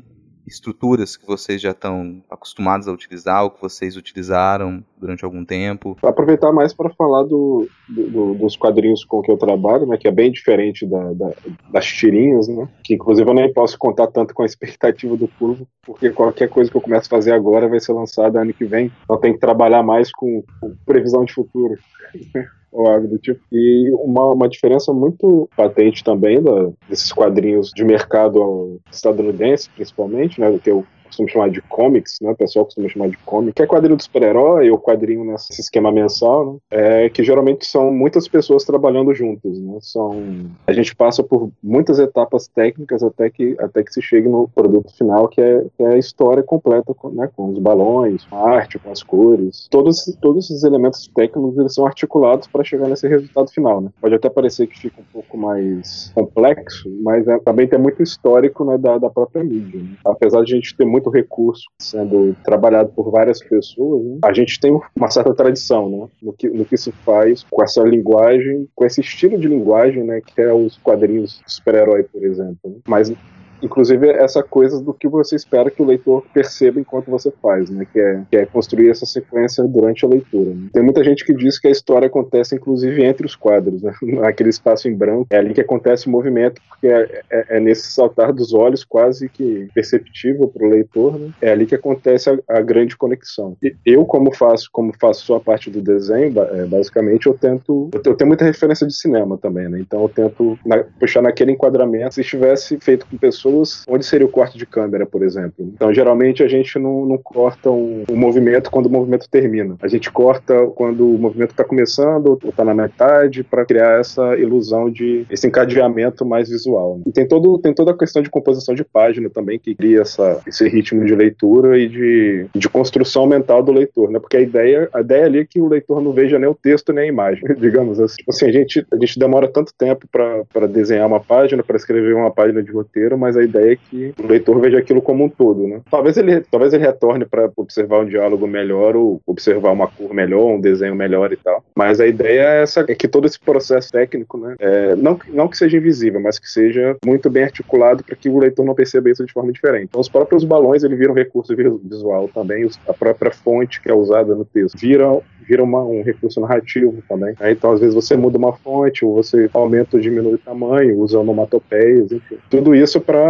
estruturas 0.48 1.18
que 1.18 1.26
vocês 1.26 1.60
já 1.60 1.72
estão 1.72 2.22
acostumados 2.30 2.88
a 2.88 2.92
utilizar 2.92 3.44
ou 3.44 3.50
que 3.50 3.60
vocês 3.60 3.98
utilizaram 3.98 4.84
durante 4.96 5.26
algum 5.26 5.44
tempo? 5.44 5.98
Aproveitar 6.04 6.52
mais 6.52 6.72
para 6.72 6.92
falar 6.92 7.24
do, 7.24 7.68
do, 7.90 8.36
dos 8.36 8.56
quadrinhos 8.56 9.04
com 9.04 9.24
que 9.24 9.32
eu 9.32 9.38
trabalho, 9.38 9.88
né, 9.88 9.98
que 9.98 10.08
é 10.08 10.12
bem 10.12 10.32
diferente 10.32 10.86
da, 10.86 11.14
da, 11.14 11.32
das 11.72 11.88
tirinhas, 11.88 12.48
né, 12.48 12.70
que 12.84 12.94
inclusive 12.94 13.28
eu 13.28 13.34
nem 13.34 13.52
posso 13.52 13.76
contar 13.80 14.06
tanto 14.06 14.36
com 14.36 14.44
a 14.44 14.46
expectativa 14.46 15.18
do 15.18 15.28
público, 15.28 15.68
porque 15.84 16.12
qualquer 16.12 16.48
coisa 16.48 16.70
que 16.70 16.78
eu 16.78 16.82
começo 16.82 17.08
a 17.08 17.18
fazer 17.18 17.32
agora 17.32 17.68
vai 17.68 17.80
ser 17.80 17.94
lançada 17.94 18.40
ano 18.40 18.54
que 18.54 18.66
vem, 18.66 18.92
então 19.04 19.18
tem 19.18 19.34
que 19.34 19.40
trabalhar 19.40 19.82
mais 19.82 20.12
com, 20.12 20.44
com 20.62 20.76
previsão 20.86 21.26
de 21.26 21.34
futuro. 21.34 21.76
ou 22.76 22.88
algo 22.88 23.08
do 23.08 23.18
tipo. 23.18 23.40
E 23.52 23.92
uma, 23.94 24.34
uma 24.34 24.50
diferença 24.50 24.92
muito 24.94 25.50
patente 25.56 26.04
também 26.04 26.42
da, 26.42 26.70
desses 26.90 27.12
quadrinhos 27.12 27.72
de 27.74 27.84
mercado 27.84 28.80
estadunidense, 28.92 29.70
principalmente, 29.70 30.40
né, 30.40 30.60
que 30.62 30.70
eu 30.70 30.86
costuma 31.16 31.30
chamar 31.30 31.50
de 31.50 31.62
comics, 31.62 32.18
né? 32.22 32.32
O 32.32 32.36
pessoal 32.36 32.66
costuma 32.66 32.90
chamar 32.90 33.10
de 33.10 33.18
comic, 33.18 33.54
que 33.54 33.62
é 33.62 33.68
quadrinho 33.68 33.96
do 33.96 34.04
super-herói 34.04 34.70
ou 34.70 34.78
quadrinho 34.78 35.24
nesse 35.24 35.60
esquema 35.60 35.92
mensal, 35.92 36.54
né? 36.54 36.60
É 37.06 37.10
que 37.10 37.24
geralmente 37.24 37.66
são 37.66 37.92
muitas 37.92 38.28
pessoas 38.28 38.64
trabalhando 38.64 39.14
juntas, 39.14 39.60
né? 39.60 39.78
São 39.82 40.52
a 40.68 40.74
gente 40.74 40.96
passa 40.96 41.24
por 41.24 41.50
muitas 41.64 42.00
etapas 42.00 42.48
técnicas 42.48 43.04
até 43.04 43.30
que 43.30 43.56
até 43.60 43.84
que 43.84 43.94
se 43.94 44.02
chegue 44.02 44.28
no 44.28 44.50
produto 44.50 44.96
final, 44.96 45.28
que 45.28 45.42
é, 45.42 45.66
que 45.78 45.84
é 45.84 45.94
a 45.94 45.98
história 45.98 46.44
completa, 46.44 46.94
com, 46.94 47.10
né? 47.10 47.30
Com 47.36 47.50
os 47.50 47.60
balões, 47.60 48.26
com 48.26 48.36
a 48.36 48.56
arte, 48.56 48.80
com 48.80 48.92
as 48.92 49.02
cores, 49.02 49.68
todos 49.70 50.06
todos 50.22 50.46
esses 50.46 50.64
elementos 50.64 51.10
técnicos 51.14 51.58
eles 51.58 51.74
são 51.74 51.86
articulados 51.86 52.48
para 52.48 52.64
chegar 52.64 52.88
nesse 52.88 53.08
resultado 53.08 53.50
final, 53.52 53.82
né? 53.82 53.90
Pode 54.02 54.16
até 54.16 54.30
parecer 54.30 54.68
que 54.68 54.80
fica 54.80 55.02
um 55.02 55.06
pouco 55.14 55.38
mais 55.38 56.12
complexo, 56.14 56.90
mas 57.02 57.28
é, 57.28 57.38
também 57.40 57.68
tem 57.68 57.80
muito 57.80 58.02
histórico 58.02 58.66
né, 58.66 58.78
da, 58.78 58.98
da 58.98 59.10
própria 59.10 59.44
mídia. 59.44 59.80
Né? 59.80 59.96
Apesar 60.06 60.44
de 60.44 60.54
a 60.54 60.56
gente 60.56 60.76
ter 60.76 60.86
muito 60.86 61.05
recurso 61.10 61.66
sendo 61.80 62.36
trabalhado 62.44 62.90
por 62.90 63.12
várias 63.12 63.40
pessoas, 63.40 64.04
né, 64.04 64.20
a 64.24 64.34
gente 64.34 64.60
tem 64.60 64.78
uma 64.96 65.10
certa 65.10 65.34
tradição 65.34 65.90
né, 65.90 66.08
no, 66.22 66.34
que, 66.34 66.50
no 66.50 66.66
que 66.66 66.78
se 66.78 66.92
faz 66.92 67.44
com 67.50 67.64
essa 67.64 67.84
linguagem, 67.84 68.68
com 68.76 68.86
esse 68.86 69.02
estilo 69.02 69.38
de 69.38 69.48
linguagem, 69.48 70.04
né, 70.04 70.22
que 70.22 70.42
é 70.42 70.54
os 70.54 70.78
quadrinhos 70.78 71.42
super-herói, 71.48 72.04
por 72.04 72.24
exemplo. 72.24 72.60
Né? 72.66 72.76
Mas 72.88 73.14
inclusive 73.62 74.10
essa 74.10 74.44
coisa 74.44 74.82
do 74.82 74.94
que 74.94 75.08
você 75.08 75.36
espera 75.36 75.72
que 75.72 75.82
o 75.82 75.86
leitor 75.86 76.24
perceba 76.34 76.80
enquanto 76.80 77.10
você 77.10 77.32
faz, 77.42 77.70
né? 77.70 77.86
Que 77.92 78.00
é, 78.00 78.22
que 78.30 78.38
é 78.38 78.46
construir 78.46 78.90
essa 78.90 79.06
sequência 79.06 79.64
durante 79.64 80.06
a 80.06 80.08
leitura. 80.08 80.52
Né? 80.52 80.70
Tem 80.74 80.84
muita 80.84 81.04
gente 81.04 81.26
que 81.26 81.34
diz 81.34 81.60
que 81.60 81.68
a 81.68 81.72
história 81.72 82.08
acontece 82.08 82.56
inclusive 82.56 83.04
entre 83.04 83.26
os 83.26 83.36
quadros, 83.36 83.82
né? 83.82 83.94
Naquele 84.02 84.50
espaço 84.50 84.88
em 84.88 84.96
branco, 84.96 85.28
é 85.30 85.38
ali 85.38 85.54
que 85.54 85.62
acontece 85.62 86.08
o 86.08 86.12
movimento, 86.12 86.62
porque 86.70 86.88
é, 86.88 87.22
é, 87.30 87.58
é 87.58 87.60
nesse 87.60 87.92
saltar 87.92 88.34
dos 88.34 88.54
olhos 88.54 88.84
quase 88.84 89.30
que 89.30 89.68
perceptível 89.74 90.48
para 90.48 90.66
o 90.66 90.70
leitor, 90.70 91.20
né? 91.20 91.32
É 91.42 91.52
ali 91.52 91.66
que 91.66 91.76
acontece 91.76 92.30
a, 92.30 92.38
a, 92.48 92.62
grande 92.62 92.96
conexão. 92.98 93.58
E 93.62 93.76
eu 93.86 94.06
como 94.06 94.34
faço, 94.34 94.70
como 94.72 94.94
faço 95.00 95.26
só 95.26 95.36
a 95.36 95.40
parte 95.40 95.70
do 95.70 95.82
desenho, 95.82 96.34
é, 96.40 96.66
basicamente 96.66 97.28
eu 97.28 97.34
tento, 97.34 97.90
eu 97.94 98.16
tenho 98.16 98.28
muita 98.28 98.46
referência 98.46 98.86
de 98.88 98.96
cinema 98.96 99.38
também, 99.38 99.68
né? 99.70 99.80
Então 99.80 100.02
eu 100.02 100.10
tento 100.10 100.58
na, 100.66 100.84
puxar 101.00 101.22
naquele 101.22 101.52
enquadramento. 101.52 102.16
Se 102.16 102.22
estivesse 102.22 102.78
feito 102.80 103.06
com 103.06 103.18
pessoas 103.18 103.55
onde 103.88 104.06
seria 104.06 104.26
o 104.26 104.30
corte 104.30 104.58
de 104.58 104.66
câmera, 104.66 105.06
por 105.06 105.24
exemplo? 105.24 105.72
Então, 105.74 105.94
geralmente 105.94 106.44
a 106.44 106.48
gente 106.48 106.78
não, 106.80 107.06
não 107.06 107.18
corta 107.18 107.70
um, 107.70 108.04
um 108.10 108.16
movimento 108.16 108.72
quando 108.72 108.88
o 108.88 108.92
movimento 108.92 109.30
termina. 109.30 109.76
A 109.82 109.88
gente 109.88 110.12
corta 110.12 110.68
quando 110.76 111.08
o 111.08 111.18
movimento 111.18 111.52
está 111.52 111.64
começando 111.64 112.28
ou 112.28 112.50
está 112.50 112.64
na 112.64 112.74
metade 112.74 113.44
para 113.44 113.66
criar 113.66 114.00
essa 114.00 114.36
ilusão 114.38 114.90
de 114.90 115.26
esse 115.30 115.48
encadeamento 115.48 116.26
mais 116.26 116.50
visual. 116.50 116.98
Né? 116.98 117.04
E 117.08 117.12
tem, 117.12 117.28
todo, 117.28 117.58
tem 117.60 117.74
toda 117.74 117.92
a 117.92 117.98
questão 117.98 118.22
de 118.22 118.30
composição 118.30 118.74
de 118.76 118.84
página 118.84 119.30
também 119.30 119.60
que 119.60 119.76
cria 119.76 120.02
essa, 120.02 120.42
esse 120.48 120.68
ritmo 120.68 121.06
de 121.06 121.16
leitura 121.16 121.78
e 121.78 121.88
de, 121.88 122.46
de 122.56 122.70
construção 122.70 123.26
mental 123.26 123.62
do 123.62 123.72
leitor, 123.72 124.10
né? 124.10 124.20
Porque 124.20 124.38
a 124.38 124.42
ideia, 124.42 124.90
a 124.94 125.02
ideia 125.02 125.26
ali 125.26 125.40
é 125.40 125.46
que 125.46 125.60
o 125.60 125.68
leitor 125.68 126.02
não 126.02 126.12
veja 126.12 126.40
nem 126.40 126.50
o 126.50 126.56
texto 126.56 126.94
nem 126.94 127.06
a 127.06 127.08
imagem, 127.08 127.44
digamos 127.58 128.00
assim. 128.00 128.18
Tipo 128.18 128.32
assim, 128.32 128.46
a 128.48 128.52
gente, 128.52 128.86
a 128.92 128.96
gente 128.98 129.20
demora 129.20 129.48
tanto 129.48 129.74
tempo 129.78 130.08
para 130.12 130.68
desenhar 130.68 131.08
uma 131.08 131.20
página, 131.20 131.64
para 131.64 131.76
escrever 131.76 132.16
uma 132.16 132.32
página 132.32 132.62
de 132.62 132.72
roteiro, 132.72 133.18
mas 133.18 133.35
a 133.36 133.44
ideia 133.44 133.74
é 133.74 133.76
que 133.76 134.14
o 134.22 134.28
leitor 134.28 134.60
veja 134.60 134.78
aquilo 134.78 135.02
como 135.02 135.26
um 135.26 135.30
todo, 135.30 135.68
né? 135.68 135.82
Talvez 135.90 136.18
ele, 136.18 136.42
talvez 136.42 136.74
ele 136.74 136.86
retorne 136.86 137.26
para 137.26 137.50
observar 137.56 138.02
um 138.02 138.06
diálogo 138.06 138.48
melhor 138.48 138.96
ou 138.96 139.22
observar 139.26 139.72
uma 139.72 139.88
cor 139.88 140.14
melhor, 140.14 140.46
um 140.46 140.62
desenho 140.62 140.96
melhor 140.96 141.32
e 141.32 141.38
tal. 141.38 141.64
Mas 141.76 142.00
a 142.00 142.08
ideia 142.08 142.46
é, 142.46 142.62
essa, 142.62 142.86
é 142.88 142.96
que 142.96 143.08
todo 143.08 143.26
esse 143.26 143.40
processo 143.40 143.92
técnico, 143.92 144.38
né, 144.38 144.56
é, 144.60 144.96
não, 144.96 145.20
não 145.30 145.48
que 145.48 145.58
seja 145.58 145.78
invisível, 145.78 146.20
mas 146.20 146.38
que 146.38 146.50
seja 146.50 146.96
muito 147.04 147.30
bem 147.30 147.44
articulado 147.44 148.04
para 148.04 148.16
que 148.16 148.30
o 148.30 148.38
leitor 148.38 148.66
não 148.66 148.76
perceba 148.76 149.10
isso 149.10 149.26
de 149.26 149.34
forma 149.34 149.52
diferente. 149.52 149.86
Então, 149.86 150.02
os 150.02 150.10
próprios 150.10 150.44
balões 150.44 150.84
ele 150.84 150.96
viram 150.96 151.14
recurso 151.14 151.56
visual 151.56 152.30
também, 152.34 152.70
a 152.88 152.94
própria 152.94 153.32
fonte 153.32 153.82
que 153.82 153.90
é 153.90 153.94
usada 153.94 154.36
no 154.36 154.46
texto 154.46 154.78
vira 154.78 155.06
vira 155.48 155.64
uma, 155.64 155.82
um 155.84 156.02
recurso 156.02 156.42
narrativo 156.42 157.04
também. 157.08 157.36
Né? 157.40 157.52
Então, 157.52 157.72
às 157.72 157.80
vezes, 157.80 157.96
você 157.96 158.18
muda 158.18 158.38
uma 158.38 158.54
fonte, 158.54 159.06
ou 159.06 159.14
você 159.14 159.50
aumenta 159.54 159.96
ou 159.96 160.02
diminui 160.02 160.34
o 160.34 160.40
tamanho, 160.40 161.00
usa 161.00 161.20
onomatopeias, 161.20 162.12
enfim. 162.12 162.38
Tudo 162.50 162.76
isso 162.76 163.00
para 163.00 163.25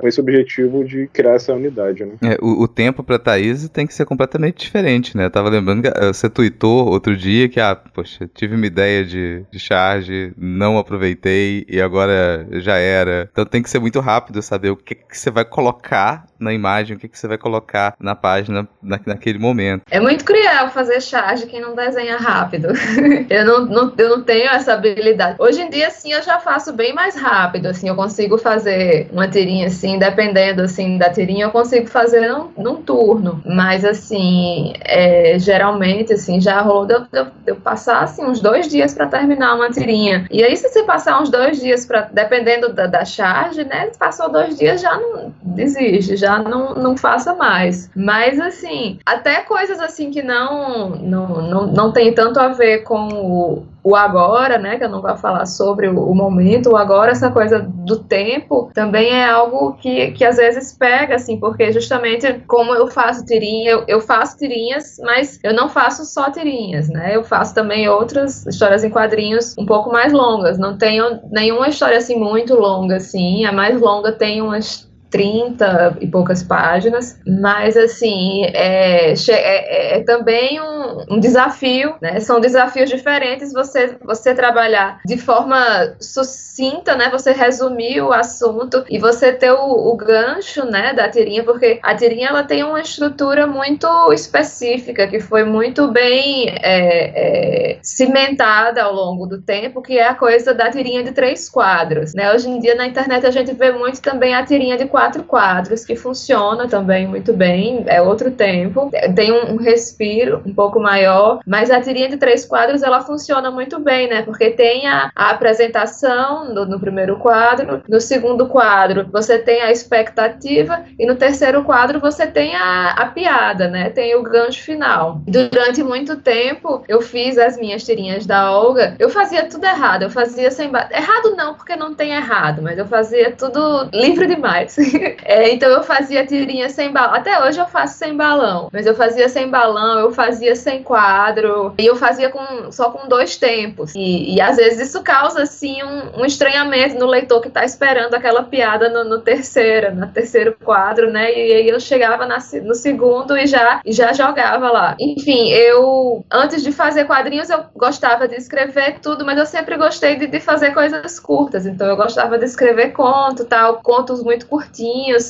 com 0.00 0.06
esse 0.06 0.20
objetivo 0.20 0.84
de 0.84 1.06
criar 1.12 1.34
essa 1.34 1.52
unidade. 1.52 2.04
Né? 2.04 2.12
É, 2.22 2.38
o, 2.40 2.62
o, 2.62 2.68
tempo 2.68 3.02
para 3.02 3.18
Thaís 3.18 3.68
tem 3.68 3.86
que 3.86 3.94
ser 3.94 4.04
completamente 4.04 4.60
diferente, 4.64 5.16
né? 5.16 5.26
Eu 5.26 5.30
tava 5.30 5.48
lembrando 5.48 5.82
que 5.82 5.88
eh, 5.88 6.12
você 6.12 6.28
tweetou 6.28 6.88
outro 6.88 7.16
dia 7.16 7.48
que, 7.48 7.60
ah, 7.60 7.74
poxa, 7.74 8.28
tive 8.34 8.54
uma 8.54 8.66
ideia 8.66 9.04
de, 9.04 9.44
de 9.50 9.58
charge, 9.58 10.32
não 10.36 10.78
aproveitei 10.78 11.64
e 11.68 11.80
agora 11.80 12.46
já 12.52 12.76
era. 12.76 13.28
Então 13.32 13.44
tem 13.44 13.62
que 13.62 13.70
ser 13.70 13.78
muito 13.78 14.00
rápido 14.00 14.40
saber 14.42 14.70
o 14.70 14.76
que, 14.76 14.94
que 14.94 15.18
você 15.18 15.30
vai 15.30 15.44
colocar 15.44 16.26
na 16.40 16.52
imagem, 16.52 16.96
o 16.96 16.98
que, 16.98 17.08
que 17.08 17.18
você 17.18 17.28
vai 17.28 17.38
colocar 17.38 17.94
na 18.00 18.14
página 18.14 18.66
na, 18.82 18.98
naquele 19.04 19.38
momento. 19.38 19.82
É 19.90 20.00
muito 20.00 20.24
cruel 20.24 20.70
fazer 20.70 21.00
charge 21.00 21.46
quem 21.46 21.60
não 21.60 21.74
desenha 21.74 22.16
rápido. 22.16 22.68
eu, 23.28 23.44
não, 23.44 23.66
não, 23.66 23.92
eu 23.96 24.08
não 24.08 24.22
tenho 24.22 24.48
essa 24.50 24.74
habilidade. 24.74 25.36
Hoje 25.38 25.60
em 25.60 25.70
dia, 25.70 25.90
sim, 25.90 26.12
eu 26.12 26.22
já 26.22 26.40
faço 26.40 26.72
bem 26.72 26.94
mais 26.94 27.14
rápido, 27.14 27.66
assim, 27.66 27.88
eu 27.88 27.94
consigo 27.94 28.38
fazer 28.38 29.08
uma 29.12 29.28
tirinha, 29.28 29.66
assim, 29.66 29.98
dependendo, 29.98 30.62
assim, 30.62 30.96
da 30.98 31.10
tirinha, 31.10 31.46
eu 31.46 31.50
consigo 31.50 31.86
fazer 31.88 32.28
num, 32.28 32.50
num 32.56 32.82
turno. 32.82 33.42
Mas, 33.44 33.84
assim, 33.84 34.72
é, 34.80 35.38
geralmente, 35.38 36.14
assim, 36.14 36.40
já 36.40 36.60
rolou 36.60 36.86
de 36.86 36.94
eu, 36.94 37.24
de 37.24 37.30
eu 37.46 37.56
passar, 37.56 38.02
assim, 38.02 38.24
uns 38.24 38.40
dois 38.40 38.68
dias 38.68 38.94
para 38.94 39.06
terminar 39.06 39.54
uma 39.54 39.70
tirinha. 39.70 40.26
E 40.30 40.42
aí, 40.42 40.56
se 40.56 40.68
você 40.68 40.82
passar 40.84 41.20
uns 41.20 41.30
dois 41.30 41.60
dias 41.60 41.84
para 41.84 42.02
dependendo 42.12 42.72
da, 42.72 42.86
da 42.86 43.04
charge, 43.04 43.64
né, 43.64 43.90
passou 43.98 44.30
dois 44.30 44.58
dias, 44.58 44.80
já 44.80 44.96
não 44.96 45.32
desiste, 45.42 46.16
já 46.16 46.29
já 46.30 46.38
não, 46.38 46.74
não 46.74 46.96
faça 46.96 47.34
mais. 47.34 47.90
Mas, 47.94 48.40
assim, 48.40 48.98
até 49.04 49.40
coisas 49.40 49.80
assim 49.80 50.10
que 50.10 50.22
não, 50.22 50.90
não, 50.90 51.42
não, 51.42 51.66
não 51.66 51.92
tem 51.92 52.14
tanto 52.14 52.38
a 52.38 52.48
ver 52.48 52.84
com 52.84 53.08
o, 53.08 53.66
o 53.82 53.96
agora, 53.96 54.58
né, 54.58 54.76
que 54.76 54.84
eu 54.84 54.88
não 54.88 55.02
vou 55.02 55.16
falar 55.16 55.46
sobre 55.46 55.88
o, 55.88 55.98
o, 55.98 56.14
momento, 56.14 56.70
o 56.70 56.76
agora, 56.76 57.10
essa 57.10 57.30
coisa 57.30 57.58
do 57.58 57.98
tempo, 57.98 58.70
também 58.74 59.10
é 59.10 59.28
algo 59.28 59.72
que, 59.74 60.12
que 60.12 60.24
às 60.24 60.36
vezes 60.36 60.72
pega, 60.72 61.16
assim, 61.16 61.38
porque 61.38 61.72
justamente 61.72 62.42
como 62.46 62.74
eu 62.74 62.86
faço 62.86 63.24
tirinha, 63.24 63.70
eu, 63.70 63.84
eu 63.88 64.00
faço 64.00 64.36
tirinhas, 64.36 64.96
mas 65.02 65.40
eu 65.42 65.54
não 65.54 65.68
faço 65.68 66.04
só 66.04 66.30
tirinhas, 66.30 66.88
né, 66.88 67.16
eu 67.16 67.24
faço 67.24 67.54
também 67.54 67.88
outras 67.88 68.46
histórias 68.46 68.84
em 68.84 68.90
quadrinhos 68.90 69.56
um 69.58 69.66
pouco 69.66 69.90
mais 69.90 70.12
longas, 70.12 70.58
não 70.58 70.76
tenho 70.76 71.20
nenhuma 71.30 71.68
história, 71.68 71.98
assim, 71.98 72.16
muito 72.16 72.54
longa, 72.54 72.96
assim, 72.96 73.44
a 73.44 73.52
mais 73.52 73.80
longa 73.80 74.12
tem 74.12 74.42
umas 74.42 74.89
30 75.10 75.98
e 76.00 76.06
poucas 76.06 76.42
páginas, 76.42 77.18
mas 77.26 77.76
assim, 77.76 78.44
é, 78.46 79.12
é, 79.12 79.98
é 79.98 80.00
também 80.04 80.60
um, 80.60 81.14
um, 81.16 81.20
desafio, 81.20 81.94
né? 82.00 82.20
São 82.20 82.40
desafios 82.40 82.88
diferentes 82.88 83.52
você, 83.52 83.96
você 84.04 84.34
trabalhar 84.34 85.00
de 85.04 85.18
forma 85.18 85.58
sucinta, 86.00 86.94
né? 86.94 87.10
Você 87.10 87.32
resumir 87.32 88.00
o 88.00 88.12
assunto 88.12 88.84
e 88.88 88.98
você 88.98 89.32
ter 89.32 89.50
o, 89.50 89.90
o 89.90 89.96
gancho, 89.96 90.64
né, 90.64 90.94
da 90.94 91.08
tirinha, 91.08 91.42
porque 91.42 91.80
a 91.82 91.94
tirinha 91.94 92.28
ela 92.28 92.44
tem 92.44 92.62
uma 92.62 92.80
estrutura 92.80 93.46
muito 93.46 93.86
específica, 94.12 95.08
que 95.08 95.20
foi 95.20 95.44
muito 95.44 95.88
bem 95.88 96.48
é, 96.62 97.72
é, 97.72 97.78
cimentada 97.82 98.82
ao 98.82 98.94
longo 98.94 99.26
do 99.26 99.42
tempo, 99.42 99.82
que 99.82 99.98
é 99.98 100.06
a 100.06 100.14
coisa 100.14 100.54
da 100.54 100.70
tirinha 100.70 101.02
de 101.02 101.12
três 101.12 101.48
quadros, 101.48 102.14
né? 102.14 102.32
Hoje 102.32 102.48
em 102.48 102.60
dia 102.60 102.74
na 102.74 102.86
internet 102.86 103.26
a 103.26 103.30
gente 103.30 103.52
vê 103.52 103.72
muito 103.72 104.00
também 104.00 104.34
a 104.34 104.44
tirinha 104.44 104.76
de 104.76 104.86
quatro 104.86 104.99
quatro 105.00 105.24
quadros, 105.24 105.82
que 105.82 105.96
funciona 105.96 106.68
também 106.68 107.06
muito 107.06 107.32
bem, 107.32 107.84
é 107.86 108.02
outro 108.02 108.30
tempo, 108.30 108.90
tem 109.14 109.32
um 109.32 109.56
respiro 109.56 110.42
um 110.44 110.52
pouco 110.52 110.78
maior, 110.78 111.40
mas 111.46 111.70
a 111.70 111.80
tirinha 111.80 112.10
de 112.10 112.18
três 112.18 112.44
quadros 112.44 112.82
ela 112.82 113.00
funciona 113.00 113.50
muito 113.50 113.80
bem, 113.80 114.10
né? 114.10 114.20
Porque 114.20 114.50
tem 114.50 114.86
a, 114.86 115.10
a 115.16 115.30
apresentação 115.30 116.52
no, 116.52 116.66
no, 116.66 116.78
primeiro 116.78 117.16
quadro, 117.16 117.82
no 117.88 117.98
segundo 117.98 118.46
quadro 118.46 119.08
você 119.10 119.38
tem 119.38 119.62
a 119.62 119.72
expectativa 119.72 120.84
e 120.98 121.06
no 121.06 121.14
terceiro 121.14 121.64
quadro 121.64 121.98
você 121.98 122.26
tem 122.26 122.54
a, 122.54 122.90
a 122.90 123.06
piada, 123.06 123.68
né? 123.68 123.88
Tem 123.88 124.14
o 124.14 124.22
gancho 124.22 124.62
final. 124.62 125.22
Durante 125.26 125.82
muito 125.82 126.16
tempo 126.16 126.84
eu 126.86 127.00
fiz 127.00 127.38
as 127.38 127.56
minhas 127.56 127.84
tirinhas 127.84 128.26
da 128.26 128.52
Olga, 128.52 128.96
eu 128.98 129.08
fazia 129.08 129.48
tudo 129.48 129.64
errado, 129.64 130.02
eu 130.02 130.10
fazia 130.10 130.50
sem 130.50 130.70
errado 130.70 131.34
não, 131.34 131.54
porque 131.54 131.74
não 131.74 131.94
tem 131.94 132.10
errado, 132.10 132.60
mas 132.60 132.76
eu 132.76 132.86
fazia 132.86 133.30
tudo 133.32 133.88
livre 133.94 134.26
demais. 134.26 134.76
é, 135.24 135.52
então 135.52 135.68
eu 135.70 135.82
fazia 135.82 136.26
tirinha 136.26 136.68
sem 136.68 136.92
balão. 136.92 137.14
Até 137.14 137.42
hoje 137.44 137.60
eu 137.60 137.66
faço 137.66 137.98
sem 137.98 138.16
balão. 138.16 138.68
Mas 138.72 138.86
eu 138.86 138.94
fazia 138.94 139.28
sem 139.28 139.48
balão, 139.48 139.98
eu 139.98 140.10
fazia 140.12 140.54
sem 140.54 140.82
quadro. 140.82 141.74
E 141.78 141.86
eu 141.86 141.96
fazia 141.96 142.30
com, 142.30 142.70
só 142.72 142.90
com 142.90 143.08
dois 143.08 143.36
tempos. 143.36 143.94
E, 143.94 144.34
e 144.34 144.40
às 144.40 144.56
vezes 144.56 144.88
isso 144.88 145.02
causa, 145.02 145.42
assim, 145.42 145.82
um, 145.82 146.20
um 146.20 146.24
estranhamento 146.24 146.98
no 146.98 147.06
leitor 147.06 147.40
que 147.40 147.50
tá 147.50 147.64
esperando 147.64 148.14
aquela 148.14 148.42
piada 148.42 148.88
no, 148.88 149.04
no 149.04 149.20
terceiro, 149.20 149.94
no 149.94 150.06
terceiro 150.08 150.56
quadro, 150.64 151.10
né? 151.10 151.32
E 151.32 151.52
aí 151.52 151.68
eu 151.68 151.80
chegava 151.80 152.26
na, 152.26 152.38
no 152.62 152.74
segundo 152.74 153.36
e 153.36 153.46
já, 153.46 153.80
e 153.84 153.92
já 153.92 154.12
jogava 154.12 154.70
lá. 154.70 154.96
Enfim, 154.98 155.50
eu, 155.50 156.24
antes 156.30 156.62
de 156.62 156.72
fazer 156.72 157.04
quadrinhos, 157.04 157.50
eu 157.50 157.64
gostava 157.74 158.26
de 158.26 158.36
escrever 158.36 158.98
tudo, 159.00 159.24
mas 159.24 159.38
eu 159.38 159.46
sempre 159.46 159.76
gostei 159.76 160.16
de, 160.16 160.26
de 160.26 160.40
fazer 160.40 160.72
coisas 160.72 161.18
curtas. 161.18 161.66
Então 161.66 161.86
eu 161.86 161.96
gostava 161.96 162.38
de 162.38 162.44
escrever 162.44 162.92
conto, 162.92 163.44
tal, 163.44 163.80
contos 163.82 164.22
muito 164.22 164.46
curtinhos 164.46 164.79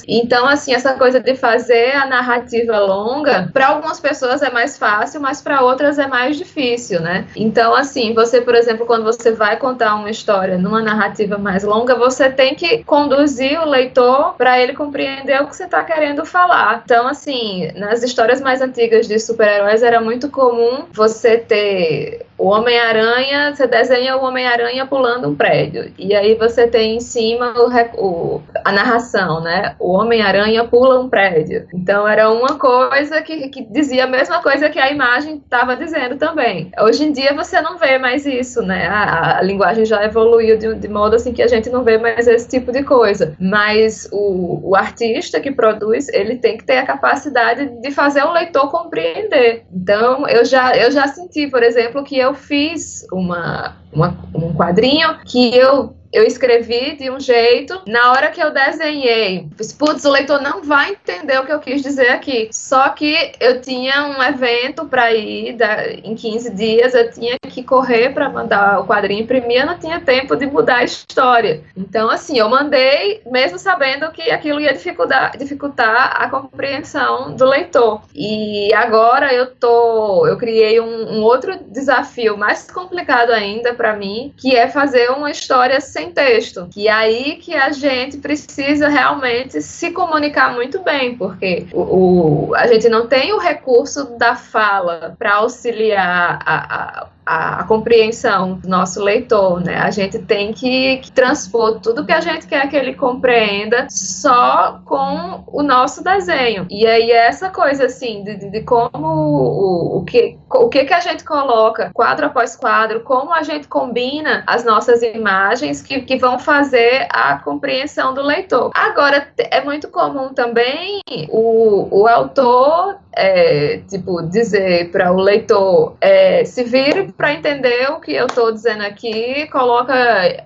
Então, 0.06 0.46
assim, 0.46 0.74
essa 0.74 0.94
coisa 0.94 1.20
de 1.20 1.34
fazer 1.34 1.94
a 1.96 2.06
narrativa 2.06 2.78
longa, 2.78 3.50
para 3.52 3.68
algumas 3.68 4.00
pessoas 4.00 4.42
é 4.42 4.50
mais 4.50 4.76
fácil, 4.76 5.20
mas 5.20 5.40
para 5.40 5.62
outras 5.62 5.98
é 5.98 6.06
mais 6.06 6.36
difícil, 6.36 7.01
né? 7.01 7.26
Então, 7.36 7.74
assim, 7.74 8.14
você, 8.14 8.40
por 8.40 8.55
exemplo, 8.55 8.86
quando 8.86 9.05
você 9.05 9.32
vai 9.32 9.57
contar 9.57 9.94
uma 9.94 10.11
história 10.11 10.59
numa 10.59 10.80
narrativa 10.82 11.38
mais 11.38 11.64
longa, 11.64 11.94
você 11.94 12.30
tem 12.30 12.55
que 12.55 12.84
conduzir 12.84 13.61
o 13.61 13.68
leitor 13.68 14.34
para 14.36 14.61
ele 14.61 14.72
compreender 14.72 15.42
o 15.42 15.46
que 15.46 15.57
você 15.57 15.64
está 15.64 15.82
querendo 15.82 16.24
falar. 16.24 16.82
Então, 16.84 17.07
assim, 17.07 17.70
nas 17.74 18.03
histórias 18.03 18.40
mais 18.40 18.61
antigas 18.61 19.07
de 19.07 19.18
super-heróis 19.18 19.82
era 19.82 20.01
muito 20.01 20.28
comum 20.28 20.84
você 20.92 21.38
ter 21.38 22.26
o 22.41 22.47
Homem-Aranha, 22.47 23.55
você 23.55 23.66
desenha 23.66 24.16
o 24.16 24.24
Homem-Aranha 24.24 24.86
pulando 24.86 25.28
um 25.28 25.34
prédio. 25.34 25.93
E 25.99 26.14
aí 26.14 26.34
você 26.34 26.66
tem 26.66 26.97
em 26.97 27.01
cima 27.01 27.53
o, 27.55 27.68
o, 28.03 28.43
a 28.64 28.72
narração, 28.72 29.43
né? 29.43 29.76
O 29.78 29.93
Homem-Aranha 29.93 30.64
pula 30.64 30.99
um 30.99 31.09
prédio. 31.11 31.68
Então 31.74 32.09
era 32.09 32.30
uma 32.30 32.59
coisa 32.59 33.20
que, 33.20 33.51
que 33.51 33.62
dizia 33.62 34.05
a 34.05 34.07
mesma 34.07 34.43
coisa 34.43 34.70
que 34.70 34.78
a 34.78 34.91
imagem 34.91 35.36
estava 35.36 35.76
dizendo 35.76 36.16
também. 36.16 36.72
Hoje 36.80 37.05
em 37.05 37.12
dia 37.12 37.34
você 37.34 37.61
não 37.61 37.76
vê 37.76 37.99
mais 37.99 38.24
isso, 38.24 38.62
né? 38.62 38.86
A, 38.86 39.38
a 39.38 39.43
linguagem 39.43 39.84
já 39.84 40.03
evoluiu 40.03 40.57
de, 40.57 40.74
de, 40.76 40.88
modo 40.88 41.16
assim 41.16 41.34
que 41.34 41.43
a 41.43 41.49
gente 41.49 41.68
não 41.68 41.84
vê 41.84 41.99
mais 41.99 42.26
esse 42.26 42.49
tipo 42.49 42.72
de 42.72 42.82
coisa. 42.82 43.36
Mas 43.38 44.09
o, 44.11 44.70
o 44.70 44.74
artista 44.74 45.41
que 45.41 45.51
produz, 45.51 46.09
ele 46.09 46.36
tem 46.36 46.57
que 46.57 46.64
ter 46.64 46.78
a 46.78 46.86
capacidade 46.86 47.66
de 47.82 47.91
fazer 47.91 48.22
o 48.22 48.32
leitor 48.32 48.70
compreender. 48.70 49.66
Então 49.70 50.26
eu 50.26 50.43
já, 50.43 50.74
eu 50.74 50.91
já 50.91 51.07
senti, 51.07 51.47
por 51.47 51.62
exemplo, 51.62 52.03
que 52.03 52.18
eu 52.18 52.30
eu 52.31 52.35
fiz 52.35 53.07
uma, 53.12 53.76
uma, 53.93 54.16
um 54.35 54.55
quadrinho 54.55 55.18
que 55.24 55.55
eu 55.55 55.97
eu 56.12 56.24
escrevi 56.24 56.96
de 56.96 57.11
um 57.11 57.20
jeito, 57.20 57.80
na 57.86 58.11
hora 58.11 58.30
que 58.30 58.42
eu 58.42 58.52
desenhei, 58.52 59.48
putz, 59.78 60.04
o 60.04 60.11
leitor 60.11 60.40
não 60.40 60.62
vai 60.62 60.90
entender 60.90 61.38
o 61.38 61.46
que 61.46 61.52
eu 61.52 61.61
quis 61.61 61.82
dizer 61.82 62.08
aqui. 62.08 62.48
Só 62.52 62.88
que 62.90 63.32
eu 63.40 63.61
tinha 63.61 64.06
um 64.06 64.22
evento 64.22 64.86
para 64.86 65.12
ir 65.12 65.54
da, 65.54 65.90
em 65.90 66.14
15 66.14 66.54
dias, 66.54 66.94
eu 66.94 67.11
tinha 67.12 67.36
que 67.48 67.62
correr 67.62 68.11
para 68.11 68.28
mandar 68.28 68.80
o 68.80 68.86
quadrinho 68.86 69.22
imprimir, 69.22 69.61
eu 69.61 69.66
não 69.66 69.78
tinha 69.78 70.00
tempo 70.00 70.36
de 70.36 70.46
mudar 70.46 70.78
a 70.78 70.84
história. 70.84 71.62
Então, 71.76 72.11
assim, 72.11 72.38
eu 72.38 72.48
mandei, 72.48 73.22
mesmo 73.26 73.58
sabendo 73.58 74.11
que 74.11 74.30
aquilo 74.30 74.61
ia 74.61 74.72
dificultar, 74.72 75.36
dificultar 75.36 76.20
a 76.20 76.28
compreensão 76.28 77.34
do 77.34 77.44
leitor. 77.44 78.02
E 78.14 78.72
agora 78.74 79.32
eu 79.32 79.46
tô, 79.54 80.26
eu 80.26 80.36
criei 80.36 80.80
um, 80.80 81.18
um 81.18 81.22
outro 81.22 81.58
desafio 81.68 82.36
mais 82.36 82.70
complicado 82.70 83.30
ainda 83.30 83.74
para 83.74 83.94
mim, 83.94 84.32
que 84.36 84.56
é 84.56 84.68
fazer 84.68 85.11
uma 85.11 85.30
história 85.30 85.80
sem 85.80 85.99
sem 86.01 86.12
texto. 86.12 86.68
E 86.74 86.88
aí 86.88 87.36
que 87.36 87.55
a 87.55 87.70
gente 87.70 88.16
precisa 88.18 88.88
realmente 88.88 89.61
se 89.61 89.90
comunicar 89.90 90.55
muito 90.55 90.82
bem, 90.82 91.16
porque 91.16 91.66
o, 91.72 92.48
o 92.48 92.55
a 92.55 92.66
gente 92.66 92.88
não 92.88 93.07
tem 93.07 93.32
o 93.32 93.38
recurso 93.38 94.16
da 94.16 94.34
fala 94.34 95.14
para 95.18 95.34
auxiliar 95.34 96.40
a, 96.44 97.03
a 97.03 97.09
a, 97.25 97.61
a, 97.61 97.64
compreensão 97.64 98.55
do 98.55 98.68
nosso 98.68 99.03
leitor, 99.03 99.61
né? 99.61 99.77
A 99.77 99.91
gente 99.91 100.18
tem 100.18 100.53
que, 100.53 100.99
que, 100.99 101.12
transpor 101.12 101.81
tudo 101.81 102.05
que 102.05 102.12
a 102.12 102.21
gente 102.21 102.47
quer 102.47 102.68
que 102.68 102.77
ele 102.77 102.95
compreenda 102.95 103.87
só 103.91 104.81
com 104.85 105.45
o 105.47 105.62
nosso 105.62 106.03
desenho. 106.03 106.66
E 106.71 106.87
aí 106.87 107.11
essa 107.11 107.51
coisa 107.51 107.87
assim 107.87 108.25
de, 108.25 108.37
de, 108.37 108.51
de 108.51 108.61
como 108.62 109.07
o, 109.07 109.99
o, 109.99 110.05
que 110.05 110.39
o 110.53 110.68
que 110.68 110.85
que 110.85 110.95
a 110.95 111.01
gente 111.01 111.25
coloca 111.25 111.91
quadro 111.93 112.27
após 112.27 112.57
quadro, 112.57 113.01
como 113.01 113.33
a 113.33 113.43
gente 113.43 113.68
combina 113.68 114.43
as 114.47 114.64
nossas 114.64 115.03
imagens 115.03 115.83
que, 115.83 116.01
que 116.03 116.16
vão 116.16 116.39
fazer 116.39 117.07
a 117.11 117.39
compreensão 117.39 118.14
do 118.14 118.23
leitor. 118.23 118.71
Agora 118.75 119.29
é 119.39 119.61
muito 119.62 119.89
comum 119.89 120.31
também 120.35 121.01
o, 121.29 122.03
o 122.03 122.07
autor 122.07 122.99
é, 123.12 123.79
tipo, 123.89 124.23
dizer 124.23 124.91
para 124.91 125.12
o 125.12 125.16
leitor 125.16 125.97
é, 126.01 126.45
se 126.45 126.64
vire 126.64 127.09
para 127.16 127.32
entender 127.32 127.90
o 127.90 128.00
que 128.00 128.12
eu 128.12 128.26
estou 128.26 128.52
dizendo 128.52 128.82
aqui, 128.82 129.46
coloca 129.48 129.94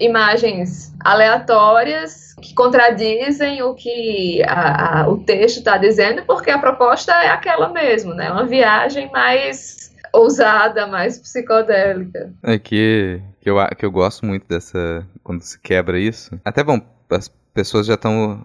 imagens 0.00 0.94
aleatórias 1.00 2.34
que 2.40 2.54
contradizem 2.54 3.62
o 3.62 3.74
que 3.74 4.42
a, 4.44 5.02
a, 5.02 5.08
o 5.08 5.18
texto 5.18 5.58
está 5.58 5.76
dizendo, 5.78 6.22
porque 6.26 6.50
a 6.50 6.58
proposta 6.58 7.12
é 7.12 7.28
aquela 7.28 7.68
mesmo, 7.70 8.14
né? 8.14 8.30
Uma 8.30 8.44
viagem 8.44 9.10
mais 9.10 9.94
ousada, 10.12 10.86
mais 10.86 11.18
psicodélica. 11.18 12.32
É 12.42 12.58
que, 12.58 13.20
que, 13.40 13.50
eu, 13.50 13.56
que 13.76 13.84
eu 13.84 13.90
gosto 13.90 14.24
muito 14.24 14.46
dessa. 14.46 15.06
quando 15.22 15.42
se 15.42 15.58
quebra 15.58 15.98
isso. 15.98 16.38
Até 16.44 16.62
bom, 16.62 16.80
as 17.10 17.28
pessoas 17.52 17.86
já 17.86 17.94
estão 17.94 18.44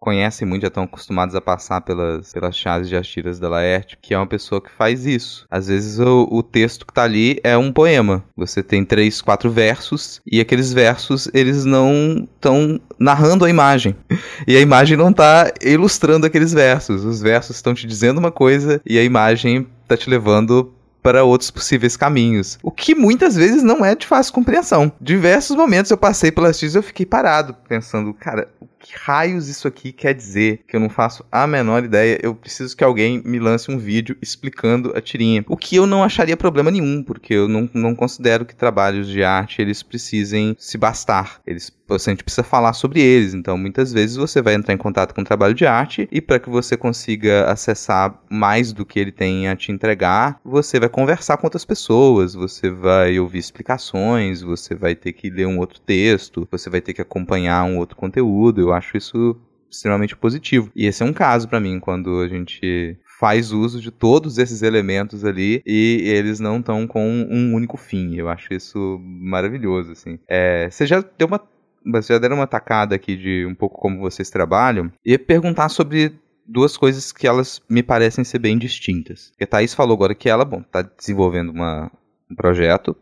conhecem 0.00 0.48
muito, 0.48 0.62
já 0.62 0.68
estão 0.68 0.84
acostumados 0.84 1.34
a 1.34 1.40
passar 1.40 1.82
pelas, 1.82 2.32
pelas 2.32 2.56
chaves 2.56 2.88
de 2.88 2.96
Astiras 2.96 3.38
da 3.38 3.50
Laerte, 3.50 3.98
que 4.00 4.14
é 4.14 4.16
uma 4.16 4.26
pessoa 4.26 4.60
que 4.60 4.70
faz 4.70 5.04
isso. 5.04 5.46
Às 5.50 5.68
vezes 5.68 5.98
o, 5.98 6.26
o 6.30 6.42
texto 6.42 6.86
que 6.86 6.92
está 6.92 7.04
ali 7.04 7.38
é 7.44 7.56
um 7.56 7.70
poema. 7.70 8.24
Você 8.34 8.62
tem 8.62 8.84
três, 8.84 9.20
quatro 9.20 9.50
versos 9.50 10.20
e 10.26 10.40
aqueles 10.40 10.72
versos 10.72 11.28
eles 11.34 11.66
não 11.66 12.26
estão 12.34 12.80
narrando 12.98 13.44
a 13.44 13.50
imagem. 13.50 13.94
E 14.46 14.56
a 14.56 14.60
imagem 14.60 14.96
não 14.96 15.10
está 15.10 15.52
ilustrando 15.60 16.26
aqueles 16.26 16.52
versos. 16.52 17.04
Os 17.04 17.20
versos 17.20 17.56
estão 17.56 17.74
te 17.74 17.86
dizendo 17.86 18.18
uma 18.18 18.32
coisa 18.32 18.80
e 18.86 18.98
a 18.98 19.04
imagem 19.04 19.66
está 19.84 19.96
te 19.96 20.08
levando 20.08 20.72
para 21.02 21.24
outros 21.24 21.50
possíveis 21.50 21.96
caminhos. 21.96 22.58
O 22.62 22.70
que 22.70 22.94
muitas 22.94 23.36
vezes 23.36 23.62
não 23.62 23.84
é 23.84 23.94
de 23.94 24.06
fácil 24.06 24.32
compreensão. 24.32 24.90
Diversos 25.00 25.56
momentos 25.56 25.90
eu 25.90 25.96
passei 25.96 26.30
pelas 26.30 26.58
X 26.58 26.74
e 26.74 26.78
eu 26.78 26.82
fiquei 26.82 27.06
parado, 27.06 27.54
pensando, 27.68 28.14
cara, 28.14 28.48
que 28.80 28.92
raios 28.96 29.48
isso 29.48 29.68
aqui 29.68 29.92
quer 29.92 30.14
dizer, 30.14 30.64
que 30.66 30.74
eu 30.74 30.80
não 30.80 30.88
faço 30.88 31.24
a 31.30 31.46
menor 31.46 31.84
ideia. 31.84 32.18
Eu 32.22 32.34
preciso 32.34 32.76
que 32.76 32.82
alguém 32.82 33.22
me 33.24 33.38
lance 33.38 33.70
um 33.70 33.78
vídeo 33.78 34.16
explicando 34.20 34.92
a 34.96 35.00
tirinha. 35.00 35.44
O 35.48 35.56
que 35.56 35.76
eu 35.76 35.86
não 35.86 36.02
acharia 36.02 36.36
problema 36.36 36.70
nenhum, 36.70 37.02
porque 37.02 37.34
eu 37.34 37.48
não, 37.48 37.68
não 37.74 37.94
considero 37.94 38.44
que 38.44 38.56
trabalhos 38.56 39.06
de 39.08 39.22
arte 39.22 39.60
eles 39.60 39.82
precisem 39.82 40.56
se 40.58 40.78
bastar. 40.78 41.40
Eles 41.46 41.70
a 41.94 42.10
gente 42.10 42.24
precisa 42.24 42.42
falar 42.42 42.72
sobre 42.72 43.00
eles. 43.00 43.34
Então, 43.34 43.56
muitas 43.56 43.92
vezes 43.92 44.16
você 44.16 44.40
vai 44.40 44.54
entrar 44.54 44.74
em 44.74 44.78
contato 44.78 45.14
com 45.14 45.20
um 45.20 45.24
trabalho 45.24 45.54
de 45.54 45.66
arte 45.66 46.08
e 46.10 46.20
para 46.20 46.38
que 46.38 46.48
você 46.48 46.76
consiga 46.76 47.50
acessar 47.50 48.20
mais 48.28 48.72
do 48.72 48.84
que 48.84 48.98
ele 48.98 49.12
tem 49.12 49.48
a 49.48 49.56
te 49.56 49.72
entregar, 49.72 50.40
você 50.44 50.78
vai 50.78 50.88
conversar 50.88 51.36
com 51.36 51.46
outras 51.46 51.64
pessoas, 51.64 52.34
você 52.34 52.70
vai 52.70 53.18
ouvir 53.18 53.38
explicações, 53.38 54.42
você 54.42 54.74
vai 54.74 54.94
ter 54.94 55.12
que 55.12 55.30
ler 55.30 55.46
um 55.46 55.58
outro 55.58 55.80
texto, 55.80 56.46
você 56.50 56.70
vai 56.70 56.80
ter 56.80 56.92
que 56.92 57.02
acompanhar 57.02 57.64
um 57.64 57.78
outro 57.78 57.96
conteúdo. 57.96 58.60
Eu 58.60 58.69
acho 58.72 58.96
isso 58.96 59.36
extremamente 59.70 60.16
positivo. 60.16 60.70
E 60.74 60.86
esse 60.86 61.02
é 61.02 61.06
um 61.06 61.12
caso 61.12 61.48
para 61.48 61.60
mim 61.60 61.78
quando 61.78 62.20
a 62.20 62.28
gente 62.28 62.98
faz 63.18 63.52
uso 63.52 63.80
de 63.80 63.90
todos 63.90 64.38
esses 64.38 64.62
elementos 64.62 65.24
ali 65.24 65.62
e 65.66 66.02
eles 66.06 66.40
não 66.40 66.58
estão 66.58 66.86
com 66.86 67.06
um 67.06 67.54
único 67.54 67.76
fim. 67.76 68.16
Eu 68.16 68.28
acho 68.28 68.52
isso 68.52 68.98
maravilhoso, 69.02 69.92
assim. 69.92 70.18
É, 70.26 70.68
você 70.70 70.86
já 70.86 71.04
deu 71.16 71.28
uma 71.28 71.40
vocês 71.82 72.08
já 72.08 72.18
deram 72.18 72.36
uma 72.36 72.46
tacada 72.46 72.94
aqui 72.94 73.16
de 73.16 73.46
um 73.46 73.54
pouco 73.54 73.80
como 73.80 74.00
vocês 74.00 74.28
trabalham 74.28 74.92
e 75.02 75.16
perguntar 75.16 75.70
sobre 75.70 76.12
duas 76.46 76.76
coisas 76.76 77.12
que 77.12 77.26
elas 77.26 77.62
me 77.68 77.82
parecem 77.82 78.24
ser 78.24 78.38
bem 78.38 78.58
distintas. 78.58 79.30
Porque 79.30 79.44
a 79.44 79.46
Thaís 79.46 79.72
falou 79.72 79.94
agora 79.94 80.14
que 80.14 80.28
ela, 80.28 80.44
bom, 80.44 80.62
tá 80.62 80.82
desenvolvendo 80.82 81.50
uma, 81.50 81.90
um 82.30 82.34
projeto 82.34 82.96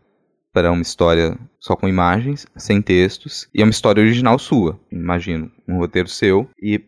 para 0.53 0.71
uma 0.71 0.81
história 0.81 1.37
só 1.59 1.75
com 1.75 1.87
imagens, 1.87 2.47
sem 2.55 2.81
textos, 2.81 3.47
e 3.53 3.61
é 3.61 3.65
uma 3.65 3.71
história 3.71 4.01
original 4.01 4.39
sua, 4.39 4.79
imagino, 4.91 5.51
um 5.67 5.77
roteiro 5.77 6.07
seu, 6.07 6.49
e 6.61 6.83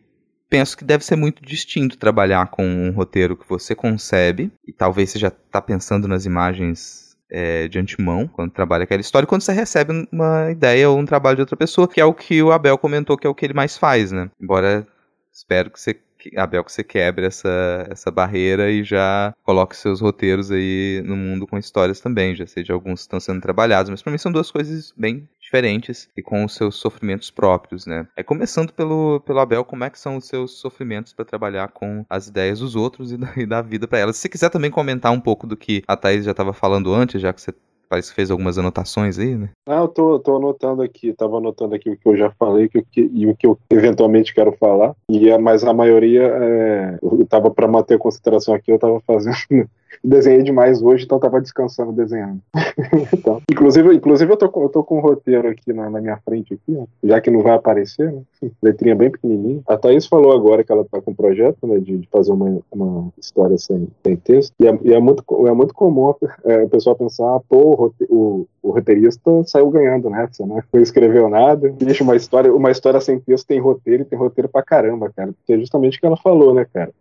penso 0.48 0.76
que 0.76 0.84
deve 0.84 1.04
ser 1.04 1.16
muito 1.16 1.42
distinto 1.44 1.96
trabalhar 1.96 2.48
com 2.48 2.64
um 2.64 2.90
roteiro 2.90 3.36
que 3.36 3.48
você 3.48 3.74
concebe, 3.74 4.52
e 4.66 4.72
talvez 4.72 5.10
você 5.10 5.18
já 5.18 5.28
está 5.28 5.62
pensando 5.62 6.08
nas 6.08 6.26
imagens 6.26 7.16
é, 7.30 7.66
de 7.66 7.78
antemão, 7.78 8.28
quando 8.28 8.52
trabalha 8.52 8.84
aquela 8.84 9.00
história, 9.00 9.26
quando 9.26 9.40
você 9.40 9.52
recebe 9.52 10.06
uma 10.12 10.50
ideia 10.50 10.90
ou 10.90 10.98
um 10.98 11.06
trabalho 11.06 11.36
de 11.36 11.42
outra 11.42 11.56
pessoa, 11.56 11.88
que 11.88 12.00
é 12.00 12.04
o 12.04 12.12
que 12.12 12.42
o 12.42 12.52
Abel 12.52 12.76
comentou 12.76 13.16
que 13.16 13.26
é 13.26 13.30
o 13.30 13.34
que 13.34 13.46
ele 13.46 13.54
mais 13.54 13.78
faz, 13.78 14.12
né? 14.12 14.30
Embora 14.38 14.86
espero 15.32 15.70
que 15.70 15.80
você 15.80 15.98
Abel, 16.36 16.64
que 16.64 16.72
você 16.72 16.84
quebre 16.84 17.26
essa, 17.26 17.86
essa 17.90 18.10
barreira 18.10 18.70
e 18.70 18.84
já 18.84 19.34
coloque 19.42 19.76
seus 19.76 20.00
roteiros 20.00 20.50
aí 20.50 21.02
no 21.04 21.16
mundo 21.16 21.46
com 21.46 21.58
histórias 21.58 22.00
também. 22.00 22.34
Já 22.34 22.46
sei 22.46 22.62
de 22.62 22.72
alguns 22.72 23.00
que 23.00 23.02
estão 23.02 23.20
sendo 23.20 23.40
trabalhados, 23.40 23.90
mas 23.90 24.02
para 24.02 24.12
mim 24.12 24.18
são 24.18 24.32
duas 24.32 24.50
coisas 24.50 24.92
bem 24.96 25.28
diferentes 25.40 26.08
e 26.16 26.22
com 26.22 26.44
os 26.44 26.54
seus 26.54 26.76
sofrimentos 26.76 27.30
próprios, 27.30 27.86
né? 27.86 28.06
É 28.16 28.22
começando 28.22 28.72
pelo, 28.72 29.20
pelo 29.20 29.40
Abel, 29.40 29.64
como 29.64 29.84
é 29.84 29.90
que 29.90 29.98
são 29.98 30.16
os 30.16 30.26
seus 30.26 30.58
sofrimentos 30.58 31.12
para 31.12 31.24
trabalhar 31.24 31.68
com 31.68 32.04
as 32.08 32.28
ideias 32.28 32.60
dos 32.60 32.76
outros 32.76 33.12
e 33.12 33.16
da, 33.16 33.32
e 33.36 33.46
da 33.46 33.60
vida 33.60 33.86
para 33.86 33.98
elas. 33.98 34.16
Se 34.16 34.28
quiser 34.28 34.50
também 34.50 34.70
comentar 34.70 35.12
um 35.12 35.20
pouco 35.20 35.46
do 35.46 35.56
que 35.56 35.82
a 35.86 35.96
Thaís 35.96 36.24
já 36.24 36.30
estava 36.30 36.52
falando 36.52 36.92
antes, 36.94 37.20
já 37.20 37.32
que 37.32 37.40
você 37.40 37.52
Parece 37.92 38.08
que 38.08 38.14
fez 38.14 38.30
algumas 38.30 38.56
anotações 38.56 39.18
aí, 39.18 39.36
né? 39.36 39.50
Ah, 39.68 39.80
eu 39.80 39.88
tô, 39.88 40.18
tô 40.18 40.38
anotando 40.38 40.80
aqui, 40.80 41.12
tava 41.12 41.36
anotando 41.36 41.74
aqui 41.74 41.90
o 41.90 41.96
que 41.98 42.08
eu 42.08 42.16
já 42.16 42.30
falei 42.30 42.66
que, 42.66 42.80
que, 42.90 43.10
e 43.12 43.26
o 43.26 43.36
que 43.36 43.46
eu 43.46 43.58
eventualmente 43.68 44.32
quero 44.32 44.50
falar. 44.52 44.94
E 45.10 45.28
é, 45.28 45.36
mas 45.36 45.62
a 45.62 45.74
maioria, 45.74 46.22
é, 46.22 46.98
eu 47.02 47.26
tava 47.26 47.50
para 47.50 47.68
manter 47.68 47.96
a 47.96 47.98
consideração 47.98 48.54
aqui, 48.54 48.72
eu 48.72 48.78
tava 48.78 48.98
fazendo 49.06 49.68
desenhei 50.02 50.42
demais 50.42 50.82
hoje, 50.82 51.04
então 51.04 51.18
tava 51.18 51.40
descansando 51.40 51.92
desenhando. 51.92 52.40
então, 53.12 53.40
inclusive, 53.50 53.94
inclusive 53.94 54.32
eu 54.32 54.36
tô, 54.36 54.48
com, 54.48 54.62
eu 54.62 54.68
tô 54.68 54.84
com 54.84 54.98
um 54.98 55.00
roteiro 55.00 55.48
aqui 55.48 55.72
na, 55.72 55.90
na 55.90 56.00
minha 56.00 56.18
frente, 56.18 56.54
aqui, 56.54 56.76
ó, 56.76 56.84
já 57.02 57.20
que 57.20 57.30
não 57.30 57.42
vai 57.42 57.54
aparecer, 57.54 58.12
né? 58.12 58.22
letrinha 58.62 58.94
bem 58.94 59.10
pequenininha. 59.10 59.62
A 59.66 59.76
Thaís 59.76 60.06
falou 60.06 60.32
agora 60.32 60.64
que 60.64 60.72
ela 60.72 60.84
tá 60.84 61.00
com 61.00 61.10
um 61.10 61.14
projeto, 61.14 61.66
né, 61.66 61.78
de, 61.78 61.98
de 61.98 62.08
fazer 62.08 62.32
uma, 62.32 62.60
uma 62.70 63.12
história 63.18 63.56
sem, 63.58 63.88
sem 64.04 64.16
texto, 64.16 64.52
e 64.58 64.66
é, 64.66 64.78
e 64.82 64.92
é, 64.92 64.98
muito, 64.98 65.24
é 65.46 65.52
muito 65.52 65.74
comum 65.74 66.14
é, 66.44 66.64
o 66.64 66.68
pessoal 66.68 66.96
pensar, 66.96 67.40
pô, 67.48 67.92
o, 68.08 68.14
o, 68.14 68.46
o 68.62 68.70
roteirista 68.70 69.30
saiu 69.44 69.70
ganhando 69.70 70.08
nessa, 70.10 70.46
né? 70.46 70.62
Não 70.72 70.80
escreveu 70.80 71.28
nada, 71.28 71.68
deixa 71.70 72.04
uma 72.04 72.16
história, 72.16 72.52
uma 72.52 72.70
história 72.70 73.00
sem 73.00 73.18
texto 73.18 73.46
tem 73.46 73.60
roteiro 73.60 74.02
e 74.02 74.06
tem 74.06 74.18
roteiro 74.18 74.48
pra 74.48 74.62
caramba, 74.62 75.10
cara. 75.14 75.32
Porque 75.32 75.52
é 75.52 75.58
justamente 75.58 75.98
o 75.98 76.00
que 76.00 76.06
ela 76.06 76.16
falou, 76.16 76.54
né, 76.54 76.66
cara? 76.72 76.92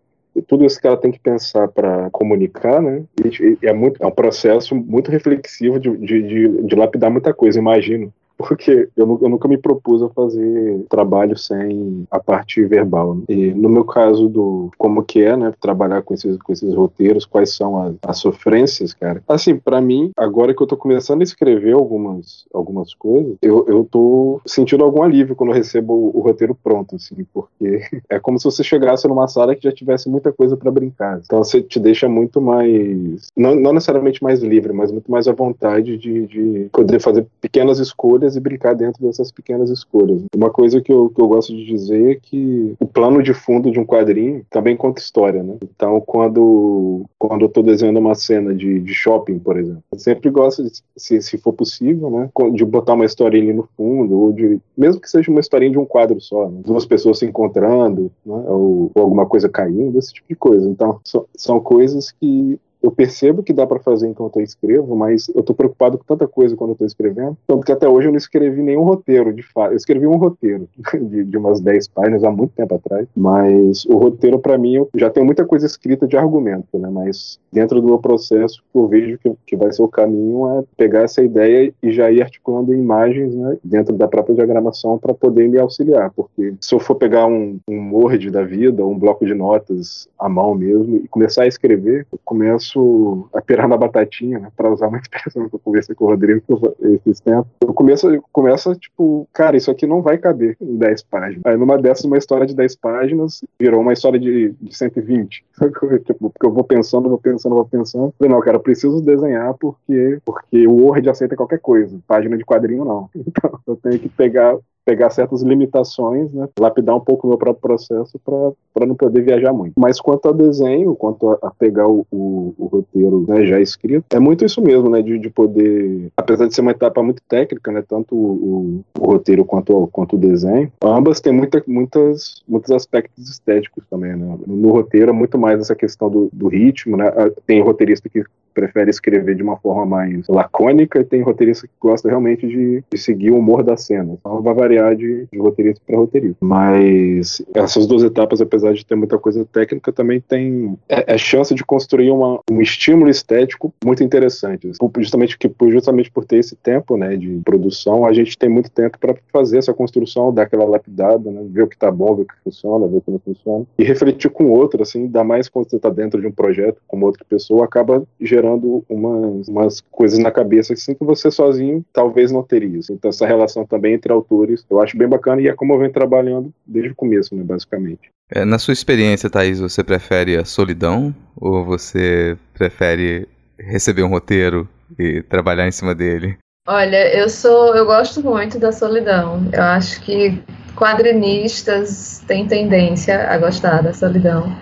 Tudo 0.48 0.66
isso 0.66 0.80
que 0.80 0.88
ela 0.88 0.98
tem 0.98 1.12
que 1.12 1.20
pensar 1.20 1.68
para 1.68 2.10
comunicar, 2.10 2.82
né? 2.82 3.04
E, 3.24 3.58
e 3.62 3.68
é, 3.68 3.74
muito, 3.74 4.02
é 4.02 4.06
um 4.06 4.12
processo 4.12 4.76
muito 4.76 5.12
reflexivo 5.12 5.80
de, 5.80 5.96
de, 5.98 6.22
de, 6.24 6.62
de 6.64 6.76
lapidar 6.76 7.12
muita 7.12 7.34
coisa, 7.34 7.60
imagino 7.60 8.14
porque 8.42 8.90
eu, 8.96 9.20
eu, 9.22 9.30
nunca 9.30 9.48
me 9.48 9.58
propus 9.58 10.02
a 10.02 10.10
fazer 10.10 10.86
trabalho 10.90 11.38
sem 11.38 12.06
a 12.10 12.20
parte 12.20 12.64
verbal. 12.66 13.16
Né? 13.16 13.24
E 13.30 13.54
no 13.54 13.70
meu 13.70 13.86
caso 13.86 14.28
do 14.28 14.70
como 14.78 15.04
que 15.04 15.22
é, 15.22 15.36
né, 15.36 15.54
trabalhar 15.60 16.02
com 16.02 16.14
esses, 16.14 16.38
com 16.38 16.52
esses 16.52 16.74
roteiros, 16.74 17.26
quais 17.26 17.56
são 17.56 17.82
as, 17.82 17.96
as 18.04 18.18
sofrências, 18.18 18.94
cara. 18.94 19.24
Assim, 19.28 19.58
para 19.58 19.82
mim, 19.82 20.12
agora 20.18 20.54
que 20.54 20.62
eu 20.62 20.68
tô 20.68 20.78
começando 20.78 21.22
a 21.22 21.24
escrever 21.24 21.74
algumas, 21.74 22.46
algumas 22.54 22.94
coisas, 22.94 23.36
eu, 23.42 23.66
eu 23.68 23.88
tô 23.90 24.42
sentindo 24.46 24.84
algum 24.84 25.04
alívio 25.04 25.36
quando 25.36 25.52
eu 25.52 25.56
recebo 25.56 25.94
o, 25.94 26.18
o 26.18 26.22
roteiro 26.22 26.56
pronto, 26.56 26.96
assim, 26.96 27.26
porque 27.34 27.82
é 28.10 28.20
como 28.20 28.38
se 28.38 28.46
você 28.46 28.64
chegasse 28.64 29.08
numa 29.08 29.28
sala 29.28 29.56
que 29.56 29.64
já 29.64 29.72
tivesse 29.72 30.10
muita 30.10 30.32
coisa 30.32 30.56
para 30.58 30.72
brincar. 30.72 31.22
Então 31.24 31.44
você 31.44 31.62
te 31.62 31.80
deixa 31.80 32.08
muito 32.08 32.42
mais, 32.42 33.28
não, 33.36 33.56
não 33.56 33.74
necessariamente 33.74 34.24
mais 34.24 34.42
livre, 34.42 34.74
mas 34.74 34.92
muito 34.92 35.12
mais 35.12 35.28
à 35.28 35.34
vontade 35.34 35.98
de, 35.98 36.28
de 36.28 36.70
poder 36.72 37.00
fazer 37.00 37.26
pequenas 37.40 37.80
escolhas 37.80 38.31
escolhas 38.32 38.36
e 38.36 38.40
brincar 38.40 38.74
dentro 38.74 39.06
dessas 39.06 39.32
pequenas 39.32 39.70
escolhas. 39.70 40.24
Uma 40.36 40.50
coisa 40.50 40.82
que 40.82 40.92
eu, 40.92 41.10
que 41.10 41.22
eu 41.22 41.28
gosto 41.28 41.54
de 41.54 41.66
dizer 41.66 42.12
é 42.12 42.16
que 42.16 42.74
o 42.80 42.86
plano 42.86 43.22
de 43.22 43.34
fundo 43.34 43.72
de 43.72 43.80
um 43.80 43.86
quadrinho 43.86 44.46
também 44.50 44.78
conta 44.78 45.02
história, 45.02 45.44
né? 45.44 45.58
Então, 45.64 46.00
quando, 46.02 47.06
quando 47.20 47.42
eu 47.42 47.48
estou 47.48 47.64
desenhando 47.64 48.00
uma 48.00 48.16
cena 48.16 48.54
de, 48.54 48.80
de 48.80 48.94
shopping, 48.94 49.40
por 49.40 49.58
exemplo, 49.58 49.84
eu 49.92 50.00
sempre 50.00 50.30
gosto, 50.30 50.64
de, 50.64 50.72
se, 50.96 51.22
se 51.22 51.38
for 51.38 51.54
possível, 51.54 52.10
né, 52.10 52.30
de 52.54 52.66
botar 52.66 52.94
uma 52.94 53.06
historinha 53.06 53.54
no 53.54 53.68
fundo, 53.76 54.18
ou 54.18 54.34
de, 54.34 54.60
mesmo 54.78 55.02
que 55.02 55.10
seja 55.10 55.30
uma 55.32 55.40
historinha 55.40 55.72
de 55.72 55.80
um 55.80 55.86
quadro 55.86 56.20
só, 56.22 56.48
né? 56.50 56.62
duas 56.64 56.86
pessoas 56.86 57.20
se 57.20 57.26
encontrando, 57.26 58.12
né? 58.26 58.44
ou, 58.48 58.92
ou 58.94 59.04
alguma 59.04 59.26
coisa 59.26 59.50
caindo, 59.50 59.98
esse 59.98 60.14
tipo 60.14 60.28
de 60.30 60.36
coisa. 60.36 60.68
Então, 60.70 61.00
so, 61.04 61.28
são 61.36 61.60
coisas 61.60 62.12
que 62.12 62.60
eu 62.82 62.92
percebo 62.92 63.44
que 63.44 63.54
dá 63.54 63.66
para 63.66 63.80
fazer 63.80 64.08
enquanto 64.08 64.40
eu 64.40 64.44
escrevo, 64.44 64.96
mas 64.96 65.30
eu 65.34 65.44
tô 65.44 65.54
preocupado 65.54 65.98
com 65.98 66.04
tanta 66.04 66.28
coisa 66.28 66.56
quando 66.56 66.72
eu 66.72 66.76
tô 66.76 66.86
escrevendo, 66.86 67.38
tanto 67.48 67.66
que 67.66 67.72
até 67.72 67.88
hoje 67.88 68.08
eu 68.08 68.12
não 68.12 68.18
escrevi 68.18 68.62
nenhum 68.62 68.84
roteiro, 68.84 69.34
de 69.34 69.44
fato. 69.44 69.72
Eu 69.72 69.78
escrevi 69.78 70.08
um 70.08 70.18
roteiro 70.18 70.68
de, 70.94 71.24
de, 71.24 71.38
umas 71.38 71.60
10 71.60 71.88
páginas 71.90 72.24
há 72.24 72.32
muito 72.32 72.54
tempo 72.54 72.76
atrás, 72.76 73.08
mas 73.16 73.86
o 73.86 73.98
roteiro 73.98 74.40
para 74.40 74.58
mim 74.58 74.76
eu 74.76 74.90
já 74.96 75.10
tenho 75.10 75.26
muita 75.26 75.46
coisa 75.46 75.66
escrita 75.66 76.08
de 76.08 76.18
argumento, 76.18 76.78
né? 76.78 76.90
Mas 76.90 77.40
dentro 77.52 77.82
do 77.82 77.88
meu 77.88 78.00
processo 78.00 78.64
eu 78.74 78.88
vejo 78.88 79.18
que, 79.18 79.32
que 79.46 79.56
vai 79.56 79.72
ser 79.72 79.84
o 79.84 79.88
caminho 79.88 80.50
é 80.60 80.64
pegar 80.78 81.04
essa 81.04 81.24
ideia 81.24 81.74
e 81.82 81.92
já 81.92 82.12
ir 82.12 82.22
articulando 82.22 82.74
imagens, 82.74 83.36
né, 83.36 83.58
dentro 83.64 83.96
da 83.96 84.08
própria 84.08 84.36
diagramação 84.36 84.98
para 84.98 85.14
poder 85.14 85.48
me 85.48 85.60
auxiliar, 85.60 86.12
porque 86.12 86.54
se 86.60 86.74
eu 86.74 86.80
for 86.80 86.96
pegar 86.96 87.28
um, 87.28 87.60
um 87.68 87.94
Word 87.94 88.30
da 88.32 88.44
vida, 88.44 88.86
um 88.86 88.98
bloco 88.98 89.26
de 89.26 89.34
notas 89.34 90.08
à 90.18 90.28
mão 90.30 90.56
mesmo 90.56 90.98
e 90.98 91.08
começar 91.08 91.44
a 91.44 91.48
escrever, 91.48 92.06
eu 92.12 92.20
começo 92.24 92.71
começo 92.72 93.30
a 93.34 93.42
pirar 93.42 93.68
na 93.68 93.78
batatinha, 93.78 94.40
né, 94.40 94.52
para 94.56 94.72
usar 94.72 94.88
uma 94.88 94.98
expressão 95.00 95.50
que 95.50 95.56
eu 95.56 95.60
conversei 95.60 95.96
com 95.96 96.06
o 96.06 96.08
Rodrigo 96.08 96.42
esses 96.82 97.20
tempos, 97.20 97.52
eu 97.62 97.74
começo, 97.74 98.10
eu 98.10 98.24
começo, 98.32 98.74
tipo, 98.76 99.28
cara, 99.34 99.58
isso 99.58 99.70
aqui 99.70 99.86
não 99.86 100.02
vai 100.02 100.18
caber 100.18 100.58
em 100.62 100.78
10 100.78 101.04
páginas. 101.04 101.42
Aí 101.46 101.58
numa 101.58 101.78
dessas, 101.78 102.06
uma 102.06 102.18
história 102.18 102.46
de 102.46 102.56
10 102.56 102.76
páginas 102.76 103.44
virou 103.60 103.82
uma 103.82 103.94
história 103.94 104.20
de, 104.20 104.54
de 104.60 104.76
120. 104.76 105.46
tipo, 106.06 106.30
porque 106.30 106.46
eu 106.46 106.52
vou 106.52 106.64
pensando, 106.64 107.10
vou 107.10 107.18
pensando, 107.18 107.56
vou 107.56 107.66
pensando. 107.66 108.14
Falei, 108.18 108.34
não, 108.34 108.42
cara, 108.42 108.58
eu 108.58 108.62
preciso 108.62 109.02
desenhar 109.02 109.54
porque, 109.56 110.20
porque 110.26 110.68
o 110.68 110.74
Word 110.74 111.10
aceita 111.10 111.36
qualquer 111.36 111.60
coisa. 111.60 112.00
Página 112.08 112.38
de 112.38 112.46
quadrinho, 112.46 112.86
não. 112.86 113.10
Então, 113.32 113.60
eu 113.66 113.76
tenho 113.78 113.98
que 113.98 114.10
pegar 114.10 114.58
pegar 114.92 115.10
certas 115.10 115.42
limitações, 115.42 116.34
né, 116.34 116.50
lapidar 116.60 116.98
um 116.98 117.00
pouco 117.00 117.26
o 117.26 117.30
meu 117.30 117.38
próprio 117.38 117.62
processo 117.62 118.20
para 118.20 118.86
não 118.86 118.94
poder 118.94 119.22
viajar 119.22 119.54
muito. 119.54 119.72
Mas 119.80 120.02
quanto 120.02 120.28
ao 120.28 120.34
desenho, 120.34 120.94
quanto 120.96 121.30
a, 121.30 121.38
a 121.44 121.50
pegar 121.50 121.88
o, 121.88 122.06
o, 122.12 122.54
o 122.58 122.66
roteiro 122.66 123.26
né, 123.26 123.46
já 123.46 123.58
escrito, 123.62 124.04
é 124.10 124.20
muito 124.20 124.44
isso 124.44 124.62
mesmo, 124.62 124.90
né, 124.90 125.02
de, 125.02 125.18
de 125.18 125.30
poder, 125.30 126.12
apesar 126.18 126.46
de 126.46 126.54
ser 126.54 126.60
uma 126.60 126.72
etapa 126.72 127.02
muito 127.02 127.22
técnica, 127.26 127.72
né, 127.72 127.82
tanto 127.88 128.14
o, 128.14 128.84
o 129.00 129.06
roteiro 129.06 129.46
quanto, 129.46 129.88
quanto 129.94 130.18
o 130.18 130.20
desenho, 130.20 130.70
ambas 130.84 131.22
têm 131.22 131.32
muita, 131.32 131.64
muitas, 131.66 132.44
muitos 132.46 132.72
aspectos 132.72 133.30
estéticos 133.30 133.86
também, 133.90 134.14
né. 134.14 134.38
No 134.46 134.72
roteiro 134.72 135.12
é 135.12 135.14
muito 135.14 135.38
mais 135.38 135.62
essa 135.62 135.76
questão 135.76 136.10
do, 136.10 136.30
do 136.34 136.50
ritmo, 136.50 136.98
né, 136.98 137.10
tem 137.48 137.64
roteirista 137.64 138.10
que 138.10 138.26
prefere 138.54 138.90
escrever 138.90 139.36
de 139.36 139.44
uma 139.44 139.58
forma 139.58 139.86
mais 139.86 140.28
lacônica 140.28 141.00
e 141.00 141.04
tem 141.04 141.22
roteirista 141.22 141.68
que 141.68 141.74
gosta 141.80 142.08
realmente 142.08 142.48
de, 142.48 142.84
de 142.90 142.98
seguir 142.98 143.32
o 143.32 143.38
humor 143.38 143.64
da 143.64 143.78
cena. 143.78 144.18
Então 144.20 144.42
vai 144.42 144.54
variar 144.54 144.96
de, 144.96 145.28
de 145.32 145.40
roteirista 145.40 145.82
para 145.86 145.98
roteirista. 145.98 146.38
Mas 146.42 147.42
essas 147.54 147.88
duas 147.88 148.04
etapas, 148.04 148.42
apesar 148.42 148.74
de 148.74 148.86
ter 148.86 148.96
muita 148.96 149.18
coisa 149.18 149.46
técnica, 149.46 149.92
também 149.92 150.22
tem 150.22 150.78
é, 150.88 151.16
é 151.16 151.18
chance 151.18 151.54
de 151.54 151.64
construir 151.64 152.12
uma, 152.12 152.40
um 152.50 152.62
estímulo 152.62 153.10
estético 153.10 153.74
muito 153.84 154.04
interessante. 154.04 154.72
Justamente, 154.98 155.38
que, 155.38 155.52
justamente 155.70 156.12
por 156.12 156.26
ter 156.26 156.38
esse 156.38 156.56
tempo 156.56 156.98
né, 156.98 157.16
de 157.16 157.42
produção, 157.44 158.06
a 158.06 158.14
gente 158.14 158.38
tem 158.38 158.50
muito 158.50 158.70
tempo 158.70 158.98
para 159.00 159.16
fazer 159.32 159.58
essa 159.58 159.74
construção, 159.74 160.34
dar 160.34 160.44
aquela 160.44 160.66
lapidada, 160.66 161.32
né, 161.32 161.46
ver 161.50 161.64
o 161.64 161.68
que 161.68 161.76
está 161.76 161.92
bom, 161.92 162.16
ver 162.16 162.24
o 162.24 162.26
que 162.26 162.34
funciona, 162.44 162.88
ver 162.88 162.98
o 162.98 163.02
que 163.02 163.12
não 163.12 163.20
funciona, 163.20 163.66
e 163.78 163.84
refletir 163.84 164.30
com 164.30 164.50
outro, 164.50 164.82
assim, 164.82 165.04
ainda 165.04 165.24
mais 165.24 165.48
quando 165.48 165.70
você 165.70 165.76
está 165.76 165.90
dentro 165.90 166.20
de 166.20 166.28
um 166.28 166.32
projeto 166.32 166.82
com 166.88 167.02
outra 167.02 167.24
pessoa, 167.28 167.66
acaba 167.66 168.04
gerando 168.20 168.41
gerando 168.42 168.84
umas, 168.90 169.48
umas 169.48 169.82
coisas 169.92 170.18
na 170.18 170.32
cabeça 170.32 170.74
assim 170.74 170.96
que 170.96 171.04
você 171.04 171.30
sozinho 171.30 171.86
talvez 171.94 172.32
não 172.32 172.44
teria. 172.44 172.80
Então 172.90 173.10
essa 173.10 173.26
relação 173.26 173.66
também 173.66 173.94
entre 173.94 174.12
autores 174.12 174.66
eu 174.70 174.82
acho 174.82 174.98
bem 174.98 175.08
bacana 175.08 175.42
e 175.42 175.48
é 175.48 175.54
como 175.54 175.74
eu 175.74 175.80
venho 175.80 175.94
trabalhando 175.94 176.52
desde 176.66 176.92
o 176.92 176.96
começo, 176.96 177.36
né, 177.36 177.44
basicamente. 177.44 178.10
É, 178.30 178.46
na 178.46 178.58
sua 178.58 178.74
experiência, 178.74 179.30
Thaís, 179.30 179.60
você 179.60 179.84
prefere 179.84 180.38
a 180.38 180.46
solidão 180.46 181.14
ou 181.36 181.66
você 181.66 182.38
prefere 182.54 183.28
receber 183.60 184.04
um 184.04 184.10
roteiro 184.10 184.68
e 184.98 185.22
trabalhar 185.22 185.68
em 185.68 185.72
cima 185.72 185.94
dele? 185.94 186.38
Olha, 186.68 187.14
eu 187.14 187.28
sou, 187.28 187.76
eu 187.76 187.86
gosto 187.86 188.24
muito 188.24 188.58
da 188.58 188.72
solidão. 188.72 189.50
Eu 189.52 189.64
acho 189.64 190.02
que 190.02 190.42
quadrinistas 190.76 192.24
têm 192.28 192.48
tendência 192.48 193.28
a 193.30 193.38
gostar 193.38 193.82
da 193.82 193.94
solidão. 193.94 194.56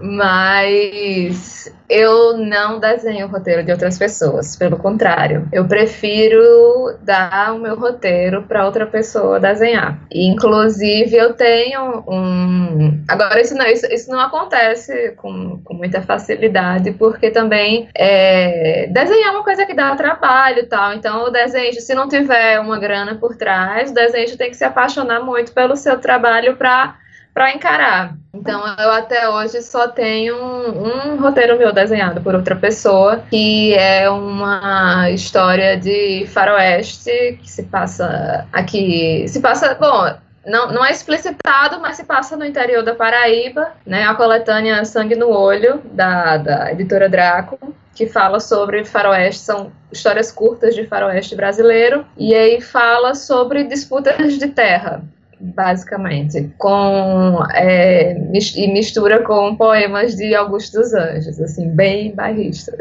Mas 0.00 1.72
eu 1.88 2.36
não 2.36 2.78
desenho 2.78 3.26
o 3.26 3.30
roteiro 3.30 3.64
de 3.64 3.72
outras 3.72 3.98
pessoas, 3.98 4.54
pelo 4.56 4.76
contrário, 4.76 5.48
eu 5.52 5.66
prefiro 5.66 6.98
dar 7.02 7.54
o 7.54 7.58
meu 7.58 7.76
roteiro 7.76 8.42
para 8.42 8.66
outra 8.66 8.86
pessoa 8.86 9.40
desenhar. 9.40 9.98
inclusive, 10.12 11.16
eu 11.16 11.32
tenho 11.32 12.04
um. 12.06 13.02
Agora, 13.08 13.40
isso 13.40 13.54
não, 13.54 13.66
isso, 13.66 13.86
isso 13.86 14.10
não 14.10 14.20
acontece 14.20 15.12
com, 15.16 15.60
com 15.64 15.74
muita 15.74 16.02
facilidade, 16.02 16.92
porque 16.92 17.30
também 17.30 17.88
é... 17.94 18.86
desenhar 18.90 19.28
é 19.28 19.30
uma 19.30 19.44
coisa 19.44 19.66
que 19.66 19.74
dá 19.74 19.94
trabalho 19.96 20.60
e 20.60 20.66
tal. 20.66 20.92
Então, 20.92 21.24
o 21.24 21.30
desenho, 21.30 21.80
se 21.80 21.94
não 21.94 22.08
tiver 22.08 22.60
uma 22.60 22.78
grana 22.78 23.14
por 23.14 23.36
trás, 23.36 23.90
o 23.90 23.94
desenho 23.94 24.36
tem 24.36 24.50
que 24.50 24.56
se 24.56 24.64
apaixonar 24.64 25.20
muito 25.20 25.52
pelo 25.52 25.76
seu 25.76 25.98
trabalho 25.98 26.56
para 26.56 26.96
para 27.34 27.52
encarar. 27.52 28.16
Então 28.34 28.62
eu 28.78 28.90
até 28.90 29.28
hoje 29.28 29.62
só 29.62 29.88
tenho 29.88 30.36
um, 30.36 31.14
um, 31.14 31.16
roteiro 31.20 31.58
meu 31.58 31.72
desenhado 31.72 32.20
por 32.20 32.34
outra 32.34 32.54
pessoa, 32.54 33.22
que 33.30 33.74
é 33.74 34.08
uma 34.10 35.10
história 35.10 35.76
de 35.76 36.26
faroeste 36.32 37.38
que 37.42 37.50
se 37.50 37.64
passa 37.64 38.46
aqui, 38.52 39.26
se 39.28 39.40
passa, 39.40 39.74
bom, 39.74 40.14
não, 40.46 40.72
não 40.72 40.84
é 40.84 40.90
explicitado, 40.90 41.80
mas 41.80 41.96
se 41.96 42.04
passa 42.04 42.36
no 42.36 42.44
interior 42.44 42.82
da 42.82 42.94
Paraíba, 42.94 43.72
né? 43.84 44.04
A 44.04 44.14
coletânea 44.14 44.84
Sangue 44.84 45.14
no 45.14 45.30
Olho, 45.30 45.82
da, 45.92 46.38
da 46.38 46.72
editora 46.72 47.08
Draco, 47.08 47.58
que 47.94 48.06
fala 48.06 48.40
sobre 48.40 48.84
faroeste, 48.84 49.42
são 49.42 49.72
histórias 49.92 50.30
curtas 50.30 50.74
de 50.74 50.86
faroeste 50.86 51.34
brasileiro, 51.34 52.06
e 52.16 52.34
aí 52.34 52.60
fala 52.60 53.14
sobre 53.14 53.64
disputas 53.64 54.38
de 54.38 54.48
terra 54.48 55.02
basicamente, 55.40 56.50
com 56.58 57.38
é, 57.54 58.16
e 58.56 58.72
mistura 58.72 59.22
com 59.22 59.56
poemas 59.56 60.14
de 60.14 60.34
Augusto 60.34 60.78
dos 60.78 60.92
Anjos, 60.94 61.40
assim, 61.40 61.68
bem 61.70 62.14
bairrista. 62.14 62.76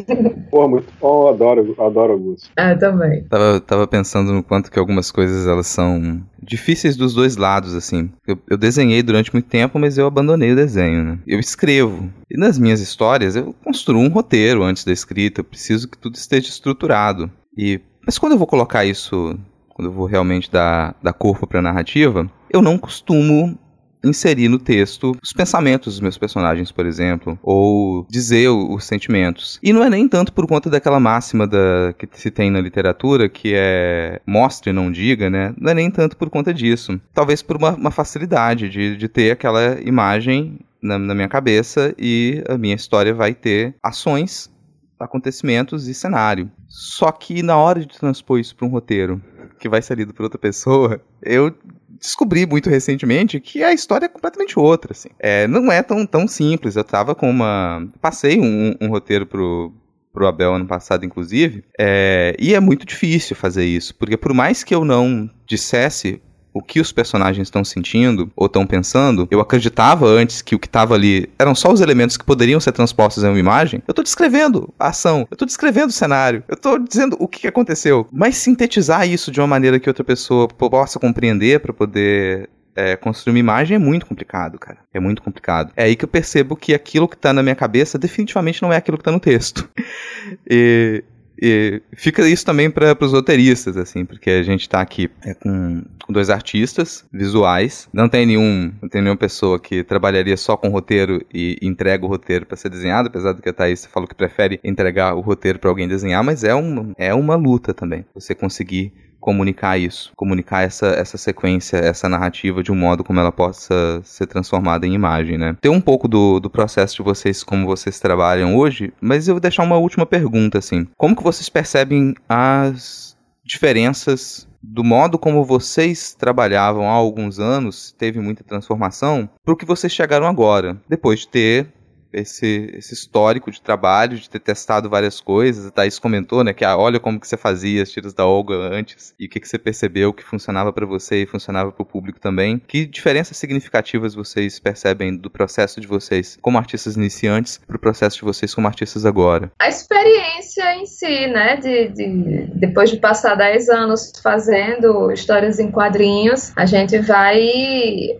Pô, 0.50 0.68
muito 0.68 0.92
bom, 1.00 1.28
adoro, 1.28 1.74
adoro 1.78 2.12
Augusto. 2.12 2.50
Ah, 2.56 2.74
também. 2.74 3.24
Tava, 3.24 3.60
tava 3.60 3.86
pensando 3.86 4.32
no 4.32 4.42
quanto 4.42 4.70
que 4.70 4.78
algumas 4.78 5.10
coisas 5.10 5.46
elas 5.46 5.66
são 5.66 6.22
difíceis 6.42 6.96
dos 6.96 7.14
dois 7.14 7.36
lados, 7.36 7.74
assim. 7.74 8.10
Eu, 8.26 8.38
eu, 8.50 8.58
desenhei 8.58 9.02
durante 9.02 9.32
muito 9.32 9.48
tempo, 9.48 9.78
mas 9.78 9.96
eu 9.96 10.06
abandonei 10.06 10.52
o 10.52 10.56
desenho, 10.56 11.04
né? 11.04 11.18
Eu 11.26 11.38
escrevo. 11.38 12.10
E 12.30 12.36
nas 12.36 12.58
minhas 12.58 12.80
histórias, 12.80 13.36
eu 13.36 13.54
construo 13.64 14.00
um 14.00 14.08
roteiro 14.08 14.62
antes 14.62 14.84
da 14.84 14.92
escrita. 14.92 15.40
Eu 15.40 15.44
preciso 15.44 15.88
que 15.88 15.96
tudo 15.96 16.16
esteja 16.16 16.48
estruturado. 16.48 17.30
E, 17.56 17.80
mas 18.04 18.18
quando 18.18 18.32
eu 18.32 18.38
vou 18.38 18.46
colocar 18.46 18.84
isso, 18.84 19.38
quando 19.82 19.86
eu 19.86 19.92
vou 19.92 20.06
realmente 20.06 20.50
dar, 20.50 20.94
dar 21.02 21.12
corpo 21.12 21.46
pra 21.46 21.60
narrativa, 21.60 22.30
eu 22.48 22.62
não 22.62 22.78
costumo 22.78 23.58
inserir 24.04 24.48
no 24.48 24.58
texto 24.58 25.16
os 25.22 25.32
pensamentos 25.32 25.94
dos 25.94 26.00
meus 26.00 26.18
personagens, 26.18 26.72
por 26.72 26.86
exemplo, 26.86 27.38
ou 27.42 28.04
dizer 28.10 28.48
os 28.48 28.84
sentimentos. 28.84 29.60
E 29.62 29.72
não 29.72 29.82
é 29.82 29.88
nem 29.88 30.08
tanto 30.08 30.32
por 30.32 30.46
conta 30.46 30.68
daquela 30.68 30.98
máxima 30.98 31.46
da, 31.46 31.94
que 31.96 32.08
se 32.18 32.30
tem 32.30 32.50
na 32.50 32.60
literatura, 32.60 33.28
que 33.28 33.52
é 33.54 34.20
mostre 34.26 34.72
não 34.72 34.90
diga, 34.90 35.30
né? 35.30 35.54
Não 35.56 35.70
é 35.70 35.74
nem 35.74 35.90
tanto 35.90 36.16
por 36.16 36.30
conta 36.30 36.52
disso. 36.52 37.00
Talvez 37.14 37.42
por 37.42 37.56
uma, 37.56 37.70
uma 37.70 37.90
facilidade 37.90 38.68
de, 38.68 38.96
de 38.96 39.08
ter 39.08 39.30
aquela 39.30 39.80
imagem 39.80 40.58
na, 40.80 40.98
na 40.98 41.14
minha 41.14 41.28
cabeça 41.28 41.94
e 41.96 42.42
a 42.48 42.58
minha 42.58 42.74
história 42.74 43.14
vai 43.14 43.34
ter 43.34 43.76
ações 43.80 44.50
acontecimentos 44.98 45.88
e 45.88 45.94
cenário. 45.94 46.50
Só 46.72 47.12
que 47.12 47.42
na 47.42 47.54
hora 47.54 47.80
de 47.80 47.98
transpor 47.98 48.40
isso 48.40 48.56
para 48.56 48.66
um 48.66 48.70
roteiro 48.70 49.22
que 49.58 49.68
vai 49.68 49.82
ser 49.82 49.98
lido 49.98 50.14
por 50.14 50.22
outra 50.22 50.38
pessoa, 50.38 50.98
eu 51.22 51.54
descobri 52.00 52.46
muito 52.46 52.70
recentemente 52.70 53.38
que 53.38 53.62
a 53.62 53.74
história 53.74 54.06
é 54.06 54.08
completamente 54.08 54.58
outra, 54.58 54.92
assim. 54.92 55.10
É, 55.18 55.46
não 55.46 55.70
é 55.70 55.82
tão, 55.82 56.06
tão 56.06 56.26
simples. 56.26 56.74
Eu 56.74 56.82
tava 56.82 57.14
com 57.14 57.28
uma... 57.28 57.86
Passei 58.00 58.40
um, 58.40 58.74
um 58.80 58.88
roteiro 58.88 59.26
pro, 59.26 59.70
pro 60.14 60.26
Abel 60.26 60.54
ano 60.54 60.66
passado, 60.66 61.04
inclusive, 61.04 61.62
é, 61.78 62.34
e 62.38 62.54
é 62.54 62.60
muito 62.60 62.86
difícil 62.86 63.36
fazer 63.36 63.66
isso, 63.66 63.94
porque 63.94 64.16
por 64.16 64.32
mais 64.32 64.64
que 64.64 64.74
eu 64.74 64.82
não 64.82 65.28
dissesse 65.46 66.22
o 66.52 66.62
que 66.62 66.80
os 66.80 66.92
personagens 66.92 67.46
estão 67.46 67.64
sentindo 67.64 68.30
ou 68.36 68.46
estão 68.46 68.66
pensando, 68.66 69.26
eu 69.30 69.40
acreditava 69.40 70.06
antes 70.06 70.42
que 70.42 70.54
o 70.54 70.58
que 70.58 70.66
estava 70.66 70.94
ali 70.94 71.28
eram 71.38 71.54
só 71.54 71.72
os 71.72 71.80
elementos 71.80 72.16
que 72.16 72.24
poderiam 72.24 72.60
ser 72.60 72.72
transpostos 72.72 73.24
em 73.24 73.28
uma 73.28 73.38
imagem. 73.38 73.82
Eu 73.86 73.92
estou 73.92 74.04
descrevendo 74.04 74.72
a 74.78 74.88
ação, 74.88 75.26
eu 75.30 75.34
estou 75.34 75.46
descrevendo 75.46 75.88
o 75.88 75.92
cenário, 75.92 76.44
eu 76.48 76.54
estou 76.54 76.78
dizendo 76.78 77.16
o 77.18 77.26
que 77.26 77.46
aconteceu. 77.46 78.06
Mas 78.12 78.36
sintetizar 78.36 79.08
isso 79.08 79.30
de 79.30 79.40
uma 79.40 79.46
maneira 79.46 79.80
que 79.80 79.88
outra 79.88 80.04
pessoa 80.04 80.48
possa 80.48 80.98
compreender 80.98 81.60
para 81.60 81.72
poder 81.72 82.48
é, 82.74 82.96
construir 82.96 83.32
uma 83.32 83.38
imagem 83.38 83.74
é 83.74 83.78
muito 83.78 84.06
complicado, 84.06 84.58
cara. 84.58 84.78
É 84.92 85.00
muito 85.00 85.22
complicado. 85.22 85.72
É 85.76 85.84
aí 85.84 85.96
que 85.96 86.04
eu 86.04 86.08
percebo 86.08 86.56
que 86.56 86.74
aquilo 86.74 87.08
que 87.08 87.16
tá 87.16 87.32
na 87.32 87.42
minha 87.42 87.54
cabeça 87.54 87.98
definitivamente 87.98 88.62
não 88.62 88.72
é 88.72 88.76
aquilo 88.76 88.98
que 88.98 89.04
tá 89.04 89.12
no 89.12 89.20
texto. 89.20 89.68
e, 90.48 91.04
e 91.44 91.82
fica 91.96 92.28
isso 92.28 92.46
também 92.46 92.70
para 92.70 92.96
os 93.00 93.10
roteiristas, 93.10 93.76
assim, 93.76 94.04
porque 94.04 94.30
a 94.30 94.44
gente 94.44 94.60
está 94.60 94.80
aqui 94.80 95.10
é, 95.24 95.34
com, 95.34 95.82
com, 96.06 96.12
dois 96.12 96.30
artistas 96.30 97.04
visuais, 97.12 97.88
não 97.92 98.08
tem 98.08 98.24
nenhum, 98.24 98.72
não 98.80 98.88
tem 98.88 99.02
nenhuma 99.02 99.18
pessoa 99.18 99.58
que 99.58 99.82
trabalharia 99.82 100.36
só 100.36 100.56
com 100.56 100.68
roteiro 100.68 101.20
e 101.34 101.58
entrega 101.60 102.06
o 102.06 102.08
roteiro 102.08 102.46
para 102.46 102.56
ser 102.56 102.68
desenhado, 102.68 103.08
apesar 103.08 103.32
do 103.32 103.42
que 103.42 103.48
a 103.48 103.52
Thaís 103.52 103.84
falou 103.86 104.08
que 104.08 104.14
prefere 104.14 104.60
entregar 104.62 105.16
o 105.16 105.20
roteiro 105.20 105.58
para 105.58 105.68
alguém 105.68 105.88
desenhar, 105.88 106.22
mas 106.22 106.44
é, 106.44 106.54
um, 106.54 106.92
é 106.96 107.12
uma 107.12 107.34
luta 107.34 107.74
também, 107.74 108.06
você 108.14 108.36
conseguir 108.36 108.92
comunicar 109.22 109.78
isso, 109.78 110.12
comunicar 110.16 110.62
essa, 110.62 110.88
essa 110.88 111.16
sequência, 111.16 111.76
essa 111.76 112.08
narrativa 112.08 112.62
de 112.62 112.72
um 112.72 112.74
modo 112.74 113.04
como 113.04 113.20
ela 113.20 113.32
possa 113.32 114.02
ser 114.02 114.26
transformada 114.26 114.86
em 114.86 114.92
imagem, 114.92 115.38
né? 115.38 115.56
Tem 115.60 115.70
um 115.70 115.80
pouco 115.80 116.08
do, 116.08 116.40
do 116.40 116.50
processo 116.50 116.96
de 116.96 117.02
vocês, 117.02 117.44
como 117.44 117.64
vocês 117.64 118.00
trabalham 118.00 118.56
hoje, 118.56 118.92
mas 119.00 119.28
eu 119.28 119.34
vou 119.34 119.40
deixar 119.40 119.62
uma 119.62 119.78
última 119.78 120.04
pergunta, 120.04 120.58
assim. 120.58 120.88
Como 120.98 121.16
que 121.16 121.22
vocês 121.22 121.48
percebem 121.48 122.14
as 122.28 123.16
diferenças 123.44 124.48
do 124.62 124.84
modo 124.84 125.18
como 125.18 125.44
vocês 125.44 126.14
trabalhavam 126.14 126.88
há 126.88 126.92
alguns 126.92 127.40
anos, 127.40 127.92
teve 127.98 128.20
muita 128.20 128.44
transformação, 128.44 129.28
para 129.44 129.54
o 129.54 129.56
que 129.56 129.66
vocês 129.66 129.92
chegaram 129.92 130.26
agora, 130.26 130.80
depois 130.88 131.20
de 131.20 131.28
ter 131.28 131.66
esse, 132.12 132.72
esse 132.76 132.94
histórico 132.94 133.50
de 133.50 133.60
trabalho, 133.60 134.16
de 134.16 134.28
ter 134.28 134.40
testado 134.40 134.88
várias 134.88 135.20
coisas. 135.20 135.66
A 135.66 135.70
Thaís 135.70 135.98
comentou, 135.98 136.44
né, 136.44 136.52
que 136.52 136.64
ah, 136.64 136.76
olha 136.76 137.00
como 137.00 137.18
que 137.18 137.26
você 137.26 137.36
fazia 137.36 137.82
as 137.82 137.90
tiras 137.90 138.12
da 138.12 138.26
Olga 138.26 138.54
antes 138.54 139.14
e 139.18 139.26
o 139.26 139.28
que, 139.28 139.40
que 139.40 139.48
você 139.48 139.58
percebeu 139.58 140.12
que 140.12 140.22
funcionava 140.22 140.72
para 140.72 140.86
você 140.86 141.22
e 141.22 141.26
funcionava 141.26 141.72
para 141.72 141.82
o 141.82 141.86
público 141.86 142.20
também. 142.20 142.60
Que 142.66 142.86
diferenças 142.86 143.36
significativas 143.36 144.14
vocês 144.14 144.58
percebem 144.58 145.16
do 145.16 145.30
processo 145.30 145.80
de 145.80 145.86
vocês 145.86 146.38
como 146.40 146.58
artistas 146.58 146.96
iniciantes 146.96 147.60
para 147.66 147.76
o 147.76 147.80
processo 147.80 148.16
de 148.16 148.24
vocês 148.24 148.54
como 148.54 148.66
artistas 148.66 149.06
agora? 149.06 149.50
A 149.58 149.68
experiência 149.68 150.76
em 150.76 150.86
si, 150.86 151.26
né, 151.28 151.56
de, 151.56 151.88
de 151.88 152.46
depois 152.54 152.90
de 152.90 152.96
passar 152.96 153.34
10 153.34 153.68
anos 153.68 154.12
fazendo 154.22 155.10
histórias 155.10 155.58
em 155.58 155.70
quadrinhos, 155.70 156.52
a 156.56 156.66
gente 156.66 156.98
vai 156.98 157.40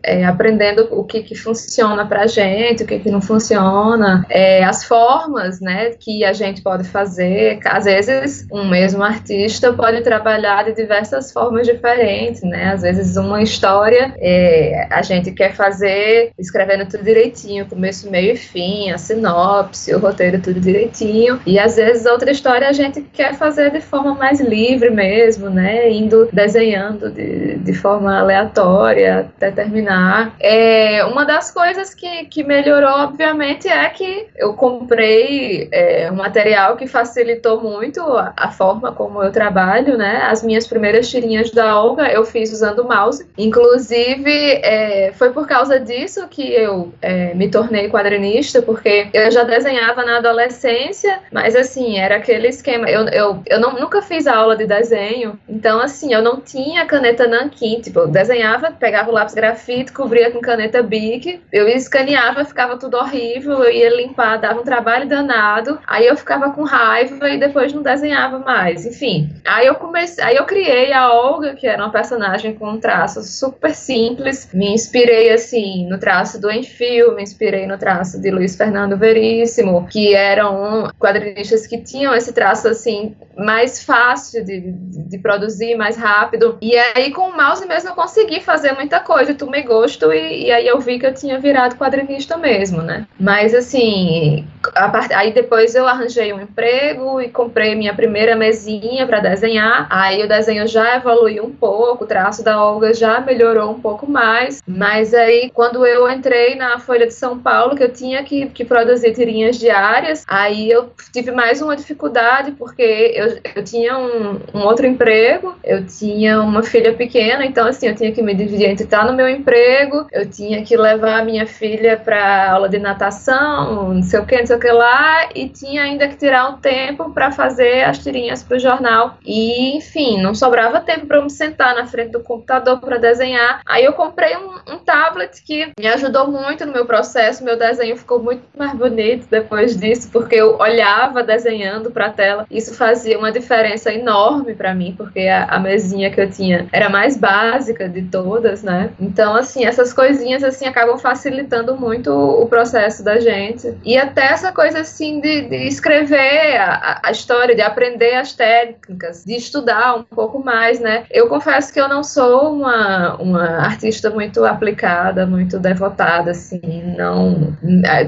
é, 0.03 0.25
aprendendo 0.25 0.89
o 0.91 1.05
que, 1.05 1.23
que 1.23 1.35
funciona 1.35 2.07
pra 2.07 2.27
gente, 2.27 2.85
o 2.85 2.87
que, 2.87 2.99
que 2.99 3.11
não 3.11 3.21
funciona 3.21 3.82
funciona, 3.83 4.25
é, 4.29 4.65
as 4.65 4.85
formas 4.85 5.61
né, 5.61 5.91
que 5.99 6.25
a 6.25 6.33
gente 6.33 6.63
pode 6.63 6.85
fazer. 6.85 7.59
Às 7.65 7.85
vezes, 7.85 8.47
um 8.53 8.69
mesmo 8.69 9.03
artista 9.03 9.73
pode 9.73 10.03
trabalhar 10.03 10.65
de 10.65 10.75
diversas 10.75 11.33
formas 11.33 11.67
diferentes, 11.67 12.43
né? 12.43 12.73
Às 12.73 12.83
vezes, 12.83 13.17
uma 13.17 13.43
história 13.43 14.15
é, 14.19 14.87
a 14.91 15.03
gente 15.03 15.33
quer 15.33 15.55
fazer 15.55 16.33
escrevendo 16.39 16.89
tudo 16.89 17.03
direitinho, 17.03 17.67
começo, 17.67 18.11
meio 18.11 18.35
e 18.35 18.37
fim, 18.37 18.91
a 18.91 18.99
sinopse, 18.99 19.95
o 19.95 19.99
roteiro, 19.99 20.41
tudo 20.41 20.61
direitinho. 20.61 21.41
E 21.47 21.59
às 21.59 21.77
vezes, 21.77 22.07
outra 22.07 22.31
história 22.31 22.69
a 22.69 22.73
gente 22.73 23.01
quer 23.13 23.35
fazer 23.35 23.71
de 23.71 23.81
forma 23.81 24.15
mais 24.15 24.41
livre 24.41 24.91
mesmo, 24.91 25.51
né? 25.51 25.91
Indo 25.91 26.29
desenhando 26.33 27.11
de, 27.11 27.59
de 27.59 27.75
forma 27.75 28.19
aleatória 28.19 29.21
até 29.21 29.51
terminar. 29.51 30.35
É, 30.41 31.05
uma 31.05 31.25
das 31.25 31.51
coisas 31.51 31.95
que, 31.95 32.27
que 32.27 32.45
melhorou, 32.45 32.91
obviamente, 32.91 33.69
é 33.73 33.89
que 33.89 34.29
eu 34.37 34.55
comprei 34.55 35.69
é, 35.73 36.11
um 36.11 36.17
material 36.17 36.77
que 36.77 36.87
facilitou 36.87 37.61
muito 37.61 38.01
a, 38.01 38.33
a, 38.37 38.51
forma 38.51 38.93
como 38.93 39.23
eu 39.23 39.33
trabalho, 39.33 39.97
né? 39.97 40.23
As 40.25 40.43
minhas 40.43 40.67
primeiras 40.67 41.09
tirinhas 41.09 41.51
da 41.51 41.81
Olga 41.81 42.11
eu 42.11 42.25
fiz 42.25 42.53
usando 42.53 42.81
o 42.81 42.89
mouse. 42.89 43.27
Inclusive, 43.37 44.31
é, 44.31 45.13
foi 45.15 45.31
por 45.33 45.47
causa 45.47 45.81
disso 45.81 46.27
que 46.29 46.43
eu 46.53 46.93
é, 47.01 47.35
me 47.35 47.49
tornei 47.49 47.89
quadrinista, 47.89 48.61
porque 48.63 49.09
eu 49.13 49.31
já 49.31 49.43
desenhava 49.43 50.05
na 50.05 50.19
adolescência, 50.19 51.21
mas 51.33 51.57
assim, 51.57 51.99
era 51.99 52.17
aquele 52.17 52.49
esquema. 52.49 52.89
Eu, 52.91 53.07
eu, 53.09 53.43
eu 53.47 53.61
não, 53.61 53.73
nunca 53.75 54.03
fiz 54.03 54.27
aula 54.27 54.57
de 54.57 54.67
desenho, 54.67 55.39
então 55.49 55.81
assim, 55.81 56.13
eu 56.13 56.23
não 56.23 56.41
tinha 56.41 56.87
caneta 56.87 57.27
nanquim. 57.27 57.81
Tipo, 57.81 58.01
eu 58.01 58.09
desenhava, 58.09 58.71
pegava 58.71 59.11
o 59.11 59.15
lápis 59.15 59.35
grafite, 59.35 59.93
cobria 59.93 60.31
com 60.31 60.41
caneta 60.41 60.83
Bic, 60.83 61.41
eu 61.53 61.69
escaneava, 61.69 62.45
ficava 62.45 62.77
tudo 62.77 62.97
horrível 62.97 63.62
eu 63.63 63.73
ia 63.73 63.95
limpar, 63.95 64.39
dava 64.39 64.61
um 64.61 64.65
trabalho 64.65 65.09
danado, 65.09 65.79
aí 65.87 66.07
eu 66.07 66.17
ficava 66.17 66.51
com 66.51 66.63
raiva 66.63 67.29
e 67.29 67.39
depois 67.39 67.73
não 67.73 67.83
desenhava 67.83 68.39
mais. 68.39 68.87
Enfim, 68.87 69.31
aí 69.45 69.67
eu 69.67 69.75
comecei, 69.75 70.23
aí 70.25 70.37
eu 70.37 70.45
criei 70.45 70.93
a 70.93 71.13
Olga, 71.13 71.55
que 71.55 71.67
era 71.67 71.83
uma 71.83 71.93
personagem 71.93 72.55
com 72.55 72.69
um 72.69 72.81
traço 72.81 73.23
super 73.23 73.75
simples. 73.75 74.49
Me 74.53 74.73
inspirei 74.73 75.31
assim 75.31 75.89
no 75.89 75.99
traço 75.99 76.41
do 76.41 76.51
Enfio, 76.51 77.15
me 77.15 77.23
inspirei 77.23 77.67
no 77.67 77.79
traço 77.79 78.21
de 78.21 78.31
Luiz 78.31 78.57
Fernando 78.57 78.97
Veríssimo, 78.97 79.87
que 79.89 80.15
eram 80.15 80.91
quadrinistas 80.99 81.67
que 81.67 81.79
tinham 81.79 82.15
esse 82.15 82.33
traço 82.33 82.69
assim 82.69 83.17
mais 83.37 83.83
fácil 83.83 84.45
de, 84.45 84.61
de, 84.61 85.19
produzir, 85.19 85.75
mais 85.75 85.97
rápido. 85.97 86.59
E 86.61 86.77
aí 86.77 87.11
com 87.11 87.29
o 87.29 87.37
mouse 87.37 87.67
mesmo 87.67 87.91
eu 87.91 87.95
consegui 87.95 88.41
fazer 88.41 88.73
muita 88.73 89.01
coisa, 89.01 89.35
tomei 89.35 89.63
gosto 89.63 90.13
e, 90.13 90.47
e 90.47 90.53
aí 90.53 90.67
eu 90.67 90.79
vi 90.81 90.99
que 90.99 91.07
eu 91.07 91.15
tinha 91.15 91.39
virado 91.39 91.77
quadrinista 91.77 92.37
mesmo, 92.37 92.83
né? 92.83 93.07
Mas 93.19 93.52
mas 93.53 93.67
assim, 93.67 94.47
part... 94.91 95.13
aí 95.13 95.33
depois 95.33 95.75
eu 95.75 95.87
arranjei 95.87 96.33
um 96.33 96.41
emprego 96.41 97.21
e 97.21 97.29
comprei 97.29 97.75
minha 97.75 97.95
primeira 97.95 98.35
mesinha 98.35 99.07
para 99.07 99.21
desenhar. 99.21 99.87
Aí 99.91 100.23
o 100.23 100.29
desenho 100.29 100.67
já 100.67 100.97
evoluiu 100.97 101.45
um 101.45 101.51
pouco, 101.51 102.05
o 102.05 102.07
traço 102.07 102.43
da 102.43 102.63
Olga 102.65 102.95
já 102.95 103.21
melhorou 103.21 103.71
um 103.71 103.81
pouco 103.81 104.11
mais. 104.11 104.63
Mas 104.67 105.13
aí 105.13 105.51
quando 105.53 105.85
eu 105.87 106.11
entrei 106.11 106.55
na 106.55 106.79
Folha 106.79 107.07
de 107.07 107.13
São 107.13 107.39
Paulo, 107.39 107.77
que 107.77 107.83
eu 107.83 107.93
tinha 107.93 108.25
que, 108.25 108.47
que 108.47 108.65
produzir 108.65 109.13
tirinhas 109.13 109.59
diárias, 109.59 110.25
aí 110.27 110.71
eu 110.71 110.91
tive 111.13 111.31
mais 111.31 111.61
uma 111.61 111.77
dificuldade 111.77 112.53
porque 112.53 113.13
eu, 113.15 113.39
eu 113.55 113.65
tinha 113.65 113.99
um, 113.99 114.41
um 114.55 114.61
outro 114.61 114.87
emprego, 114.87 115.55
eu 115.63 115.85
tinha 115.87 116.41
uma 116.41 116.63
filha 116.63 116.95
pequena, 116.95 117.45
então 117.45 117.67
assim, 117.67 117.89
eu 117.89 117.95
tinha 117.95 118.13
que 118.13 118.23
me 118.23 118.35
dividir 118.35 118.71
entre 118.71 118.85
estar 118.85 119.05
no 119.05 119.13
meu 119.13 119.29
emprego, 119.29 120.07
eu 120.11 120.29
tinha 120.29 120.65
que 120.65 120.75
levar 120.75 121.21
a 121.21 121.25
minha 121.25 121.47
filha 121.47 121.99
para 121.99 122.51
aula 122.51 122.69
de 122.69 122.79
natação 122.79 123.42
não 123.43 124.03
sei 124.03 124.21
o 124.21 124.27
que, 124.27 124.39
não 124.39 124.47
sei 124.47 124.57
o 124.57 124.61
que 124.61 124.71
lá 124.71 125.29
e 125.35 125.49
tinha 125.49 125.83
ainda 125.83 126.09
que 126.09 126.17
tirar 126.17 126.49
um 126.49 126.59
tempo 126.59 127.11
para 127.11 127.31
fazer 127.31 127.83
as 127.85 127.99
tirinhas 127.99 128.43
para 128.43 128.57
o 128.57 128.61
jornal. 128.61 129.17
E, 129.25 129.77
enfim, 129.77 130.21
não 130.21 130.35
sobrava 130.35 130.81
tempo 130.81 131.07
para 131.07 131.19
eu 131.19 131.25
me 131.25 131.31
sentar 131.31 131.75
na 131.75 131.87
frente 131.87 132.11
do 132.11 132.21
computador 132.21 132.81
para 132.81 132.99
desenhar. 132.99 133.61
Aí 133.67 133.85
eu 133.85 133.93
comprei 133.93 134.37
um, 134.37 134.75
um, 134.75 134.79
tablet 134.79 135.43
que 135.43 135.73
me 135.79 135.87
ajudou 135.87 136.29
muito 136.29 136.67
no 136.67 136.73
meu 136.73 136.87
processo. 136.87 137.45
Meu 137.45 137.59
desenho 137.59 137.97
ficou 137.97 138.23
muito 138.23 138.43
mais 138.57 138.73
bonito 138.75 139.27
depois 139.31 139.77
disso, 139.77 140.09
porque 140.13 140.37
eu 140.37 140.59
olhava 140.59 141.23
desenhando 141.23 141.91
para 141.91 142.07
a 142.07 142.11
tela. 142.11 142.47
Isso 142.51 142.75
fazia 142.75 143.19
uma 143.19 143.33
diferença 143.33 143.93
enorme 143.93 144.55
para 144.55 144.75
mim, 144.75 144.95
porque 144.97 145.21
a, 145.21 145.45
a 145.45 145.59
mesinha 145.59 146.11
que 146.11 146.21
eu 146.21 146.31
tinha 146.31 146.67
era 146.73 146.89
mais 146.89 147.17
básica 147.17 147.89
de 147.89 148.03
todas, 148.03 148.63
né? 148.63 148.91
Então, 149.01 149.35
assim, 149.35 149.65
essas 149.65 149.93
coisinhas 149.93 150.43
assim 150.43 150.67
acabam 150.67 150.99
facilitando 150.99 151.77
muito 151.77 152.11
o 152.13 152.47
processo 152.47 153.03
da 153.03 153.19
gente. 153.23 153.75
E 153.85 153.97
até 153.97 154.27
essa 154.27 154.53
coisa 154.53 154.81
assim 154.81 155.21
de, 155.21 155.43
de 155.43 155.67
escrever 155.67 156.57
a, 156.57 157.01
a, 157.03 157.11
história, 157.11 157.55
de 157.55 157.63
aprender 157.63 158.15
as 158.15 158.33
técnicas, 158.33 159.25
de 159.25 159.35
estudar 159.35 159.97
um 159.97 160.03
pouco 160.03 160.39
mais, 160.43 160.81
né? 160.81 161.05
Eu 161.11 161.29
confesso 161.29 161.73
que 161.73 161.81
eu 161.81 161.89
não 161.89 162.03
sou 162.03 162.53
uma, 162.53 163.17
uma 163.17 163.45
artista 163.59 164.11
muito 164.11 164.45
aplicada, 164.45 165.27
muito 165.27 165.59
devotada, 165.59 166.31
assim, 166.33 166.61
não 166.97 167.57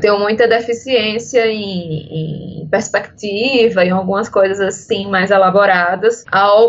tenho 0.00 0.18
muita 0.18 0.46
deficiência 0.46 1.46
em, 1.46 2.62
em 2.62 2.68
perspectiva, 2.68 3.84
em 3.84 3.90
algumas 3.90 4.28
coisas 4.28 4.60
assim 4.60 5.08
mais 5.08 5.30
elaboradas. 5.30 6.24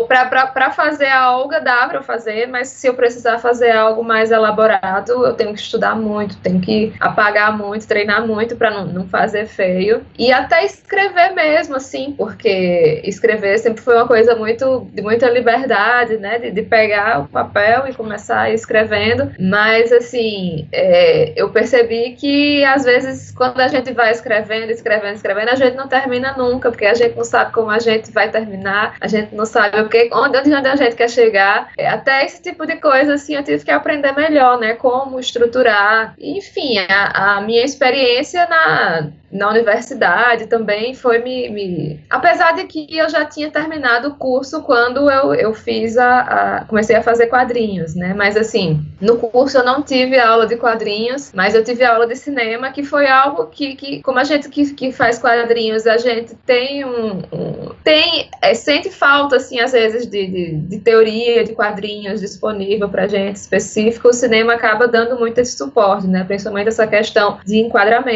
Para 0.08 0.70
fazer 0.70 1.08
a 1.08 1.36
Olga 1.36 1.60
dá 1.60 1.86
para 1.88 2.02
fazer, 2.02 2.46
mas 2.46 2.68
se 2.68 2.86
eu 2.86 2.94
precisar 2.94 3.38
fazer 3.38 3.72
algo 3.72 4.04
mais 4.04 4.30
elaborado, 4.30 5.26
eu 5.26 5.34
tenho 5.34 5.52
que 5.52 5.60
estudar 5.60 5.96
muito, 5.96 6.36
tenho 6.38 6.60
que 6.60 6.92
apagar 7.00 7.56
muito, 7.56 7.86
treinar 7.86 8.26
muito 8.26 8.35
para 8.54 8.70
não, 8.70 8.86
não 8.86 9.08
fazer 9.08 9.46
feio. 9.46 10.02
E 10.18 10.32
até 10.32 10.64
escrever 10.64 11.32
mesmo, 11.34 11.76
assim, 11.76 12.14
porque 12.16 13.00
escrever 13.04 13.58
sempre 13.58 13.82
foi 13.82 13.94
uma 13.94 14.06
coisa 14.06 14.34
muito 14.34 14.86
de 14.92 15.02
muita 15.02 15.28
liberdade, 15.30 16.16
né? 16.18 16.38
De, 16.38 16.50
de 16.50 16.62
pegar 16.62 17.20
o 17.20 17.28
papel 17.28 17.86
e 17.88 17.94
começar 17.94 18.52
escrevendo. 18.52 19.32
Mas, 19.38 19.92
assim, 19.92 20.68
é, 20.72 21.32
eu 21.36 21.50
percebi 21.50 22.12
que 22.12 22.64
às 22.64 22.84
vezes 22.84 23.30
quando 23.30 23.60
a 23.60 23.68
gente 23.68 23.92
vai 23.92 24.10
escrevendo, 24.10 24.70
escrevendo, 24.70 25.14
escrevendo, 25.14 25.50
a 25.50 25.54
gente 25.54 25.76
não 25.76 25.88
termina 25.88 26.34
nunca, 26.36 26.70
porque 26.70 26.86
a 26.86 26.94
gente 26.94 27.16
não 27.16 27.24
sabe 27.24 27.52
como 27.52 27.70
a 27.70 27.78
gente 27.78 28.10
vai 28.10 28.30
terminar, 28.30 28.96
a 29.00 29.06
gente 29.06 29.34
não 29.34 29.44
sabe 29.44 29.80
o 29.80 29.88
que, 29.88 30.10
onde, 30.12 30.38
onde 30.38 30.68
a 30.68 30.76
gente 30.76 30.96
quer 30.96 31.08
chegar. 31.08 31.70
É, 31.76 31.88
até 31.88 32.24
esse 32.24 32.42
tipo 32.42 32.66
de 32.66 32.76
coisa, 32.76 33.14
assim, 33.14 33.34
eu 33.34 33.44
tive 33.44 33.64
que 33.64 33.70
aprender 33.70 34.12
melhor, 34.12 34.58
né? 34.58 34.74
Como 34.74 35.20
estruturar. 35.20 36.14
Enfim, 36.18 36.78
a, 36.78 37.36
a 37.36 37.40
minha 37.40 37.64
experiência 37.64 38.25
na, 38.34 39.10
na 39.30 39.50
universidade 39.50 40.46
também 40.46 40.94
foi 40.94 41.18
me, 41.18 41.48
me, 41.50 42.00
Apesar 42.08 42.52
de 42.52 42.64
que 42.64 42.96
eu 42.96 43.08
já 43.08 43.24
tinha 43.24 43.50
terminado 43.50 44.08
o 44.08 44.14
curso 44.14 44.62
quando 44.62 45.10
eu, 45.10 45.34
eu 45.34 45.54
fiz 45.54 45.96
a, 45.96 46.20
a, 46.20 46.64
comecei 46.64 46.96
a 46.96 47.02
fazer 47.02 47.26
quadrinhos, 47.26 47.94
né? 47.94 48.14
Mas 48.14 48.36
assim, 48.36 48.84
no 49.00 49.16
curso 49.16 49.58
eu 49.58 49.64
não 49.64 49.82
tive 49.82 50.18
aula 50.18 50.46
de 50.46 50.56
quadrinhos, 50.56 51.32
mas 51.34 51.54
eu 51.54 51.62
tive 51.62 51.84
aula 51.84 52.06
de 52.06 52.16
cinema, 52.16 52.70
que 52.70 52.82
foi 52.82 53.06
algo 53.06 53.46
que, 53.46 53.74
que 53.76 54.02
como 54.02 54.18
a 54.18 54.24
gente 54.24 54.48
que, 54.48 54.72
que 54.74 54.92
faz 54.92 55.18
quadrinhos, 55.18 55.86
a 55.86 55.98
gente 55.98 56.34
tem 56.46 56.84
um. 56.84 57.22
um 57.32 57.74
tem. 57.82 58.28
É, 58.40 58.54
sente 58.54 58.90
falta, 58.90 59.36
assim, 59.36 59.60
às 59.60 59.72
vezes, 59.72 60.06
de, 60.06 60.26
de, 60.26 60.56
de 60.56 60.78
teoria 60.78 61.44
de 61.44 61.52
quadrinhos 61.52 62.20
disponível 62.20 62.88
pra 62.88 63.06
gente 63.06 63.36
específico, 63.36 64.08
o 64.08 64.12
cinema 64.12 64.54
acaba 64.54 64.88
dando 64.88 65.18
muito 65.18 65.38
esse 65.38 65.56
suporte, 65.56 66.06
né? 66.06 66.24
Principalmente 66.24 66.68
essa 66.68 66.86
questão 66.86 67.38
de 67.44 67.58
enquadramento, 67.58 68.15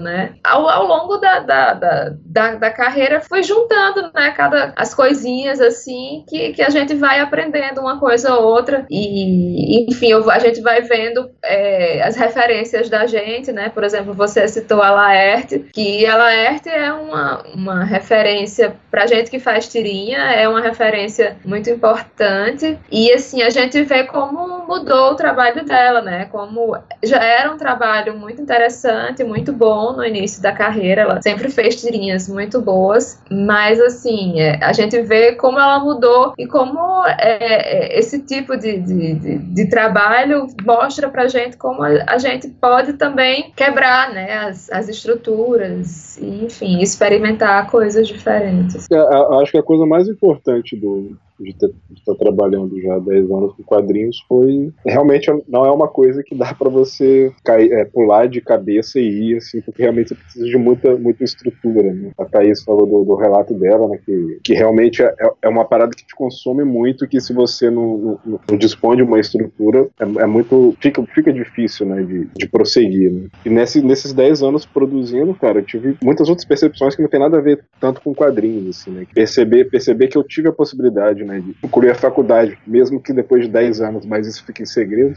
né? 0.00 0.34
ao, 0.50 0.68
ao 0.68 0.86
longo 0.86 1.16
da, 1.16 1.38
da, 1.40 1.74
da, 1.74 2.12
da, 2.24 2.54
da 2.56 2.70
carreira 2.70 3.20
fui 3.20 3.42
juntando, 3.42 4.10
né, 4.14 4.32
cada, 4.36 4.72
as 4.76 4.94
coisinhas 4.94 5.60
assim 5.60 6.24
que, 6.28 6.52
que 6.52 6.62
a 6.62 6.70
gente 6.70 6.94
vai 6.94 7.20
aprendendo 7.20 7.80
uma 7.80 7.98
coisa 7.98 8.34
ou 8.34 8.46
outra. 8.46 8.86
E, 8.90 9.90
enfim, 9.90 10.08
eu, 10.08 10.28
a 10.30 10.38
gente 10.38 10.60
vai 10.60 10.82
vendo 10.82 11.30
é, 11.42 12.02
as 12.02 12.16
referências 12.16 12.88
da 12.88 13.06
gente, 13.06 13.52
né, 13.52 13.68
por 13.68 13.84
exemplo, 13.84 14.14
você 14.14 14.46
citou 14.48 14.82
a 14.82 14.90
Laerte, 14.90 15.66
que 15.72 16.06
a 16.06 16.16
Laerte 16.16 16.68
é 16.68 16.92
uma, 16.92 17.42
uma 17.54 17.84
referência 17.84 18.74
pra 18.90 19.06
gente 19.06 19.30
que 19.30 19.38
faz 19.38 19.68
tirinha, 19.68 20.18
é 20.18 20.48
uma 20.48 20.60
referência 20.60 21.36
muito 21.44 21.70
importante. 21.70 22.78
E, 22.90 23.12
assim, 23.12 23.42
a 23.42 23.50
gente 23.50 23.82
vê 23.82 24.04
como 24.04 24.66
mudou 24.66 25.12
o 25.12 25.14
trabalho 25.14 25.64
dela, 25.64 26.02
né, 26.02 26.26
como 26.26 26.76
já 27.02 27.22
era 27.22 27.52
um 27.52 27.56
trabalho 27.56 28.16
muito 28.16 28.40
interessante, 28.40 29.22
muito 29.30 29.52
bom 29.52 29.92
no 29.92 30.04
início 30.04 30.42
da 30.42 30.52
carreira, 30.52 31.02
ela 31.02 31.22
sempre 31.22 31.48
fez 31.48 31.80
tirinhas 31.80 32.28
muito 32.28 32.60
boas, 32.60 33.22
mas 33.30 33.80
assim, 33.80 34.40
é, 34.40 34.62
a 34.62 34.72
gente 34.72 35.00
vê 35.02 35.32
como 35.36 35.58
ela 35.58 35.78
mudou 35.78 36.34
e 36.36 36.46
como 36.46 37.06
é, 37.06 37.94
é 37.94 37.98
esse 37.98 38.20
tipo 38.22 38.56
de, 38.56 38.78
de, 38.78 39.14
de, 39.14 39.38
de, 39.38 39.70
trabalho 39.70 40.48
mostra 40.64 41.08
pra 41.08 41.28
gente 41.28 41.56
como 41.56 41.82
a, 41.82 41.88
a, 42.08 42.18
gente 42.18 42.48
pode 42.48 42.94
também 42.94 43.52
quebrar 43.54 44.12
né, 44.12 44.38
as, 44.38 44.70
as 44.70 44.88
estruturas 44.88 46.18
e, 46.18 46.44
enfim, 46.44 46.80
experimentar 46.82 47.70
coisas 47.70 48.08
diferentes. 48.08 48.86
É, 48.90 48.98
acho 49.40 49.52
que 49.52 49.58
a 49.58 49.62
coisa 49.62 49.86
mais 49.86 50.08
importante 50.08 50.76
do, 50.76 51.16
de, 51.40 51.56
estar 51.96 52.14
trabalhando 52.16 52.80
já 52.80 52.94
há 52.94 52.98
10 52.98 53.30
anos 53.30 53.54
com 53.54 53.62
quadrinhos 53.62 54.24
foi 54.28 54.72
realmente 54.86 55.30
não 55.48 55.64
é 55.64 55.70
uma 55.70 55.88
coisa 55.88 56.22
que 56.22 56.34
dá 56.34 56.54
para 56.54 56.68
você 56.68 57.32
cair, 57.44 57.72
é, 57.72 57.84
pular 57.84 58.28
de 58.28 58.40
cabeça 58.40 58.98
e 58.98 59.30
ir 59.30 59.36
assim, 59.36 59.60
porque 59.60 59.82
realmente 59.82 60.08
você 60.08 60.14
precisa 60.14 60.46
de 60.46 60.56
muita, 60.56 60.96
muita 60.96 61.24
estrutura. 61.24 61.92
Né? 61.92 62.10
A 62.18 62.24
Thaís 62.24 62.62
falou 62.62 62.86
do, 62.86 63.04
do 63.04 63.14
relato 63.14 63.54
dela, 63.54 63.88
né, 63.88 63.98
que, 64.04 64.40
que 64.42 64.54
realmente 64.54 65.02
é, 65.02 65.14
é 65.42 65.48
uma 65.48 65.64
parada 65.64 65.94
que 65.94 66.06
te 66.06 66.14
consome 66.14 66.64
muito, 66.64 67.06
que 67.08 67.20
se 67.20 67.32
você 67.32 67.70
não, 67.70 68.18
não, 68.24 68.40
não 68.50 68.58
dispõe 68.58 68.96
de 68.96 69.02
uma 69.02 69.18
estrutura, 69.18 69.88
é, 69.98 70.22
é, 70.22 70.26
muito. 70.26 70.74
Fica, 70.80 71.02
fica 71.06 71.32
difícil 71.32 71.86
né, 71.86 72.02
de, 72.02 72.28
de 72.36 72.48
prosseguir. 72.48 73.12
Né? 73.12 73.28
E 73.44 73.50
nesse, 73.50 73.82
nesses 73.82 74.12
10 74.12 74.42
anos 74.42 74.66
produzindo, 74.66 75.34
cara, 75.34 75.58
eu 75.58 75.64
tive 75.64 75.96
muitas 76.02 76.28
outras 76.28 76.46
percepções 76.46 76.94
que 76.94 77.02
não 77.02 77.08
tem 77.08 77.20
nada 77.20 77.38
a 77.38 77.40
ver 77.40 77.64
tanto 77.80 78.00
com 78.00 78.14
quadrinhos, 78.14 78.80
assim, 78.80 78.90
né? 78.90 79.06
Perceber, 79.12 79.70
perceber 79.70 80.08
que 80.08 80.16
eu 80.16 80.24
tive 80.24 80.48
a 80.48 80.52
possibilidade 80.52 81.24
né, 81.30 81.40
de 81.40 81.90
a 81.90 81.94
faculdade, 81.94 82.58
mesmo 82.66 83.00
que 83.00 83.12
depois 83.12 83.44
de 83.44 83.50
10 83.50 83.80
anos, 83.80 84.06
mas 84.06 84.26
isso 84.26 84.44
fica 84.44 84.62
em 84.62 84.66
segredo. 84.66 85.14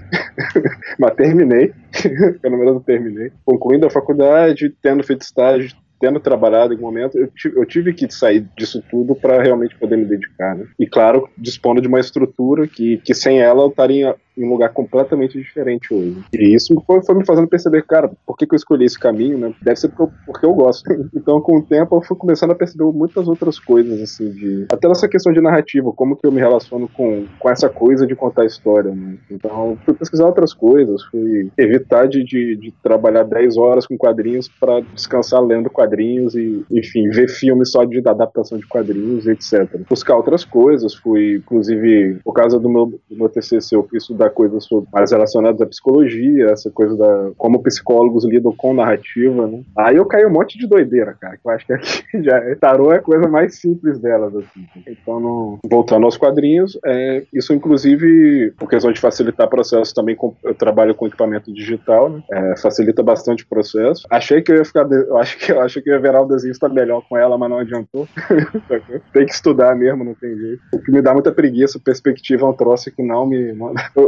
mas 0.99 1.15
terminei, 1.15 1.73
pelo 2.41 2.57
menos 2.57 2.75
eu 2.75 2.81
terminei. 2.81 3.31
Concluindo 3.45 3.87
a 3.87 3.91
faculdade, 3.91 4.73
tendo 4.81 5.03
feito 5.03 5.21
estágio, 5.21 5.75
tendo 5.99 6.19
trabalhado 6.19 6.73
em 6.73 6.75
algum 6.75 6.87
momento, 6.87 7.17
eu, 7.17 7.31
eu 7.55 7.65
tive 7.65 7.93
que 7.93 8.13
sair 8.13 8.45
disso 8.57 8.83
tudo 8.91 9.15
para 9.15 9.41
realmente 9.41 9.77
poder 9.77 9.95
me 9.95 10.03
dedicar. 10.03 10.53
Né? 10.53 10.65
E 10.77 10.85
claro, 10.85 11.29
dispondo 11.37 11.81
de 11.81 11.87
uma 11.87 11.99
estrutura 11.99 12.67
que, 12.67 12.97
que 12.97 13.13
sem 13.13 13.39
ela 13.41 13.63
eu 13.63 13.69
estaria 13.69 14.13
em 14.37 14.45
um 14.45 14.49
lugar 14.49 14.69
completamente 14.69 15.37
diferente 15.37 15.93
hoje. 15.93 16.23
E 16.33 16.55
isso 16.55 16.75
foi, 16.85 17.03
foi 17.03 17.15
me 17.15 17.25
fazendo 17.25 17.47
perceber, 17.47 17.83
cara, 17.83 18.11
por 18.25 18.37
que, 18.37 18.45
que 18.45 18.53
eu 18.53 18.57
escolhi 18.57 18.85
esse 18.85 18.99
caminho, 18.99 19.37
né? 19.37 19.53
Deve 19.61 19.79
ser 19.79 19.89
porque 19.89 20.03
eu, 20.03 20.11
porque 20.25 20.45
eu 20.45 20.53
gosto. 20.53 20.83
Então, 21.15 21.39
com 21.39 21.57
o 21.57 21.61
tempo, 21.61 21.95
eu 21.95 22.01
fui 22.01 22.17
começando 22.17 22.51
a 22.51 22.55
perceber 22.55 22.83
muitas 22.85 23.27
outras 23.27 23.59
coisas, 23.59 24.01
assim, 24.01 24.29
de. 24.31 24.65
Até 24.71 24.87
nessa 24.87 25.07
questão 25.07 25.31
de 25.31 25.39
narrativa, 25.39 25.91
como 25.93 26.15
que 26.15 26.25
eu 26.25 26.31
me 26.31 26.39
relaciono 26.39 26.87
com, 26.87 27.25
com 27.39 27.49
essa 27.49 27.69
coisa 27.69 28.05
de 28.05 28.15
contar 28.15 28.45
história, 28.45 28.93
né? 28.93 29.17
Então, 29.29 29.77
fui 29.85 29.93
pesquisar 29.93 30.25
outras 30.25 30.53
coisas, 30.53 31.03
fui 31.05 31.51
evitar 31.57 32.07
de, 32.07 32.23
de, 32.23 32.55
de 32.55 32.73
trabalhar 32.83 33.23
10 33.23 33.57
horas 33.57 33.85
com 33.85 33.97
quadrinhos 33.97 34.49
para 34.59 34.81
descansar 34.81 35.41
lendo 35.41 35.69
quadrinhos 35.69 36.35
e, 36.35 36.65
enfim, 36.71 37.09
ver 37.09 37.29
filmes 37.29 37.71
só 37.71 37.83
de 37.85 37.99
adaptação 37.99 38.57
de 38.57 38.67
quadrinhos, 38.67 39.27
etc. 39.27 39.81
Buscar 39.89 40.15
outras 40.15 40.43
coisas, 40.43 40.93
fui, 40.93 41.35
inclusive, 41.37 42.19
por 42.23 42.33
causa 42.33 42.59
do 42.59 42.69
meu, 42.69 42.85
do 42.85 43.15
meu 43.15 43.29
TCC, 43.29 43.75
eu 43.75 43.83
fui 43.83 43.97
estudar 43.97 44.22
coisas 44.29 44.67
mais 44.91 45.11
relacionadas 45.11 45.61
à 45.61 45.65
psicologia, 45.65 46.51
essa 46.51 46.69
coisa 46.69 46.95
da 46.97 47.31
como 47.37 47.61
psicólogos 47.63 48.25
lidam 48.25 48.53
com 48.55 48.73
narrativa, 48.73 49.47
né? 49.47 49.61
Aí 49.77 49.97
eu 49.97 50.05
caí 50.05 50.25
um 50.25 50.31
monte 50.31 50.57
de 50.57 50.67
doideira, 50.67 51.15
cara, 51.19 51.37
que 51.37 51.47
eu 51.47 51.51
acho 51.51 51.65
que 51.65 51.73
aqui 51.73 52.03
já 52.23 52.55
tarô 52.55 52.91
é 52.91 52.97
a 52.97 53.01
coisa 53.01 53.27
mais 53.27 53.55
simples 53.59 53.99
delas, 53.99 54.35
assim. 54.35 54.65
Então, 54.87 55.19
no, 55.19 55.59
voltando 55.69 56.05
aos 56.05 56.17
quadrinhos, 56.17 56.77
é, 56.85 57.23
isso 57.33 57.53
inclusive, 57.53 58.51
por 58.57 58.69
questão 58.69 58.91
de 58.91 58.99
facilitar 58.99 59.47
processos, 59.47 59.93
também 59.93 60.15
com, 60.15 60.35
eu 60.43 60.53
trabalho 60.53 60.95
com 60.95 61.07
equipamento 61.07 61.53
digital, 61.53 62.09
né? 62.09 62.23
É, 62.31 62.57
facilita 62.57 63.03
bastante 63.03 63.43
o 63.43 63.47
processo. 63.47 64.05
Achei 64.09 64.41
que 64.41 64.51
eu 64.51 64.57
ia 64.57 64.65
ficar, 64.65 64.89
eu 64.91 65.17
acho 65.17 65.37
que 65.37 65.51
eu 65.51 65.61
acho 65.61 65.81
que 65.81 65.89
eu 65.89 65.93
ia 65.93 65.99
virar 65.99 66.21
o 66.21 66.27
desenho 66.27 66.51
está 66.51 66.69
melhor 66.69 67.03
com 67.07 67.17
ela, 67.17 67.37
mas 67.37 67.49
não 67.49 67.59
adiantou. 67.59 68.07
tem 69.13 69.25
que 69.25 69.33
estudar 69.33 69.75
mesmo, 69.75 70.03
não 70.03 70.13
tem 70.13 70.35
jeito. 70.35 70.61
O 70.73 70.79
que 70.79 70.91
me 70.91 71.01
dá 71.01 71.13
muita 71.13 71.31
preguiça, 71.31 71.79
perspectiva 71.79 72.45
é 72.45 72.49
um 72.49 72.53
troço 72.53 72.91
que 72.91 73.03
não 73.03 73.25
me 73.25 73.53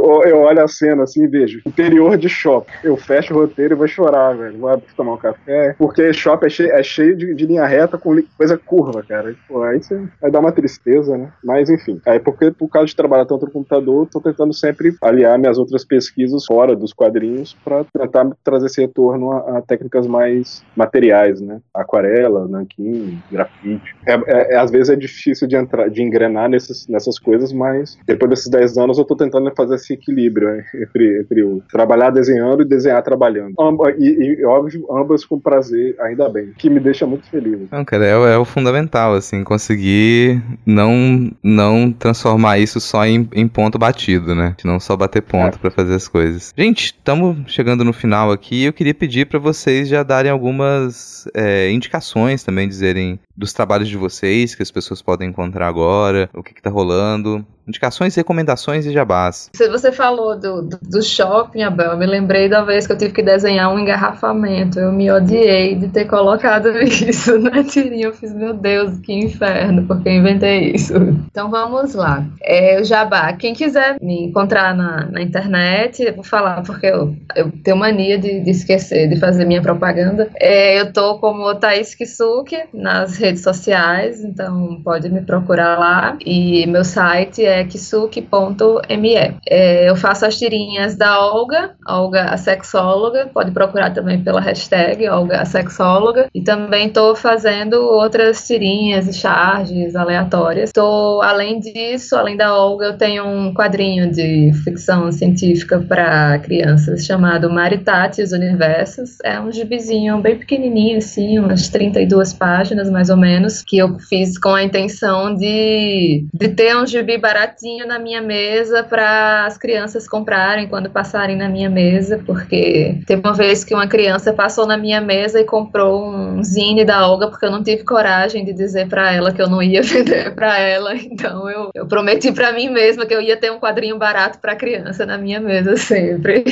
eu, 0.06 0.22
eu 0.22 0.38
olho 0.40 0.62
a 0.62 0.68
cena 0.68 1.04
assim 1.04 1.24
e 1.24 1.26
vejo 1.26 1.60
interior 1.66 2.16
de 2.16 2.28
shopping. 2.28 2.72
Eu 2.82 2.96
fecho 2.96 3.34
o 3.34 3.38
roteiro 3.38 3.74
e 3.74 3.76
vou 3.76 3.88
chorar, 3.88 4.34
velho. 4.34 4.58
Vou 4.58 4.82
tomar 4.96 5.14
um 5.14 5.18
café. 5.18 5.74
Porque 5.78 6.12
shopping 6.12 6.46
é 6.46 6.50
cheio, 6.50 6.72
é 6.72 6.82
cheio 6.82 7.16
de, 7.16 7.34
de, 7.34 7.46
linha 7.46 7.66
reta 7.66 7.98
com 7.98 8.16
coisa 8.36 8.56
curva, 8.56 9.02
cara. 9.02 9.34
Pô, 9.48 9.62
aí 9.62 9.82
você 9.82 10.00
vai 10.20 10.30
dar 10.30 10.40
uma 10.40 10.52
tristeza, 10.52 11.16
né? 11.16 11.32
Mas 11.42 11.68
enfim. 11.68 12.00
Aí 12.06 12.18
porque 12.18 12.50
por 12.50 12.68
causa 12.68 12.86
de 12.86 12.96
trabalhar 12.96 13.26
tanto 13.26 13.46
no 13.46 13.52
computador, 13.52 14.06
tô 14.06 14.20
tentando 14.20 14.52
sempre 14.52 14.94
aliar 15.02 15.38
minhas 15.38 15.58
outras 15.58 15.84
pesquisas 15.84 16.44
fora 16.44 16.74
dos 16.74 16.92
quadrinhos 16.92 17.56
para 17.64 17.84
tentar 17.84 18.30
trazer 18.42 18.66
esse 18.66 18.80
retorno 18.80 19.32
a, 19.32 19.58
a, 19.58 19.62
técnicas 19.62 20.06
mais 20.06 20.64
materiais, 20.74 21.40
né? 21.40 21.60
Aquarela, 21.74 22.46
nanquim, 22.48 23.20
grafite. 23.30 23.94
É, 24.06 24.14
é, 24.14 24.54
é, 24.54 24.56
às 24.56 24.70
vezes 24.70 24.90
é 24.90 24.96
difícil 24.96 25.46
de 25.46 25.56
entrar, 25.56 25.88
de 25.88 26.02
engrenar 26.02 26.48
nesses, 26.48 26.86
nessas 26.86 27.18
coisas, 27.18 27.52
mas 27.52 27.98
depois 28.06 28.30
desses 28.30 28.48
10 28.48 28.78
anos 28.78 28.98
eu 28.98 29.04
tô 29.04 29.16
tentando 29.16 29.52
fazer 29.54 29.74
esse 29.74 29.95
equilíbrio 29.96 30.48
né? 30.48 30.64
entre, 30.74 31.20
entre 31.20 31.42
o 31.42 31.62
trabalhar 31.70 32.10
desenhando 32.10 32.62
e 32.62 32.68
desenhar 32.68 33.02
trabalhando. 33.02 33.54
E, 33.98 34.40
e, 34.40 34.44
óbvio, 34.44 34.86
ambas 34.90 35.24
com 35.24 35.38
prazer, 35.38 35.96
ainda 36.00 36.28
bem, 36.28 36.52
que 36.56 36.70
me 36.70 36.80
deixa 36.80 37.06
muito 37.06 37.28
feliz. 37.28 37.70
Não, 37.70 37.84
cara, 37.84 38.06
é, 38.06 38.34
é 38.34 38.38
o 38.38 38.44
fundamental, 38.44 39.14
assim, 39.14 39.42
conseguir 39.44 40.42
não, 40.64 41.30
não 41.42 41.92
transformar 41.92 42.58
isso 42.58 42.80
só 42.80 43.04
em, 43.04 43.28
em 43.34 43.48
ponto 43.48 43.78
batido, 43.78 44.34
né? 44.34 44.54
Não 44.64 44.80
só 44.80 44.96
bater 44.96 45.22
ponto 45.22 45.56
é. 45.56 45.58
para 45.58 45.70
fazer 45.70 45.94
as 45.94 46.08
coisas. 46.08 46.52
Gente, 46.56 46.86
estamos 46.86 47.50
chegando 47.52 47.84
no 47.84 47.92
final 47.92 48.30
aqui. 48.30 48.64
Eu 48.64 48.72
queria 48.72 48.94
pedir 48.94 49.26
para 49.26 49.38
vocês 49.38 49.88
já 49.88 50.02
darem 50.02 50.30
algumas 50.30 51.28
é, 51.34 51.70
indicações 51.70 52.42
também, 52.42 52.68
dizerem 52.68 53.18
dos 53.36 53.52
trabalhos 53.52 53.88
de 53.88 53.96
vocês 53.96 54.54
que 54.54 54.62
as 54.62 54.70
pessoas 54.70 55.02
podem 55.02 55.28
encontrar 55.28 55.68
agora, 55.68 56.28
o 56.34 56.42
que, 56.42 56.54
que 56.54 56.62
tá 56.62 56.70
rolando. 56.70 57.46
Indicações, 57.66 58.14
recomendações 58.14 58.86
e 58.86 58.92
jabás. 58.92 59.50
Se 59.52 59.68
você 59.68 59.90
falou 59.90 60.38
do, 60.38 60.62
do, 60.62 60.78
do, 60.80 61.02
shopping, 61.02 61.62
Abel, 61.62 61.92
eu 61.92 61.98
me 61.98 62.06
lembrei 62.06 62.48
da 62.48 62.62
vez 62.62 62.86
que 62.86 62.92
eu 62.92 62.98
tive 62.98 63.12
que 63.12 63.22
desenhar 63.22 63.72
um 63.72 63.78
engarrafamento. 63.78 64.78
Eu 64.78 64.92
me 64.92 65.10
odiei 65.10 65.74
de 65.74 65.88
ter 65.88 66.04
colocado 66.04 66.70
isso 66.78 67.38
na 67.38 67.64
tirinha. 67.64 68.06
Eu 68.06 68.14
fiz, 68.14 68.32
meu 68.32 68.54
Deus, 68.54 68.98
que 69.00 69.12
inferno, 69.12 69.84
porque 69.86 70.08
eu 70.08 70.12
inventei 70.12 70.72
isso. 70.72 70.94
Então 71.28 71.50
vamos 71.50 71.94
lá. 71.94 72.24
É, 72.40 72.80
o 72.80 72.84
jabá. 72.84 73.32
Quem 73.32 73.52
quiser 73.52 73.96
me 74.00 74.26
encontrar 74.26 74.74
na, 74.74 75.06
na 75.06 75.20
internet, 75.20 76.02
eu 76.02 76.14
vou 76.14 76.24
falar 76.24 76.62
porque 76.62 76.86
eu, 76.86 77.16
eu 77.34 77.50
tenho 77.64 77.76
mania 77.76 78.16
de, 78.16 78.40
de 78.40 78.50
esquecer 78.50 79.08
de 79.08 79.16
fazer 79.16 79.44
minha 79.44 79.60
propaganda. 79.60 80.28
É, 80.36 80.80
eu 80.80 80.92
tô 80.92 81.18
como 81.18 81.52
Thaís 81.56 81.94
Kisuke 81.94 82.64
nas 82.72 83.16
redes 83.16 83.42
sociais, 83.42 84.22
então 84.22 84.80
pode 84.84 85.08
me 85.08 85.20
procurar 85.20 85.78
lá. 85.78 86.16
E 86.24 86.66
meu 86.66 86.84
site 86.84 87.44
é 87.44 87.55
kisuke.me. 87.64 89.14
É, 89.48 89.88
eu 89.88 89.96
faço 89.96 90.26
as 90.26 90.38
tirinhas 90.38 90.96
da 90.96 91.20
Olga, 91.20 91.74
Olga 91.86 92.24
a 92.24 92.36
sexóloga, 92.36 93.30
pode 93.32 93.50
procurar 93.50 93.92
também 93.92 94.22
pela 94.22 94.40
hashtag 94.40 95.08
Olga 95.08 95.40
a 95.40 95.44
sexóloga. 95.44 96.28
E 96.34 96.42
também 96.42 96.88
estou 96.88 97.14
fazendo 97.14 97.74
outras 97.74 98.46
tirinhas 98.46 99.08
e 99.08 99.12
charges 99.12 99.96
aleatórias. 99.96 100.70
Tô, 100.72 101.20
além 101.22 101.60
disso, 101.60 102.16
além 102.16 102.36
da 102.36 102.54
Olga, 102.54 102.86
eu 102.86 102.98
tenho 102.98 103.24
um 103.26 103.54
quadrinho 103.54 104.10
de 104.10 104.52
ficção 104.64 105.10
científica 105.12 105.78
para 105.80 106.38
crianças 106.38 107.04
chamado 107.04 107.50
Maritati 107.50 108.22
os 108.22 108.32
Universos. 108.32 109.18
É 109.24 109.40
um 109.40 109.50
gibizinho 109.50 110.18
bem 110.20 110.36
pequenininho, 110.36 110.98
assim, 110.98 111.38
umas 111.38 111.68
32 111.68 112.32
páginas 112.32 112.90
mais 112.90 113.10
ou 113.10 113.16
menos, 113.16 113.62
que 113.62 113.78
eu 113.78 113.98
fiz 113.98 114.38
com 114.38 114.50
a 114.50 114.62
intenção 114.62 115.34
de, 115.34 116.26
de 116.32 116.48
ter 116.48 116.76
um 116.76 116.86
gibi 116.86 117.18
barato 117.18 117.45
baratinho 117.46 117.86
na 117.86 117.98
minha 117.98 118.20
mesa 118.20 118.82
para 118.82 119.46
as 119.46 119.56
crianças 119.56 120.08
comprarem 120.08 120.68
quando 120.68 120.90
passarem 120.90 121.36
na 121.36 121.48
minha 121.48 121.70
mesa, 121.70 122.20
porque 122.26 123.00
teve 123.06 123.22
uma 123.22 123.34
vez 123.34 123.64
que 123.64 123.74
uma 123.74 123.86
criança 123.86 124.32
passou 124.32 124.66
na 124.66 124.76
minha 124.76 125.00
mesa 125.00 125.40
e 125.40 125.44
comprou 125.44 126.06
um 126.06 126.42
zine 126.42 126.84
da 126.84 127.08
Olga 127.08 127.28
porque 127.28 127.46
eu 127.46 127.50
não 127.50 127.62
tive 127.62 127.84
coragem 127.84 128.44
de 128.44 128.52
dizer 128.52 128.88
para 128.88 129.12
ela 129.12 129.32
que 129.32 129.40
eu 129.40 129.48
não 129.48 129.62
ia 129.62 129.82
vender 129.82 130.34
para 130.34 130.58
ela, 130.58 130.94
então 130.94 131.48
eu, 131.48 131.70
eu 131.74 131.86
prometi 131.86 132.32
para 132.32 132.52
mim 132.52 132.68
mesma 132.68 133.06
que 133.06 133.14
eu 133.14 133.20
ia 133.20 133.36
ter 133.36 133.52
um 133.52 133.60
quadrinho 133.60 133.96
barato 133.96 134.38
para 134.38 134.56
criança 134.56 135.06
na 135.06 135.16
minha 135.16 135.40
mesa 135.40 135.76
sempre. 135.78 136.44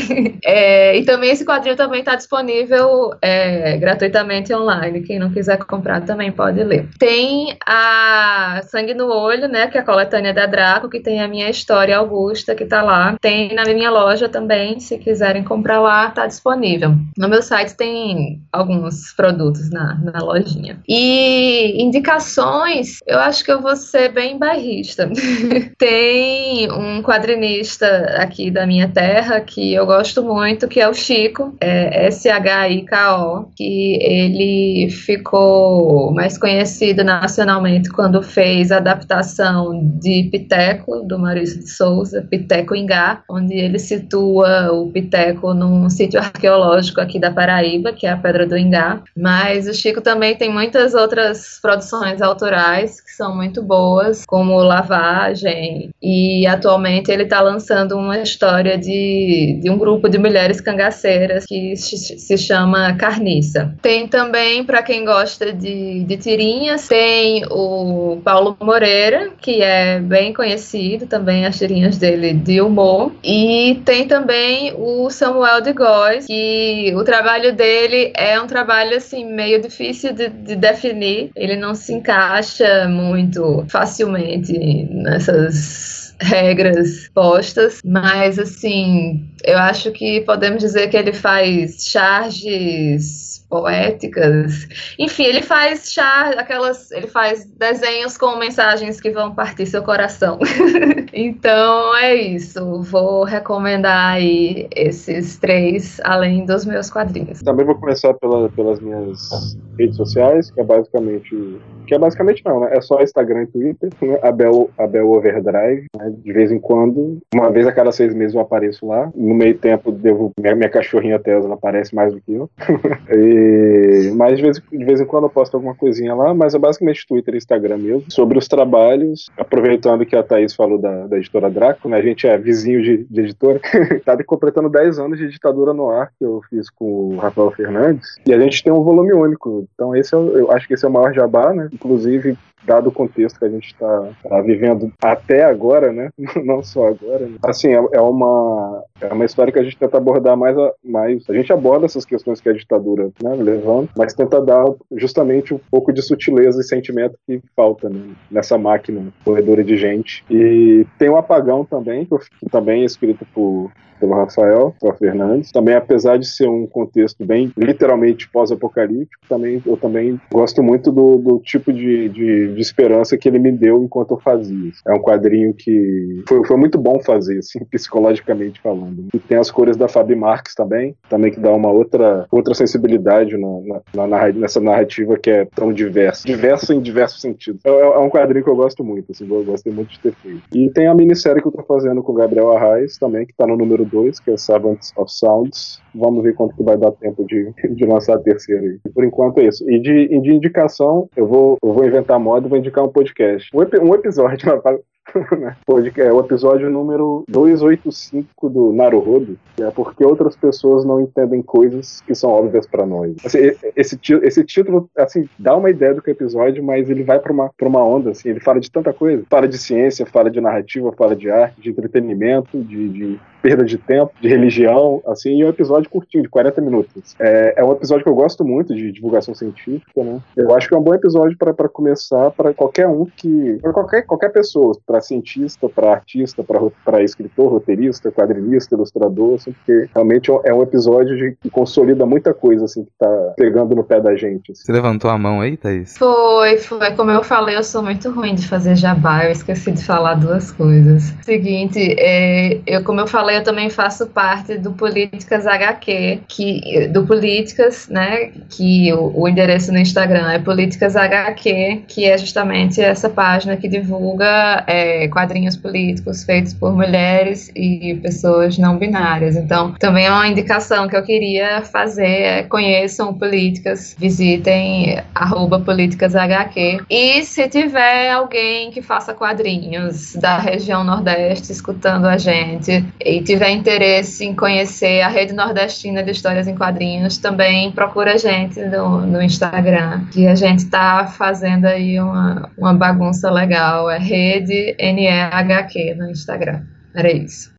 É, 0.44 0.96
e 0.96 1.04
também 1.04 1.30
esse 1.30 1.44
quadrinho 1.44 1.76
também 1.76 2.00
está 2.00 2.14
disponível 2.14 3.14
é, 3.20 3.76
gratuitamente 3.78 4.54
online, 4.54 5.02
quem 5.02 5.18
não 5.18 5.30
quiser 5.30 5.58
comprar 5.58 6.02
também 6.02 6.30
pode 6.30 6.62
ler. 6.62 6.88
Tem 6.98 7.56
a 7.66 8.60
Sangue 8.64 8.94
no 8.94 9.08
Olho, 9.08 9.48
né, 9.48 9.66
que 9.66 9.76
é 9.76 9.80
a 9.80 9.84
coletânea 9.84 10.32
da 10.32 10.46
Draco 10.46 10.83
que 10.88 11.00
tem 11.00 11.20
a 11.20 11.28
minha 11.28 11.48
história 11.50 11.96
Augusta, 11.96 12.54
que 12.54 12.64
tá 12.64 12.82
lá. 12.82 13.16
Tem 13.20 13.54
na 13.54 13.64
minha 13.64 13.90
loja 13.90 14.28
também, 14.28 14.78
se 14.80 14.98
quiserem 14.98 15.44
comprar 15.44 15.80
lá, 15.80 16.10
tá 16.10 16.26
disponível. 16.26 16.94
No 17.16 17.28
meu 17.28 17.42
site 17.42 17.76
tem 17.76 18.42
alguns 18.52 19.12
produtos 19.12 19.70
na, 19.70 19.94
na 19.94 20.20
lojinha. 20.20 20.80
E 20.88 21.82
indicações, 21.82 22.98
eu 23.06 23.18
acho 23.18 23.44
que 23.44 23.52
eu 23.52 23.60
vou 23.60 23.76
ser 23.76 24.12
bem 24.12 24.38
bairrista. 24.38 25.10
tem 25.78 26.70
um 26.70 27.02
quadrinista 27.02 27.86
aqui 28.18 28.50
da 28.50 28.66
minha 28.66 28.88
terra 28.88 29.40
que 29.40 29.74
eu 29.74 29.86
gosto 29.86 30.22
muito, 30.22 30.68
que 30.68 30.80
é 30.80 30.88
o 30.88 30.94
Chico, 30.94 31.54
é 31.60 32.06
S-H-I-K-O, 32.06 33.48
que 33.56 33.98
ele 34.02 34.90
ficou 34.90 36.12
mais 36.12 36.38
conhecido 36.38 37.04
nacionalmente 37.04 37.90
quando 37.90 38.22
fez 38.22 38.70
a 38.70 38.78
adaptação 38.78 39.80
de 40.00 40.28
Pité 40.30 40.73
Piteco, 40.74 41.02
do 41.02 41.18
Maurício 41.18 41.60
de 41.60 41.70
Souza, 41.70 42.26
Piteco 42.28 42.74
Ingá, 42.74 43.22
onde 43.28 43.54
ele 43.54 43.78
situa 43.78 44.72
o 44.72 44.90
Piteco 44.90 45.54
num 45.54 45.88
sítio 45.88 46.20
arqueológico 46.20 47.00
aqui 47.00 47.18
da 47.18 47.30
Paraíba, 47.30 47.92
que 47.92 48.06
é 48.06 48.10
a 48.10 48.16
Pedra 48.16 48.46
do 48.46 48.56
Ingá. 48.56 49.02
Mas 49.16 49.68
o 49.68 49.74
Chico 49.74 50.00
também 50.00 50.36
tem 50.36 50.52
muitas 50.52 50.94
outras 50.94 51.58
produções 51.60 52.20
autorais 52.20 53.00
que 53.00 53.10
são 53.10 53.34
muito 53.34 53.62
boas, 53.62 54.24
como 54.26 54.62
Lavagem, 54.62 55.90
e 56.02 56.46
atualmente 56.46 57.10
ele 57.10 57.24
está 57.24 57.40
lançando 57.40 57.96
uma 57.96 58.18
história 58.18 58.76
de, 58.76 59.60
de 59.62 59.70
um 59.70 59.78
grupo 59.78 60.08
de 60.08 60.18
mulheres 60.18 60.60
cangaceiras 60.60 61.44
que 61.46 61.76
se 61.76 62.38
chama 62.38 62.94
Carniça. 62.94 63.74
Tem 63.82 64.06
também, 64.06 64.64
para 64.64 64.82
quem 64.82 65.04
gosta 65.04 65.52
de, 65.52 66.04
de 66.04 66.16
tirinhas, 66.16 66.88
tem 66.88 67.44
o 67.50 68.20
Paulo 68.24 68.56
Moreira, 68.60 69.30
que 69.40 69.62
é 69.62 70.00
bem 70.00 70.32
conhecido 70.32 70.63
conhecido 70.64 71.06
também 71.06 71.44
as 71.44 71.58
tirinhas 71.58 71.98
dele 71.98 72.32
de 72.32 72.60
humor. 72.60 73.12
E 73.22 73.80
tem 73.84 74.08
também 74.08 74.72
o 74.76 75.10
Samuel 75.10 75.60
de 75.60 75.72
Góes, 75.72 76.26
que 76.26 76.92
o 76.96 77.04
trabalho 77.04 77.54
dele 77.54 78.12
é 78.16 78.40
um 78.40 78.46
trabalho 78.46 78.96
assim 78.96 79.24
meio 79.24 79.60
difícil 79.60 80.12
de, 80.14 80.28
de 80.28 80.56
definir. 80.56 81.30
Ele 81.36 81.56
não 81.56 81.74
se 81.74 81.92
encaixa 81.92 82.88
muito 82.88 83.64
facilmente 83.68 84.52
nessas 84.90 86.14
regras 86.20 87.10
postas, 87.12 87.80
mas 87.84 88.38
assim, 88.38 89.28
eu 89.44 89.58
acho 89.58 89.90
que 89.90 90.20
podemos 90.22 90.62
dizer 90.62 90.88
que 90.88 90.96
ele 90.96 91.12
faz 91.12 91.88
charges 91.88 93.23
poéticas. 93.54 94.66
Enfim, 94.98 95.22
ele 95.26 95.40
faz 95.40 95.92
chá, 95.92 96.30
aquelas, 96.36 96.90
ele 96.90 97.06
faz 97.06 97.44
desenhos 97.44 98.18
com 98.18 98.36
mensagens 98.36 99.00
que 99.00 99.12
vão 99.12 99.32
partir 99.32 99.64
seu 99.66 99.80
coração. 99.80 100.40
então 101.14 101.96
é 101.96 102.16
isso. 102.16 102.82
Vou 102.82 103.22
recomendar 103.22 104.14
aí 104.14 104.66
esses 104.74 105.38
três, 105.38 106.00
além 106.02 106.44
dos 106.44 106.64
meus 106.64 106.90
quadrinhos. 106.90 107.42
Também 107.42 107.64
vou 107.64 107.76
começar 107.76 108.12
pela, 108.14 108.48
pelas 108.48 108.80
minhas 108.80 109.56
redes 109.78 109.96
sociais, 109.96 110.50
que 110.50 110.60
é 110.60 110.64
basicamente 110.64 111.60
que 111.86 111.94
é 111.94 111.98
basicamente 111.98 112.42
não, 112.44 112.60
né? 112.60 112.70
É 112.72 112.80
só 112.80 113.00
Instagram 113.00 113.42
e 113.42 113.46
Twitter, 113.46 113.90
né? 114.00 114.18
Abel, 114.22 114.70
Abel 114.78 115.10
Overdrive, 115.10 115.86
né? 115.96 116.12
De 116.16 116.32
vez 116.32 116.50
em 116.50 116.58
quando, 116.58 117.18
uma 117.34 117.50
vez 117.50 117.66
a 117.66 117.72
cada 117.72 117.92
seis 117.92 118.14
meses 118.14 118.34
eu 118.34 118.40
apareço 118.40 118.86
lá. 118.86 119.10
No 119.14 119.34
meio 119.34 119.56
tempo, 119.56 119.92
devo, 119.92 120.32
minha, 120.40 120.54
minha 120.54 120.68
cachorrinha 120.68 121.18
Tesla 121.18 121.54
aparece 121.54 121.94
mais 121.94 122.12
do 122.12 122.20
que 122.20 122.32
eu. 122.32 122.50
e, 123.10 124.12
mas 124.14 124.36
de 124.36 124.42
vez, 124.42 124.62
de 124.70 124.84
vez 124.84 125.00
em 125.00 125.06
quando 125.06 125.24
eu 125.24 125.30
posto 125.30 125.54
alguma 125.54 125.74
coisinha 125.74 126.14
lá, 126.14 126.34
mas 126.34 126.54
é 126.54 126.58
basicamente 126.58 127.06
Twitter 127.06 127.34
e 127.34 127.38
Instagram 127.38 127.78
mesmo. 127.78 128.04
Sobre 128.10 128.38
os 128.38 128.48
trabalhos, 128.48 129.30
aproveitando 129.36 130.06
que 130.06 130.16
a 130.16 130.22
Thaís 130.22 130.54
falou 130.54 130.78
da, 130.78 131.06
da 131.06 131.16
editora 131.16 131.50
Draco, 131.50 131.88
né? 131.88 131.98
A 131.98 132.02
gente 132.02 132.26
é 132.26 132.36
vizinho 132.38 132.82
de, 132.82 133.04
de 133.04 133.20
editora. 133.20 133.60
tá 134.04 134.16
completando 134.24 134.68
10 134.68 134.98
anos 134.98 135.18
de 135.18 135.28
ditadura 135.28 135.72
no 135.72 135.90
ar 135.90 136.10
que 136.18 136.24
eu 136.24 136.40
fiz 136.48 136.70
com 136.70 137.14
o 137.14 137.16
Rafael 137.16 137.50
Fernandes. 137.50 138.16
E 138.26 138.32
a 138.32 138.38
gente 138.38 138.62
tem 138.62 138.72
um 138.72 138.82
volume 138.82 139.12
único. 139.12 139.66
Então 139.74 139.94
esse 139.94 140.14
é, 140.14 140.18
eu 140.18 140.50
acho 140.50 140.66
que 140.66 140.74
esse 140.74 140.84
é 140.84 140.88
o 140.88 140.92
maior 140.92 141.12
jabá, 141.12 141.52
né? 141.52 141.68
Inclusive 141.74 142.38
dado 142.66 142.88
o 142.88 142.92
contexto 142.92 143.38
que 143.38 143.44
a 143.44 143.48
gente 143.48 143.66
está 143.66 144.08
tá 144.26 144.40
vivendo 144.40 144.92
até 145.02 145.44
agora, 145.44 145.92
né? 145.92 146.10
Não 146.44 146.62
só 146.62 146.88
agora. 146.88 147.26
Né? 147.26 147.36
Assim, 147.42 147.68
é, 147.68 147.84
é, 147.92 148.00
uma, 148.00 148.82
é 149.00 149.12
uma 149.12 149.24
história 149.24 149.52
que 149.52 149.58
a 149.58 149.62
gente 149.62 149.76
tenta 149.76 149.96
abordar 149.96 150.36
mais 150.36 150.56
a, 150.56 150.72
mais. 150.82 151.28
A 151.28 151.34
gente 151.34 151.52
aborda 151.52 151.86
essas 151.86 152.04
questões 152.04 152.40
que 152.40 152.48
a 152.48 152.52
ditadura 152.52 153.10
né, 153.22 153.34
levando, 153.34 153.90
mas 153.96 154.14
tenta 154.14 154.40
dar 154.40 154.64
justamente 154.96 155.54
um 155.54 155.60
pouco 155.70 155.92
de 155.92 156.02
sutileza 156.02 156.60
e 156.60 156.64
sentimento 156.64 157.18
que 157.26 157.40
falta 157.54 157.88
né, 157.88 158.14
nessa 158.30 158.56
máquina 158.56 159.12
corredora 159.24 159.62
de 159.62 159.76
gente. 159.76 160.24
E 160.30 160.86
tem 160.98 161.08
o 161.08 161.16
Apagão 161.16 161.64
também, 161.64 162.06
que 162.06 162.48
também 162.50 162.82
é 162.82 162.86
escrito 162.86 163.26
por 163.34 163.70
pelo 164.04 164.14
Rafael, 164.14 164.74
Rafael 164.74 164.96
Fernandes. 164.98 165.50
Também, 165.50 165.74
apesar 165.74 166.18
de 166.18 166.26
ser 166.26 166.48
um 166.48 166.66
contexto 166.66 167.24
bem 167.24 167.52
literalmente 167.56 168.28
pós-apocalíptico, 168.28 169.24
também, 169.28 169.62
eu 169.64 169.76
também 169.76 170.20
gosto 170.30 170.62
muito 170.62 170.92
do, 170.92 171.16
do 171.16 171.38
tipo 171.40 171.63
de, 171.72 172.08
de, 172.08 172.54
de, 172.54 172.60
esperança 172.60 173.16
que 173.16 173.28
ele 173.28 173.38
me 173.38 173.52
deu 173.52 173.82
enquanto 173.82 174.12
eu 174.12 174.20
fazia. 174.20 174.70
É 174.86 174.92
um 174.92 175.00
quadrinho 175.00 175.52
que 175.54 176.22
foi, 176.28 176.44
foi 176.44 176.56
muito 176.56 176.78
bom 176.78 177.00
fazer, 177.00 177.38
assim, 177.38 177.64
psicologicamente 177.70 178.60
falando. 178.60 179.08
E 179.12 179.18
tem 179.18 179.38
as 179.38 179.50
cores 179.50 179.76
da 179.76 179.88
Fabi 179.88 180.14
Marques 180.14 180.54
também, 180.54 180.94
também 181.08 181.30
que 181.30 181.40
dá 181.40 181.52
uma 181.52 181.70
outra, 181.70 182.26
outra 182.30 182.54
sensibilidade 182.54 183.36
na, 183.36 183.82
na, 183.94 184.06
na, 184.06 184.32
nessa 184.32 184.60
narrativa 184.60 185.16
que 185.16 185.30
é 185.30 185.44
tão 185.54 185.72
diversa. 185.72 186.26
Diversa 186.26 186.74
em 186.74 186.80
diversos 186.80 187.20
sentidos. 187.20 187.60
É, 187.64 187.70
é, 187.70 187.98
um 187.98 188.10
quadrinho 188.10 188.44
que 188.44 188.50
eu 188.50 188.56
gosto 188.56 188.84
muito, 188.84 189.12
assim, 189.12 189.26
eu 189.28 189.44
gostei 189.44 189.72
muito 189.72 189.90
de 189.90 190.00
ter 190.00 190.12
feito. 190.14 190.42
E 190.52 190.70
tem 190.70 190.86
a 190.86 190.94
minissérie 190.94 191.42
que 191.42 191.48
eu 191.48 191.52
tô 191.52 191.62
fazendo 191.62 192.02
com 192.02 192.12
o 192.12 192.14
Gabriel 192.14 192.56
Arraes 192.56 192.98
também, 192.98 193.26
que 193.26 193.34
tá 193.34 193.46
no 193.46 193.56
número 193.56 193.84
2, 193.84 194.20
que 194.20 194.30
é 194.30 194.36
Servants 194.36 194.92
of 194.96 195.10
Sounds. 195.12 195.80
Vamos 195.94 196.22
ver 196.22 196.34
quanto 196.34 196.56
que 196.56 196.62
vai 196.62 196.76
dar 196.76 196.90
tempo 196.92 197.24
de, 197.26 197.52
de 197.70 197.84
lançar 197.84 198.16
a 198.16 198.20
terceira 198.20 198.62
aí. 198.62 198.78
Por 198.92 199.04
enquanto 199.04 199.38
é 199.38 199.46
isso. 199.46 199.68
E 199.70 199.78
de, 199.78 200.20
de 200.20 200.32
indicação, 200.32 201.08
eu 201.16 201.26
vou, 201.26 201.53
vou 201.62 201.84
inventar 201.84 202.18
moda 202.18 202.46
e 202.46 202.50
vou 202.50 202.58
indicar 202.58 202.84
um 202.84 202.88
podcast. 202.88 203.48
Um, 203.54 203.60
um 203.82 203.94
episódio, 203.94 204.62
né? 205.38 205.56
é 205.96 206.12
o 206.12 206.20
episódio 206.20 206.70
número 206.70 207.24
285 207.28 208.48
do 208.48 208.72
Naruhodo, 208.72 209.38
que 209.56 209.62
é 209.62 209.70
porque 209.70 210.04
outras 210.04 210.36
pessoas 210.36 210.84
não 210.84 211.00
entendem 211.00 211.42
coisas 211.42 212.00
que 212.02 212.14
são 212.14 212.30
óbvias 212.30 212.66
para 212.66 212.86
nós. 212.86 213.14
Assim, 213.24 213.38
esse, 213.76 213.98
esse 214.22 214.44
título, 214.44 214.88
assim, 214.96 215.28
dá 215.38 215.56
uma 215.56 215.70
ideia 215.70 215.94
do 215.94 216.02
que 216.02 216.10
é 216.10 216.12
episódio, 216.12 216.62
mas 216.62 216.88
ele 216.88 217.02
vai 217.02 217.18
para 217.18 217.32
uma, 217.32 217.50
pra 217.56 217.68
uma 217.68 217.84
onda, 217.84 218.10
assim, 218.10 218.30
ele 218.30 218.40
fala 218.40 218.60
de 218.60 218.70
tanta 218.70 218.92
coisa. 218.92 219.24
Fala 219.28 219.46
de 219.46 219.58
ciência, 219.58 220.06
fala 220.06 220.30
de 220.30 220.40
narrativa, 220.40 220.92
fala 220.92 221.14
de 221.14 221.30
arte, 221.30 221.60
de 221.60 221.70
entretenimento, 221.70 222.62
de, 222.62 222.88
de 222.88 223.20
perda 223.44 223.62
de 223.62 223.76
tempo, 223.76 224.10
de 224.18 224.26
religião, 224.26 225.02
assim, 225.06 225.36
e 225.36 225.42
é 225.42 225.44
um 225.44 225.50
episódio 225.50 225.90
curtinho, 225.90 226.22
de 226.22 226.30
40 226.30 226.62
minutos. 226.62 227.14
É, 227.20 227.54
é 227.58 227.64
um 227.64 227.72
episódio 227.72 228.02
que 228.02 228.08
eu 228.08 228.14
gosto 228.14 228.42
muito 228.42 228.74
de 228.74 228.90
divulgação 228.90 229.34
científica, 229.34 230.02
né? 230.02 230.18
Eu 230.34 230.54
acho 230.54 230.66
que 230.66 230.74
é 230.74 230.78
um 230.78 230.82
bom 230.82 230.94
episódio 230.94 231.36
para 231.36 231.68
começar 231.68 232.30
para 232.30 232.54
qualquer 232.54 232.88
um 232.88 233.04
que. 233.04 233.58
para 233.60 233.72
qualquer, 233.74 234.02
qualquer 234.06 234.30
pessoa, 234.30 234.74
para 234.94 235.00
cientista, 235.00 235.68
para 235.68 235.90
artista, 235.90 236.44
para 236.84 237.02
escritor, 237.02 237.50
roteirista, 237.50 238.12
quadrinista, 238.12 238.76
ilustrador, 238.76 239.34
assim, 239.34 239.50
porque 239.52 239.88
realmente 239.92 240.30
é 240.44 240.54
um 240.54 240.62
episódio 240.62 241.16
de, 241.16 241.36
que 241.42 241.50
consolida 241.50 242.06
muita 242.06 242.32
coisa, 242.32 242.64
assim, 242.64 242.84
que 242.84 242.90
tá 242.96 243.34
pegando 243.36 243.74
no 243.74 243.82
pé 243.82 244.00
da 244.00 244.14
gente. 244.14 244.52
Assim. 244.52 244.62
Você 244.64 244.72
levantou 244.72 245.10
a 245.10 245.18
mão 245.18 245.40
aí, 245.40 245.56
Thaís? 245.56 245.96
Foi, 245.98 246.58
foi. 246.58 246.92
Como 246.92 247.10
eu 247.10 247.24
falei, 247.24 247.56
eu 247.56 247.64
sou 247.64 247.82
muito 247.82 248.08
ruim 248.10 248.36
de 248.36 248.46
fazer 248.46 248.76
jabá, 248.76 249.24
eu 249.24 249.32
esqueci 249.32 249.72
de 249.72 249.84
falar 249.84 250.14
duas 250.14 250.52
coisas. 250.52 251.12
Seguinte, 251.22 251.96
é, 251.98 252.60
eu, 252.64 252.84
como 252.84 253.00
eu 253.00 253.06
falei, 253.08 253.38
eu 253.38 253.42
também 253.42 253.68
faço 253.70 254.06
parte 254.06 254.56
do 254.58 254.72
Políticas 254.72 255.44
HQ, 255.44 256.20
que, 256.28 256.88
do 256.92 257.04
Políticas, 257.04 257.88
né, 257.88 258.30
que 258.48 258.92
o, 258.92 259.22
o 259.22 259.28
endereço 259.28 259.72
no 259.72 259.78
Instagram 259.78 260.30
é 260.30 260.38
Políticas 260.38 260.94
HQ, 260.94 261.82
que 261.88 262.04
é 262.04 262.16
justamente 262.16 262.80
essa 262.80 263.08
página 263.08 263.56
que 263.56 263.66
divulga 263.66 264.62
é, 264.68 264.83
quadrinhos 265.08 265.56
políticos 265.56 266.24
feitos 266.24 266.54
por 266.54 266.74
mulheres 266.74 267.50
e 267.54 267.98
pessoas 268.02 268.58
não 268.58 268.78
binárias. 268.78 269.36
Então, 269.36 269.72
também 269.72 270.06
é 270.06 270.10
uma 270.10 270.28
indicação 270.28 270.88
que 270.88 270.96
eu 270.96 271.02
queria 271.02 271.62
fazer, 271.62 272.04
é, 272.04 272.42
conheçam 272.42 273.14
Políticas, 273.14 273.94
visitem 273.98 274.98
arroba 275.14 275.60
Políticas 275.60 276.14
HQ, 276.16 276.84
e 276.90 277.22
se 277.24 277.48
tiver 277.48 278.10
alguém 278.10 278.70
que 278.70 278.82
faça 278.82 279.14
quadrinhos 279.14 280.14
da 280.16 280.38
região 280.38 280.84
Nordeste 280.84 281.52
escutando 281.52 282.06
a 282.06 282.18
gente 282.18 282.84
e 283.04 283.22
tiver 283.22 283.50
interesse 283.50 284.24
em 284.24 284.34
conhecer 284.34 285.00
a 285.00 285.08
Rede 285.08 285.32
Nordestina 285.32 286.02
de 286.02 286.10
Histórias 286.10 286.46
em 286.46 286.54
Quadrinhos, 286.54 287.18
também 287.18 287.70
procura 287.72 288.14
a 288.14 288.16
gente 288.16 288.60
no, 288.60 289.00
no 289.06 289.22
Instagram, 289.22 290.04
que 290.12 290.26
a 290.26 290.34
gente 290.34 290.60
está 290.60 291.06
fazendo 291.06 291.66
aí 291.66 292.00
uma, 292.00 292.50
uma 292.56 292.74
bagunça 292.74 293.30
legal. 293.30 293.90
É 293.90 293.98
Rede 293.98 294.73
NEHQ 294.78 295.94
no 295.94 296.10
Instagram. 296.10 296.66
Era 296.94 297.12
isso. 297.12 297.54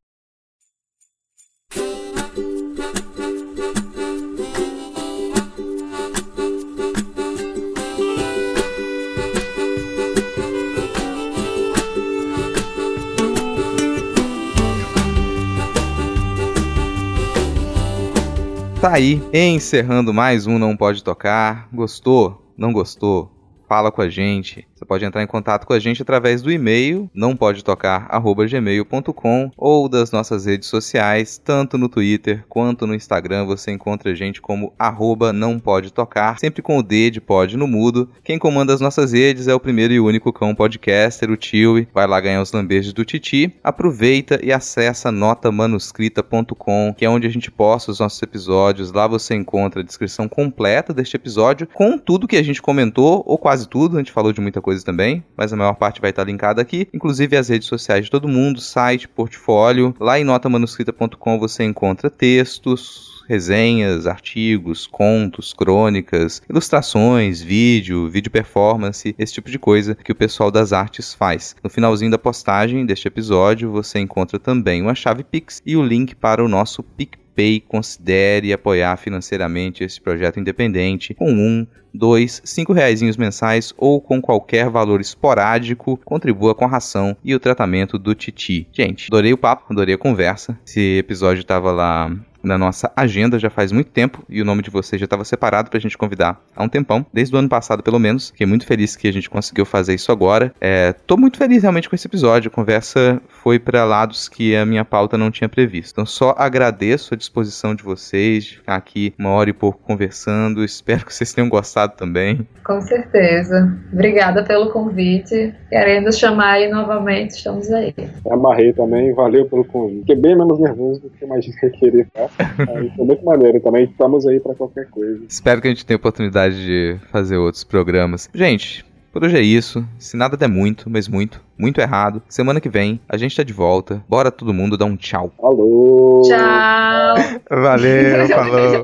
tá 18.85 18.93
aí, 18.93 19.19
encerrando 19.33 20.13
mais 20.13 20.45
um 20.45 20.59
Não 20.59 20.77
Pode 20.77 21.03
Tocar. 21.03 21.67
Gostou? 21.73 22.53
Não 22.55 22.71
gostou? 22.71 23.31
Fala 23.67 23.91
com 23.91 23.99
a 23.99 24.07
gente. 24.07 24.67
Você 24.75 24.83
pode 24.83 25.05
entrar 25.05 25.23
em 25.23 25.27
contato 25.27 25.65
com 25.65 25.71
a 25.71 25.79
gente 25.79 26.01
através 26.01 26.41
do 26.41 26.51
e-mail 26.51 27.09
não 27.13 27.33
pode 27.33 27.63
tocar 27.63 28.09
gmail.com 28.49 29.49
ou 29.55 29.87
das 29.87 30.11
nossas 30.11 30.45
redes 30.45 30.67
sociais, 30.67 31.37
tanto 31.37 31.77
no 31.77 31.87
Twitter 31.87 32.43
quanto 32.49 32.85
no 32.85 32.93
Instagram. 32.93 33.45
Você 33.45 33.71
encontra 33.71 34.11
a 34.11 34.13
gente 34.13 34.41
como 34.41 34.73
arroba 34.77 35.31
não 35.31 35.57
pode 35.59 35.93
tocar, 35.93 36.37
sempre 36.39 36.61
com 36.61 36.77
o 36.77 36.83
D 36.83 37.09
de 37.09 37.21
pode 37.21 37.55
no 37.55 37.67
mudo. 37.67 38.09
Quem 38.21 38.37
comanda 38.37 38.73
as 38.73 38.81
nossas 38.81 39.13
redes 39.13 39.47
é 39.47 39.55
o 39.55 39.61
primeiro 39.61 39.93
e 39.93 39.99
único 40.01 40.33
cão 40.33 40.53
podcaster, 40.53 41.31
o 41.31 41.37
Tio. 41.37 41.87
Vai 41.93 42.05
lá 42.05 42.19
ganhar 42.19 42.41
os 42.41 42.51
lambejos 42.51 42.91
do 42.91 43.05
Titi. 43.05 43.55
Aproveita 43.63 44.41
e 44.43 44.51
acessa 44.51 45.09
notamanuscrita.com, 45.09 46.93
que 46.97 47.05
é 47.05 47.09
onde 47.09 47.25
a 47.25 47.31
gente 47.31 47.49
posta 47.49 47.91
os 47.91 47.99
nossos 48.01 48.21
episódios. 48.21 48.91
Lá 48.91 49.07
você 49.07 49.35
encontra 49.35 49.79
a 49.79 49.85
descrição 49.85 50.27
completa 50.27 50.93
deste 50.93 51.15
episódio 51.15 51.65
com 51.73 51.97
tudo 51.97 52.27
que 52.27 52.35
a 52.35 52.43
gente 52.43 52.61
comentou, 52.61 53.23
ou 53.25 53.37
quase 53.37 53.69
tudo. 53.69 53.95
A 53.95 53.99
gente 53.99 54.11
falou 54.11 54.33
de 54.33 54.41
muita 54.41 54.65
coisa 54.65 54.74
também, 54.83 55.23
mas 55.35 55.51
a 55.51 55.55
maior 55.55 55.73
parte 55.73 56.01
vai 56.01 56.09
estar 56.09 56.23
linkada 56.23 56.61
aqui, 56.61 56.87
inclusive 56.93 57.37
as 57.37 57.49
redes 57.49 57.67
sociais 57.67 58.05
de 58.05 58.11
todo 58.11 58.27
mundo, 58.27 58.59
site, 58.59 59.07
portfólio. 59.07 59.95
Lá 59.99 60.19
em 60.19 60.23
notamanuscrita.com 60.23 61.39
você 61.39 61.63
encontra 61.63 62.09
textos, 62.09 63.23
resenhas, 63.27 64.07
artigos, 64.07 64.87
contos, 64.87 65.53
crônicas, 65.53 66.41
ilustrações, 66.49 67.41
vídeo, 67.41 68.09
vídeo 68.09 68.31
performance, 68.31 69.15
esse 69.17 69.33
tipo 69.33 69.49
de 69.49 69.59
coisa 69.59 69.95
que 69.95 70.11
o 70.11 70.15
pessoal 70.15 70.51
das 70.51 70.71
artes 70.71 71.13
faz. 71.13 71.55
No 71.63 71.69
finalzinho 71.69 72.11
da 72.11 72.17
postagem 72.17 72.85
deste 72.85 73.07
episódio, 73.07 73.71
você 73.71 73.99
encontra 73.99 74.39
também 74.39 74.81
uma 74.81 74.95
chave 74.95 75.23
Pix 75.23 75.61
e 75.65 75.75
o 75.75 75.83
link 75.83 76.15
para 76.15 76.43
o 76.43 76.47
nosso 76.47 76.83
PicPay. 76.83 77.24
Considere 77.67 78.53
apoiar 78.53 78.97
financeiramente 78.97 79.83
esse 79.83 79.99
projeto 79.99 80.39
independente 80.39 81.13
com 81.13 81.31
um 81.31 81.67
dois, 81.93 82.41
cinco 82.43 82.73
reais 82.73 83.01
mensais 83.17 83.73
ou 83.77 84.01
com 84.01 84.21
qualquer 84.21 84.69
valor 84.69 84.99
esporádico, 84.99 85.97
contribua 86.03 86.53
com 86.53 86.65
a 86.65 86.67
ração 86.67 87.15
e 87.23 87.33
o 87.33 87.39
tratamento 87.39 87.97
do 87.97 88.13
Titi. 88.13 88.67
Gente, 88.71 89.07
adorei 89.07 89.33
o 89.33 89.37
papo, 89.37 89.65
adorei 89.69 89.95
a 89.95 89.97
conversa. 89.97 90.59
Esse 90.65 90.97
episódio 90.97 91.43
tava 91.43 91.71
lá 91.71 92.11
na 92.45 92.57
nossa 92.57 92.91
agenda 92.95 93.39
já 93.39 93.49
faz 93.49 93.71
muito 93.71 93.89
tempo 93.91 94.23
e 94.29 94.41
o 94.41 94.45
nome 94.45 94.61
de 94.61 94.69
vocês 94.69 94.99
já 94.99 95.05
estava 95.05 95.25
separado 95.25 95.69
para 95.69 95.77
a 95.77 95.81
gente 95.81 95.97
convidar 95.97 96.39
há 96.55 96.63
um 96.63 96.69
tempão, 96.69 97.05
desde 97.13 97.35
o 97.35 97.39
ano 97.39 97.49
passado 97.49 97.83
pelo 97.83 97.99
menos. 97.99 98.29
Fiquei 98.29 98.47
muito 98.47 98.65
feliz 98.65 98.95
que 98.95 99.07
a 99.07 99.13
gente 99.13 99.29
conseguiu 99.29 99.65
fazer 99.65 99.93
isso 99.93 100.11
agora. 100.11 100.53
É, 100.61 100.93
tô 100.93 101.17
muito 101.17 101.37
feliz 101.37 101.63
realmente 101.63 101.89
com 101.89 101.95
esse 101.95 102.07
episódio. 102.07 102.49
A 102.49 102.53
conversa 102.53 103.21
foi 103.27 103.59
para 103.59 103.83
lados 103.83 104.29
que 104.29 104.55
a 104.55 104.65
minha 104.65 104.85
pauta 104.85 105.17
não 105.17 105.31
tinha 105.31 105.49
previsto. 105.49 105.91
Então 105.93 106.05
só 106.05 106.35
agradeço 106.37 107.13
a 107.13 107.17
disposição 107.17 107.73
de 107.73 107.83
vocês 107.83 108.43
de 108.43 108.57
ficar 108.57 108.75
aqui 108.75 109.13
uma 109.17 109.29
hora 109.29 109.49
e 109.49 109.53
pouco 109.53 109.79
conversando. 109.79 110.63
Espero 110.63 111.05
que 111.05 111.13
vocês 111.13 111.33
tenham 111.33 111.49
gostado 111.49 111.93
também. 111.95 112.47
Com 112.63 112.81
certeza. 112.81 113.77
Obrigada 113.91 114.43
pelo 114.43 114.71
convite. 114.71 115.53
Querendo 115.69 116.11
chamar 116.13 116.53
aí 116.53 116.69
novamente, 116.69 117.31
estamos 117.31 117.71
aí. 117.71 117.93
Amarrei 118.29 118.73
também, 118.73 119.13
valeu 119.13 119.45
pelo 119.45 119.65
convite. 119.65 120.01
Fiquei 120.01 120.15
bem 120.15 120.37
menos 120.37 120.59
nervoso 120.59 121.01
do 121.01 121.09
que 121.09 121.23
eu 121.23 121.27
imaginei 121.27 121.55
que 121.59 121.69
queria. 121.69 122.07
Tá? 122.55 122.65
foi 122.95 123.05
muito 123.05 123.23
maneiro 123.23 123.59
também. 123.59 123.85
Estamos 123.85 124.25
aí 124.25 124.39
para 124.39 124.53
qualquer 124.55 124.87
coisa. 124.89 125.23
Espero 125.27 125.61
que 125.61 125.67
a 125.67 125.71
gente 125.71 125.85
tenha 125.85 125.97
oportunidade 125.97 126.55
de 126.65 126.97
fazer 127.11 127.37
outros 127.37 127.63
programas. 127.63 128.29
Gente, 128.33 128.85
por 129.15 129.23
hoje 129.23 129.37
é 129.37 129.41
isso. 129.41 129.85
Se 129.97 130.17
nada 130.17 130.35
der 130.35 130.49
muito, 130.49 130.89
mas 130.89 131.07
muito, 131.07 131.41
muito 131.57 131.79
errado. 131.79 132.21
Semana 132.27 132.59
que 132.59 132.67
vem 132.67 132.99
a 133.07 133.15
gente 133.15 133.35
tá 133.35 133.43
de 133.43 133.53
volta. 133.53 134.03
Bora 134.09 134.29
todo 134.29 134.53
mundo 134.53 134.77
dar 134.77 134.85
um 134.85 134.97
tchau. 134.97 135.31
Falou! 135.39 136.21
Tchau! 136.23 137.15
Valeu, 137.49 138.27
falou! 138.35 138.83